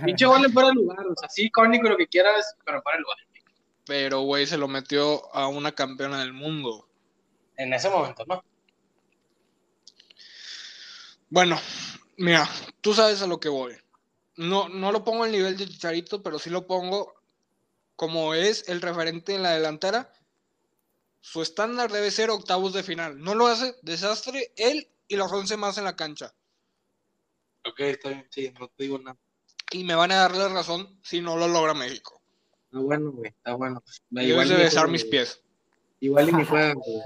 Pinche 0.05 0.25
gol 0.25 0.45
en 0.45 0.53
fuera 0.53 0.69
de 0.69 0.75
lugar. 0.75 1.05
O 1.05 1.15
sea, 1.15 1.29
sí, 1.29 1.45
icónico 1.45 1.89
lo 1.89 1.97
que 1.97 2.07
quieras, 2.07 2.55
pero 2.63 2.81
fuera 2.81 2.97
de 2.97 3.01
lugar. 3.01 3.17
Pero, 3.85 4.21
güey, 4.21 4.47
se 4.47 4.57
lo 4.57 4.67
metió 4.67 5.33
a 5.35 5.47
una 5.47 5.73
campeona 5.73 6.19
del 6.19 6.33
mundo. 6.33 6.87
En 7.57 7.73
ese 7.73 7.89
momento, 7.89 8.23
¿no? 8.27 8.43
Bueno, 11.29 11.59
mira, 12.17 12.49
tú 12.81 12.93
sabes 12.93 13.21
a 13.21 13.27
lo 13.27 13.39
que 13.39 13.49
voy. 13.49 13.75
No, 14.37 14.69
no 14.69 14.91
lo 14.91 15.03
pongo 15.03 15.23
al 15.23 15.31
nivel 15.31 15.57
de 15.57 15.67
Chicharito, 15.67 16.23
pero 16.23 16.39
sí 16.39 16.49
lo 16.49 16.65
pongo 16.65 17.13
como 17.95 18.33
es 18.33 18.67
el 18.67 18.81
referente 18.81 19.35
en 19.35 19.43
la 19.43 19.51
delantera. 19.51 20.11
Su 21.21 21.41
estándar 21.41 21.91
debe 21.91 22.11
ser 22.11 22.29
octavos 22.29 22.73
de 22.73 22.83
final. 22.83 23.19
No 23.19 23.35
lo 23.35 23.47
hace, 23.47 23.75
desastre, 23.81 24.53
él 24.57 24.87
y 25.07 25.15
los 25.15 25.31
11 25.31 25.57
más 25.57 25.77
en 25.77 25.85
la 25.85 25.95
cancha. 25.95 26.33
Ok, 27.69 27.79
está 27.79 28.09
bien. 28.09 28.25
Sí, 28.29 28.51
no 28.59 28.67
te 28.67 28.83
digo 28.83 28.99
nada. 28.99 29.17
Y 29.71 29.83
me 29.83 29.95
van 29.95 30.11
a 30.11 30.15
dar 30.17 30.35
la 30.35 30.47
razón 30.49 30.99
si 31.03 31.21
no 31.21 31.35
lo 31.37 31.47
logra 31.47 31.73
México. 31.73 32.21
Está 32.65 32.79
bueno, 32.79 33.11
güey. 33.11 33.29
Está 33.29 33.53
bueno. 33.55 33.83
Debes 34.09 34.49
de 34.49 34.55
besar 34.55 34.87
mis 34.87 35.03
pies. 35.05 35.41
Igual 35.99 36.29
y 36.29 36.33
ni 36.33 36.45
juega, 36.45 36.73
güey. 36.75 37.01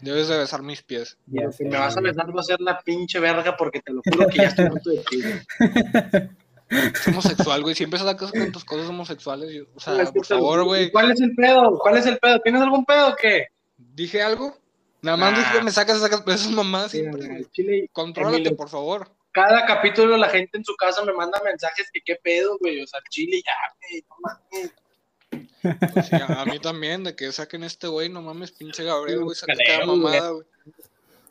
Debes 0.00 0.28
de 0.28 0.38
besar 0.38 0.62
mis 0.62 0.82
pies. 0.82 1.18
Ya 1.26 1.50
sé, 1.50 1.64
me 1.64 1.76
vas 1.76 1.96
a 1.96 2.00
besar 2.00 2.34
va 2.34 2.40
a 2.40 2.44
ser 2.44 2.60
la 2.60 2.80
pinche 2.80 3.18
verga 3.18 3.56
porque 3.56 3.80
te 3.80 3.92
lo 3.92 4.00
juro 4.08 4.28
que 4.28 4.36
ya 4.38 4.44
estoy 4.44 4.66
harto 4.66 4.90
de 4.90 4.98
ti, 5.10 5.22
güey. 5.22 6.30
Es 6.70 7.08
homosexual, 7.08 7.62
güey. 7.62 7.74
Siempre 7.74 7.98
sacas 7.98 8.30
con 8.30 8.52
tus 8.52 8.64
cosas 8.64 8.88
homosexuales. 8.88 9.50
yo- 9.52 9.64
O 9.74 9.80
sea, 9.80 10.00
Es 10.02 10.10
que 10.10 10.18
por 10.20 10.26
favor, 10.26 10.64
güey. 10.64 10.90
¿Cuál 10.92 11.10
es 11.12 11.20
el 11.20 11.34
pedo? 11.34 11.78
¿Cuál 11.78 11.96
es 11.96 12.06
el 12.06 12.18
pedo? 12.18 12.40
¿Tienes 12.40 12.62
algún 12.62 12.84
pedo 12.84 13.08
o 13.08 13.16
qué? 13.16 13.48
¿Dije 13.76 14.22
algo? 14.22 14.56
Nada 15.02 15.16
más 15.16 15.32
Ah. 15.34 15.38
dije 15.38 15.58
que 15.58 15.64
me 15.64 15.70
sacas 15.70 15.96
esas 15.96 16.10
esas 16.26 16.50
mamás 16.52 16.92
Mira, 16.94 17.12
siempre. 17.12 17.36
al 17.36 17.50
Chile, 17.50 17.88
Contrólate, 17.92 18.36
Emilio. 18.38 18.56
por 18.56 18.68
favor. 18.68 19.10
Cada 19.38 19.64
capítulo 19.66 20.16
la 20.16 20.28
gente 20.28 20.58
en 20.58 20.64
su 20.64 20.74
casa 20.74 21.04
me 21.04 21.12
manda 21.12 21.40
mensajes 21.44 21.88
que 21.92 22.00
qué 22.04 22.16
pedo, 22.16 22.58
güey. 22.58 22.82
O 22.82 22.86
sea, 22.88 23.00
Chile 23.08 23.40
ya, 23.44 23.54
güey, 23.80 24.04
no 24.08 24.16
mames. 24.20 25.92
Pues 25.92 26.06
sí, 26.06 26.16
a, 26.16 26.44
mí 26.44 26.58
también, 26.58 27.04
de 27.04 27.14
que 27.14 27.30
saquen 27.30 27.62
este 27.62 27.86
güey, 27.86 28.08
no 28.08 28.20
mames, 28.20 28.50
pinche 28.50 28.82
Gabriel, 28.82 29.22
güey, 29.22 29.36
saca 29.36 29.54
cada 29.64 29.86
mamada, 29.86 30.30
güey. 30.30 30.46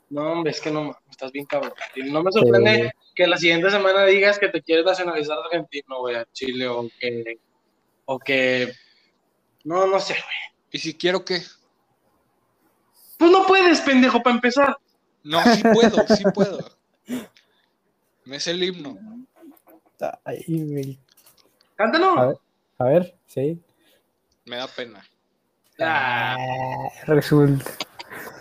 No, 0.08 0.32
hombre, 0.32 0.52
es 0.52 0.60
que 0.60 0.70
no 0.70 0.84
mames, 0.84 1.02
estás 1.10 1.32
bien 1.32 1.44
cabrón. 1.44 1.74
Y 1.96 2.04
no 2.04 2.22
me 2.22 2.32
sorprende 2.32 2.92
que 3.14 3.26
la 3.26 3.36
siguiente 3.36 3.70
semana 3.70 4.04
digas 4.06 4.38
que 4.38 4.48
te 4.48 4.62
quieres 4.62 4.86
nacionalizar 4.86 5.36
argentino, 5.44 5.98
güey, 5.98 6.16
a 6.16 6.26
Chile 6.32 6.66
o 6.66 6.88
que. 6.98 7.38
O 8.06 8.18
que. 8.18 8.72
No, 9.64 9.86
no 9.86 10.00
sé, 10.00 10.14
güey. 10.14 10.62
Y 10.70 10.78
si 10.78 10.94
quiero 10.94 11.26
que. 11.26 11.42
Pues 13.18 13.30
no 13.30 13.44
puedes, 13.46 13.82
pendejo, 13.82 14.22
para 14.22 14.36
empezar. 14.36 14.78
No, 15.24 15.42
sí 15.42 15.62
puedo, 15.62 16.06
sí 16.16 16.24
puedo. 16.32 16.78
Me 18.28 18.38
sé 18.38 18.50
el 18.50 18.62
himno. 18.62 18.98
Ay, 20.24 20.44
güey. 20.48 20.98
Cántalo. 21.76 22.18
A 22.18 22.26
ver, 22.26 22.36
a 22.78 22.84
ver, 22.84 23.18
sí. 23.26 23.58
Me 24.44 24.56
da 24.56 24.66
pena. 24.66 25.02
Ah, 25.80 26.36
Ah, 26.38 26.88
resulta. 27.06 27.64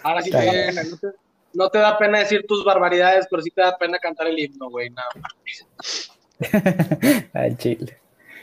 ahora 0.04 0.22
sí 0.22 0.30
te 0.32 0.38
da 0.38 0.52
pena. 0.52 0.84
No 0.84 0.98
te, 0.98 1.08
no 1.54 1.70
te 1.70 1.78
da 1.80 1.98
pena 1.98 2.20
decir 2.20 2.46
tus 2.48 2.66
barbaridades, 2.66 3.28
pero 3.30 3.42
sí 3.42 3.50
te 3.52 3.62
da 3.62 3.78
pena 3.78 3.98
cantar 4.00 4.28
el 4.28 4.38
himno, 4.38 4.70
güey. 4.70 4.90
Nada 4.90 5.08
más. 5.22 6.12
Al 7.34 7.58
chile. 7.58 7.98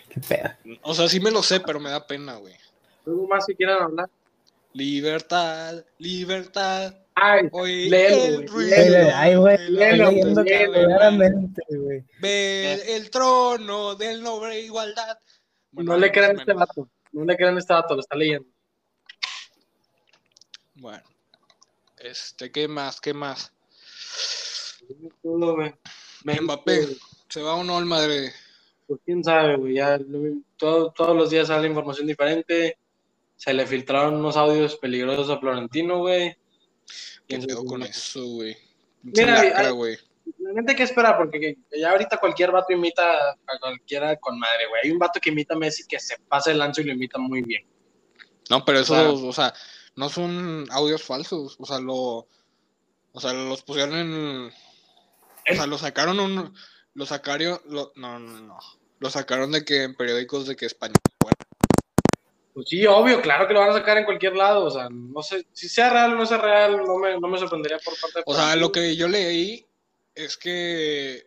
Qué 0.09 0.20
pedo. 0.20 0.78
O 0.82 0.95
sea, 0.95 1.09
sí 1.09 1.20
me 1.20 1.30
lo 1.30 1.42
sé, 1.42 1.61
pero 1.61 1.78
me 1.78 1.90
da 1.90 2.07
pena, 2.07 2.36
güey. 2.36 2.55
¿Algo 3.07 3.26
más 3.28 3.45
que 3.47 3.55
quieran 3.55 3.82
hablar? 3.82 4.09
Libertad, 4.72 5.84
libertad. 5.99 6.95
Ay, 7.16 7.48
Oye, 7.52 7.88
léelo, 7.90 8.24
el 8.24 8.34
güey, 8.36 8.46
ruido 8.48 8.76
léelo. 8.76 9.10
Ay, 9.14 9.34
güey, 9.36 9.56
de 9.56 9.62
estoy 9.64 9.76
la 9.76 9.86
léelo, 9.86 10.10
leyendo 10.10 10.42
léelo, 10.42 10.66
montaña. 10.72 10.86
claramente, 10.86 11.62
güey. 11.70 12.04
Ver 12.20 12.80
el 12.88 13.10
trono 13.10 13.94
del 13.94 14.22
noble 14.22 14.60
igualdad. 14.60 15.18
Bueno, 15.70 15.92
no 15.92 15.98
le 15.98 16.10
crean 16.12 16.36
a 16.36 16.40
este 16.40 16.52
vato. 16.52 16.88
No 17.12 17.24
le 17.24 17.36
crean 17.36 17.56
a 17.56 17.58
este 17.60 17.72
vato, 17.72 17.94
lo 17.94 18.00
está 18.00 18.16
leyendo. 18.16 18.48
Bueno. 20.74 21.02
Este, 21.98 22.50
¿qué 22.50 22.68
más? 22.68 23.00
¿Qué 23.00 23.14
más? 23.14 23.52
Todo, 25.22 25.54
güey. 25.56 25.72
Mbappé. 26.24 26.88
¿Se 27.28 27.40
va 27.42 27.54
o 27.54 27.64
no 27.64 27.78
al 27.78 27.86
Madrid? 27.86 28.30
Pues 28.86 29.00
quién 29.04 29.22
sabe, 29.24 29.56
güey. 29.56 29.74
Ya 29.74 29.98
todo- 30.56 30.90
todos 30.92 31.16
los 31.16 31.30
días 31.30 31.48
sale 31.48 31.68
información 31.68 32.06
diferente. 32.06 32.76
Se 33.36 33.54
le 33.54 33.66
filtraron 33.66 34.16
unos 34.16 34.36
audios 34.36 34.76
peligrosos 34.76 35.30
a 35.30 35.38
Florentino, 35.38 35.98
güey. 36.00 36.36
¿Qué 37.26 37.39
pedo 37.39 37.64
con 37.64 37.82
eso, 37.82 38.24
güey? 38.26 38.57
Mira, 39.03 39.70
güey. 39.70 39.99
Realmente 40.39 40.72
hay 40.72 40.76
que 40.76 40.82
esperar, 40.85 41.18
porque 41.18 41.39
que- 41.39 41.78
ya 41.78 41.91
ahorita 41.91 42.16
cualquier 42.18 42.51
vato 42.51 42.72
imita 42.72 43.03
a 43.30 43.59
cualquiera 43.61 44.16
con 44.16 44.39
madre, 44.39 44.66
güey. 44.68 44.80
Hay 44.85 44.91
un 44.91 44.99
vato 44.99 45.20
que 45.20 45.30
imita 45.30 45.55
a 45.55 45.59
Messi 45.59 45.87
que 45.87 46.01
se 46.01 46.16
pasa 46.28 46.51
el 46.51 46.62
ancho 46.62 46.80
y 46.80 46.85
lo 46.85 46.93
imita 46.93 47.18
muy 47.18 47.43
bien. 47.43 47.66
No, 48.51 48.64
pero 48.64 48.80
eso, 48.80 49.14
o 49.14 49.32
sea, 49.32 49.53
no 49.97 50.09
son 50.09 50.66
audios 50.70 51.03
falsos. 51.03 51.57
O 51.59 51.66
sea, 51.66 51.78
lo. 51.78 52.26
O 53.12 53.20
sea, 53.20 53.32
los 53.32 53.62
pusieron 53.62 53.95
en. 53.95 54.47
O 55.51 55.55
sea, 55.55 55.66
lo 55.66 55.78
sacaron 55.78 56.18
un. 56.20 56.55
Lo 56.95 57.07
sacaron. 57.07 57.61
Lo, 57.66 57.93
no, 57.97 58.18
no, 58.18 58.41
no. 58.41 58.59
Lo 58.99 59.11
sacaron 59.11 59.53
de 59.53 59.64
que 59.64 59.82
en 59.82 59.95
periódicos 59.95 60.47
de 60.47 60.57
que 60.57 60.66
España. 60.66 60.95
Pues 62.55 62.68
sí, 62.68 62.86
obvio, 62.86 63.20
claro 63.20 63.48
que 63.48 63.52
lo 63.52 63.61
van 63.61 63.70
a 63.70 63.74
sacar 63.74 63.98
en 63.98 64.05
cualquier 64.05 64.36
lado. 64.36 64.64
O 64.66 64.70
sea, 64.70 64.88
no 64.88 65.22
sé, 65.22 65.44
si 65.52 65.68
sea 65.68 65.90
real 65.90 66.12
o 66.14 66.16
no 66.16 66.24
sea 66.24 66.38
real, 66.38 66.76
no 66.86 66.98
me, 66.98 67.18
no 67.18 67.26
me 67.26 67.38
sorprendería 67.38 67.78
por 67.84 67.98
parte 68.00 68.20
de 68.20 68.24
o 68.24 68.34
sea, 68.34 68.55
lo 68.55 68.70
que 68.70 68.94
yo 68.94 69.09
leí 69.09 69.66
es 70.14 70.36
que 70.36 71.26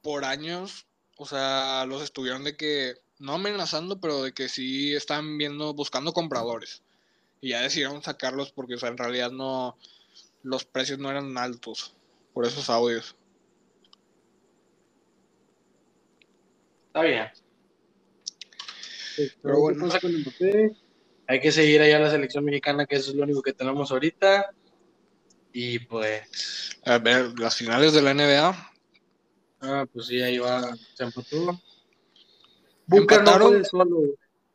por 0.00 0.24
años, 0.24 0.86
o 1.18 1.26
sea, 1.26 1.84
los 1.86 2.02
estuvieron 2.02 2.42
de 2.42 2.56
que. 2.56 2.94
No 3.18 3.34
amenazando, 3.34 3.98
pero 3.98 4.22
de 4.22 4.32
que 4.32 4.48
sí 4.48 4.94
están 4.94 5.38
viendo, 5.38 5.72
buscando 5.72 6.12
compradores. 6.12 6.82
Y 7.40 7.50
ya 7.50 7.62
decidieron 7.62 8.02
sacarlos 8.02 8.52
porque, 8.52 8.74
o 8.74 8.78
sea, 8.78 8.88
en 8.88 8.98
realidad 8.98 9.30
no. 9.30 9.76
Los 10.42 10.64
precios 10.64 10.98
no 10.98 11.10
eran 11.10 11.36
altos 11.36 11.94
por 12.32 12.46
esos 12.46 12.70
audios. 12.70 13.16
Está 16.88 17.02
bien. 17.02 17.45
Pero 19.42 19.60
bueno. 19.60 19.84
Cosa 19.86 20.00
con 20.00 20.12
Mbappé. 20.12 20.72
Hay 21.28 21.40
que 21.40 21.50
seguir 21.52 21.80
allá 21.80 21.96
a 21.96 22.00
la 22.00 22.10
selección 22.10 22.44
mexicana, 22.44 22.86
que 22.86 22.96
eso 22.96 23.10
es 23.10 23.16
lo 23.16 23.24
único 23.24 23.42
que 23.42 23.52
tenemos 23.52 23.90
ahorita. 23.90 24.52
Y 25.52 25.78
pues, 25.80 26.78
A 26.84 26.98
ver, 26.98 27.38
las 27.38 27.56
finales 27.56 27.92
de 27.92 28.02
la 28.02 28.14
NBA. 28.14 28.72
ah, 29.62 29.86
pues 29.92 30.06
sí, 30.06 30.20
ahí 30.20 30.38
va, 30.38 30.76
se 30.94 31.04
empató. 31.04 31.60
Empataron. 32.90 33.62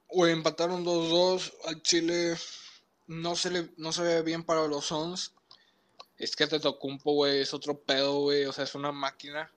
Güey, 0.08 0.34
empataron 0.34 0.86
2-2 0.86 1.54
al 1.66 1.82
Chile. 1.82 2.36
No 3.08 3.36
se, 3.36 3.50
le, 3.50 3.70
no 3.78 3.92
se 3.92 4.04
ve 4.04 4.22
bien 4.22 4.44
para 4.44 4.68
los 4.68 4.86
Suns. 4.86 5.34
Es 6.18 6.36
que 6.36 6.48
te 6.48 6.60
tocó 6.60 6.88
un 6.88 7.00
po, 7.00 7.14
güey. 7.14 7.40
Es 7.40 7.54
otro 7.54 7.80
pedo, 7.80 8.22
güey. 8.22 8.46
O 8.46 8.54
sea, 8.54 8.64
es 8.66 8.76
una 8.76 8.92
máquina. 8.92 9.52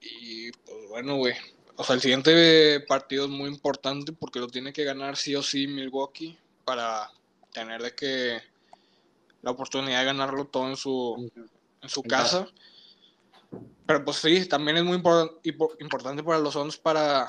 Y 0.00 0.50
pues 0.52 0.88
bueno, 0.88 1.16
güey. 1.16 1.34
O 1.76 1.84
sea, 1.84 1.94
el 1.94 2.00
siguiente 2.00 2.80
partido 2.88 3.24
es 3.24 3.30
muy 3.30 3.48
importante 3.50 4.12
porque 4.12 4.38
lo 4.40 4.48
tiene 4.48 4.72
que 4.72 4.84
ganar 4.84 5.16
sí 5.16 5.34
o 5.34 5.42
sí 5.42 5.66
Milwaukee 5.66 6.38
para 6.64 7.10
tener 7.52 7.82
de 7.82 7.94
que 7.94 8.40
la 9.42 9.50
oportunidad 9.50 10.00
de 10.00 10.06
ganarlo 10.06 10.46
todo 10.46 10.68
en 10.68 10.76
su, 10.76 11.30
en 11.82 11.88
su 11.88 12.02
casa. 12.02 12.48
Pero 13.86 14.04
pues 14.04 14.16
sí, 14.16 14.46
también 14.46 14.78
es 14.78 14.84
muy 14.84 14.98
impor- 14.98 15.40
impo- 15.42 15.76
importante 15.80 16.22
para 16.22 16.38
los 16.38 16.54
Suns 16.54 16.76
para 16.78 17.24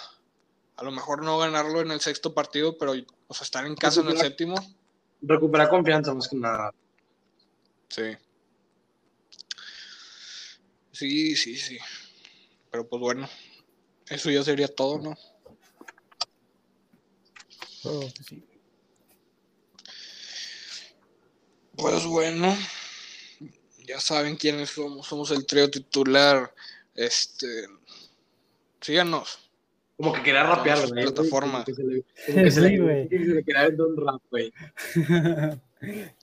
a 0.75 0.83
lo 0.83 0.91
mejor 0.91 1.23
no 1.23 1.37
ganarlo 1.37 1.81
en 1.81 1.91
el 1.91 1.99
sexto 1.99 2.33
partido, 2.33 2.77
pero 2.77 2.93
o 3.27 3.33
sea, 3.33 3.43
estar 3.43 3.65
en 3.65 3.75
casa 3.75 4.01
en 4.01 4.07
el 4.07 4.17
séptimo. 4.17 4.55
Recuperar 5.21 5.69
confianza 5.69 6.13
más 6.13 6.27
que 6.27 6.37
nada. 6.37 6.71
Sí. 7.89 8.15
Sí, 10.91 11.35
sí, 11.35 11.57
sí. 11.57 11.77
Pero 12.71 12.87
pues 12.87 12.99
bueno, 12.99 13.27
eso 14.09 14.29
ya 14.31 14.43
sería 14.43 14.67
todo, 14.67 14.99
¿no? 14.99 15.15
Oh, 17.83 17.99
pues 17.99 18.25
sí. 18.27 18.43
Pues 21.75 22.05
bueno, 22.05 22.55
ya 23.87 23.99
saben 23.99 24.35
quiénes 24.35 24.69
somos. 24.71 25.05
Somos 25.07 25.31
el 25.31 25.45
trío 25.45 25.69
titular. 25.69 26.53
Este, 26.95 27.67
síganos. 28.81 29.39
Como 29.95 30.13
que 30.13 30.23
quería 30.23 30.43
rapear, 30.43 30.77
güey. 30.77 30.89
sus 31.03 31.13
plataformas. 31.13 31.65
Como 31.65 31.65
que 31.65 31.73
se 31.73 31.83
le, 31.83 32.03
como 32.25 32.43
que 32.43 32.51
se 32.51 32.61
Sí, 32.61 32.67
le- 32.77 32.79
güey. 32.81 33.09
que 33.09 33.17
se 33.19 33.25
le 33.25 33.43
quería 33.43 33.63
vender 33.63 33.85
un 33.85 34.05
rap, 34.07 34.21
güey. 34.29 34.53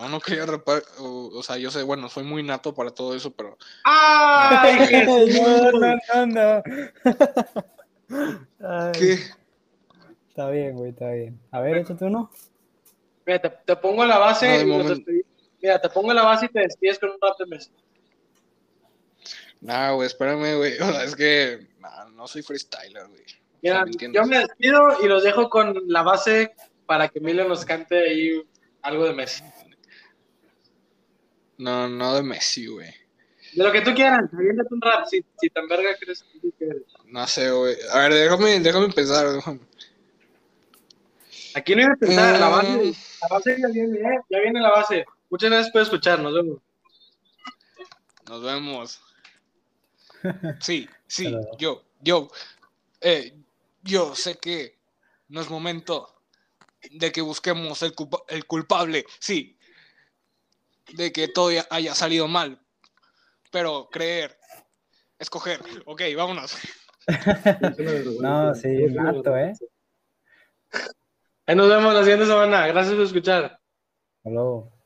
No, 0.00 0.08
no 0.08 0.18
quería 0.20 0.46
rapar, 0.46 0.82
o, 0.98 1.30
o 1.34 1.42
sea, 1.42 1.58
yo 1.58 1.70
sé, 1.70 1.82
bueno, 1.82 2.08
soy 2.08 2.24
muy 2.24 2.42
nato 2.42 2.74
para 2.74 2.90
todo 2.90 3.14
eso, 3.14 3.30
pero 3.32 3.58
¡Ay, 3.84 5.04
no, 5.42 5.72
no, 5.72 5.96
no, 6.14 6.26
no. 6.26 6.62
Ay, 8.66 8.92
¿qué? 8.92 9.18
Está 10.28 10.48
bien, 10.48 10.74
güey, 10.74 10.90
está 10.92 11.10
bien. 11.10 11.38
A 11.50 11.60
ver, 11.60 11.76
échate 11.76 12.06
uno. 12.06 12.30
Mira, 13.26 13.40
te, 13.40 13.50
te 13.50 13.76
pongo 13.76 14.06
la 14.06 14.16
base 14.16 14.64
No, 14.64 14.80
y 14.80 14.84
despedi- 14.88 15.24
Mira, 15.60 15.78
te 15.80 15.90
pongo 15.90 16.14
la 16.14 16.22
base 16.22 16.46
y 16.46 16.48
te 16.48 16.60
despides 16.60 16.98
con 16.98 17.10
un 17.10 17.16
rap 17.20 17.38
de 17.38 17.46
Messi. 17.46 17.70
Nah, 19.60 19.92
güey, 19.92 20.06
espérame, 20.06 20.56
güey. 20.56 20.78
O 20.80 20.86
sea, 20.92 21.04
es 21.04 21.14
que 21.14 21.68
nah, 21.78 22.06
no 22.14 22.26
soy 22.26 22.42
freestyler, 22.42 23.06
güey. 23.06 23.20
O 23.22 23.26
sea, 23.60 23.84
Mira, 23.84 24.12
yo 24.14 24.24
me 24.24 24.38
despido 24.38 24.80
y 25.02 25.06
los 25.08 25.22
dejo 25.22 25.50
con 25.50 25.78
la 25.88 26.02
base 26.02 26.54
para 26.86 27.08
que 27.08 27.18
Emilio 27.18 27.46
nos 27.46 27.66
cante 27.66 27.98
ahí 27.98 28.42
algo 28.80 29.04
de 29.04 29.12
Messi. 29.12 29.44
No, 31.60 31.88
no 31.88 32.14
de 32.14 32.22
Messi, 32.22 32.66
güey. 32.66 32.88
De 33.54 33.64
lo 33.64 33.72
que 33.72 33.80
tú 33.82 33.92
quieras, 33.94 34.30
aviéntate 34.32 34.72
un 34.74 34.80
rap, 34.80 35.06
si, 35.06 35.24
si 35.40 35.50
tan 35.50 35.66
verga 35.68 35.90
crees 36.00 36.24
que 36.58 36.64
eres. 36.64 36.82
No 37.06 37.26
sé, 37.26 37.50
güey. 37.50 37.76
A 37.92 37.98
ver, 37.98 38.14
déjame, 38.14 38.60
déjame 38.60 38.88
pensar. 38.90 39.30
déjame. 39.32 39.60
Aquí 41.54 41.74
no 41.74 41.82
iba 41.82 41.92
a 41.92 41.96
pensar, 41.96 42.38
la 42.38 42.48
base, 42.48 42.68
Mm. 42.70 42.92
la 43.22 43.28
base 43.28 43.56
ya 43.60 43.68
viene, 43.68 43.98
¿eh? 43.98 44.20
Ya 44.30 44.40
viene 44.40 44.60
la 44.60 44.70
base. 44.70 45.04
Muchas 45.28 45.50
gracias 45.50 45.72
por 45.72 45.82
escuchar, 45.82 46.20
nos 46.20 46.34
vemos. 46.34 46.58
Nos 48.28 48.42
vemos. 48.42 49.00
Sí, 50.60 50.86
sí, 51.06 51.34
yo, 51.58 51.82
yo, 52.02 52.28
eh, 53.00 53.34
yo 53.82 54.14
sé 54.14 54.36
que 54.36 54.76
no 55.28 55.40
es 55.40 55.48
momento 55.48 56.14
de 56.90 57.10
que 57.10 57.22
busquemos 57.22 57.82
el, 57.82 57.94
culpa- 57.94 58.22
el 58.28 58.44
culpable, 58.44 59.06
sí, 59.18 59.56
de 60.94 61.12
que 61.12 61.28
todo 61.28 61.50
ya 61.50 61.66
haya 61.70 61.94
salido 61.94 62.28
mal, 62.28 62.60
pero 63.50 63.88
creer, 63.90 64.36
escoger, 65.18 65.60
ok, 65.86 66.02
vámonos. 66.16 66.56
No, 68.20 68.54
sí, 68.54 68.68
nato, 68.90 69.36
¿eh? 69.36 69.52
Ahí 71.46 71.56
nos 71.56 71.68
vemos 71.68 71.92
la 71.92 72.02
siguiente 72.02 72.26
semana. 72.26 72.66
Gracias 72.68 72.94
por 72.94 73.04
escuchar. 73.04 73.44
Hasta 73.44 74.30
luego. 74.30 74.79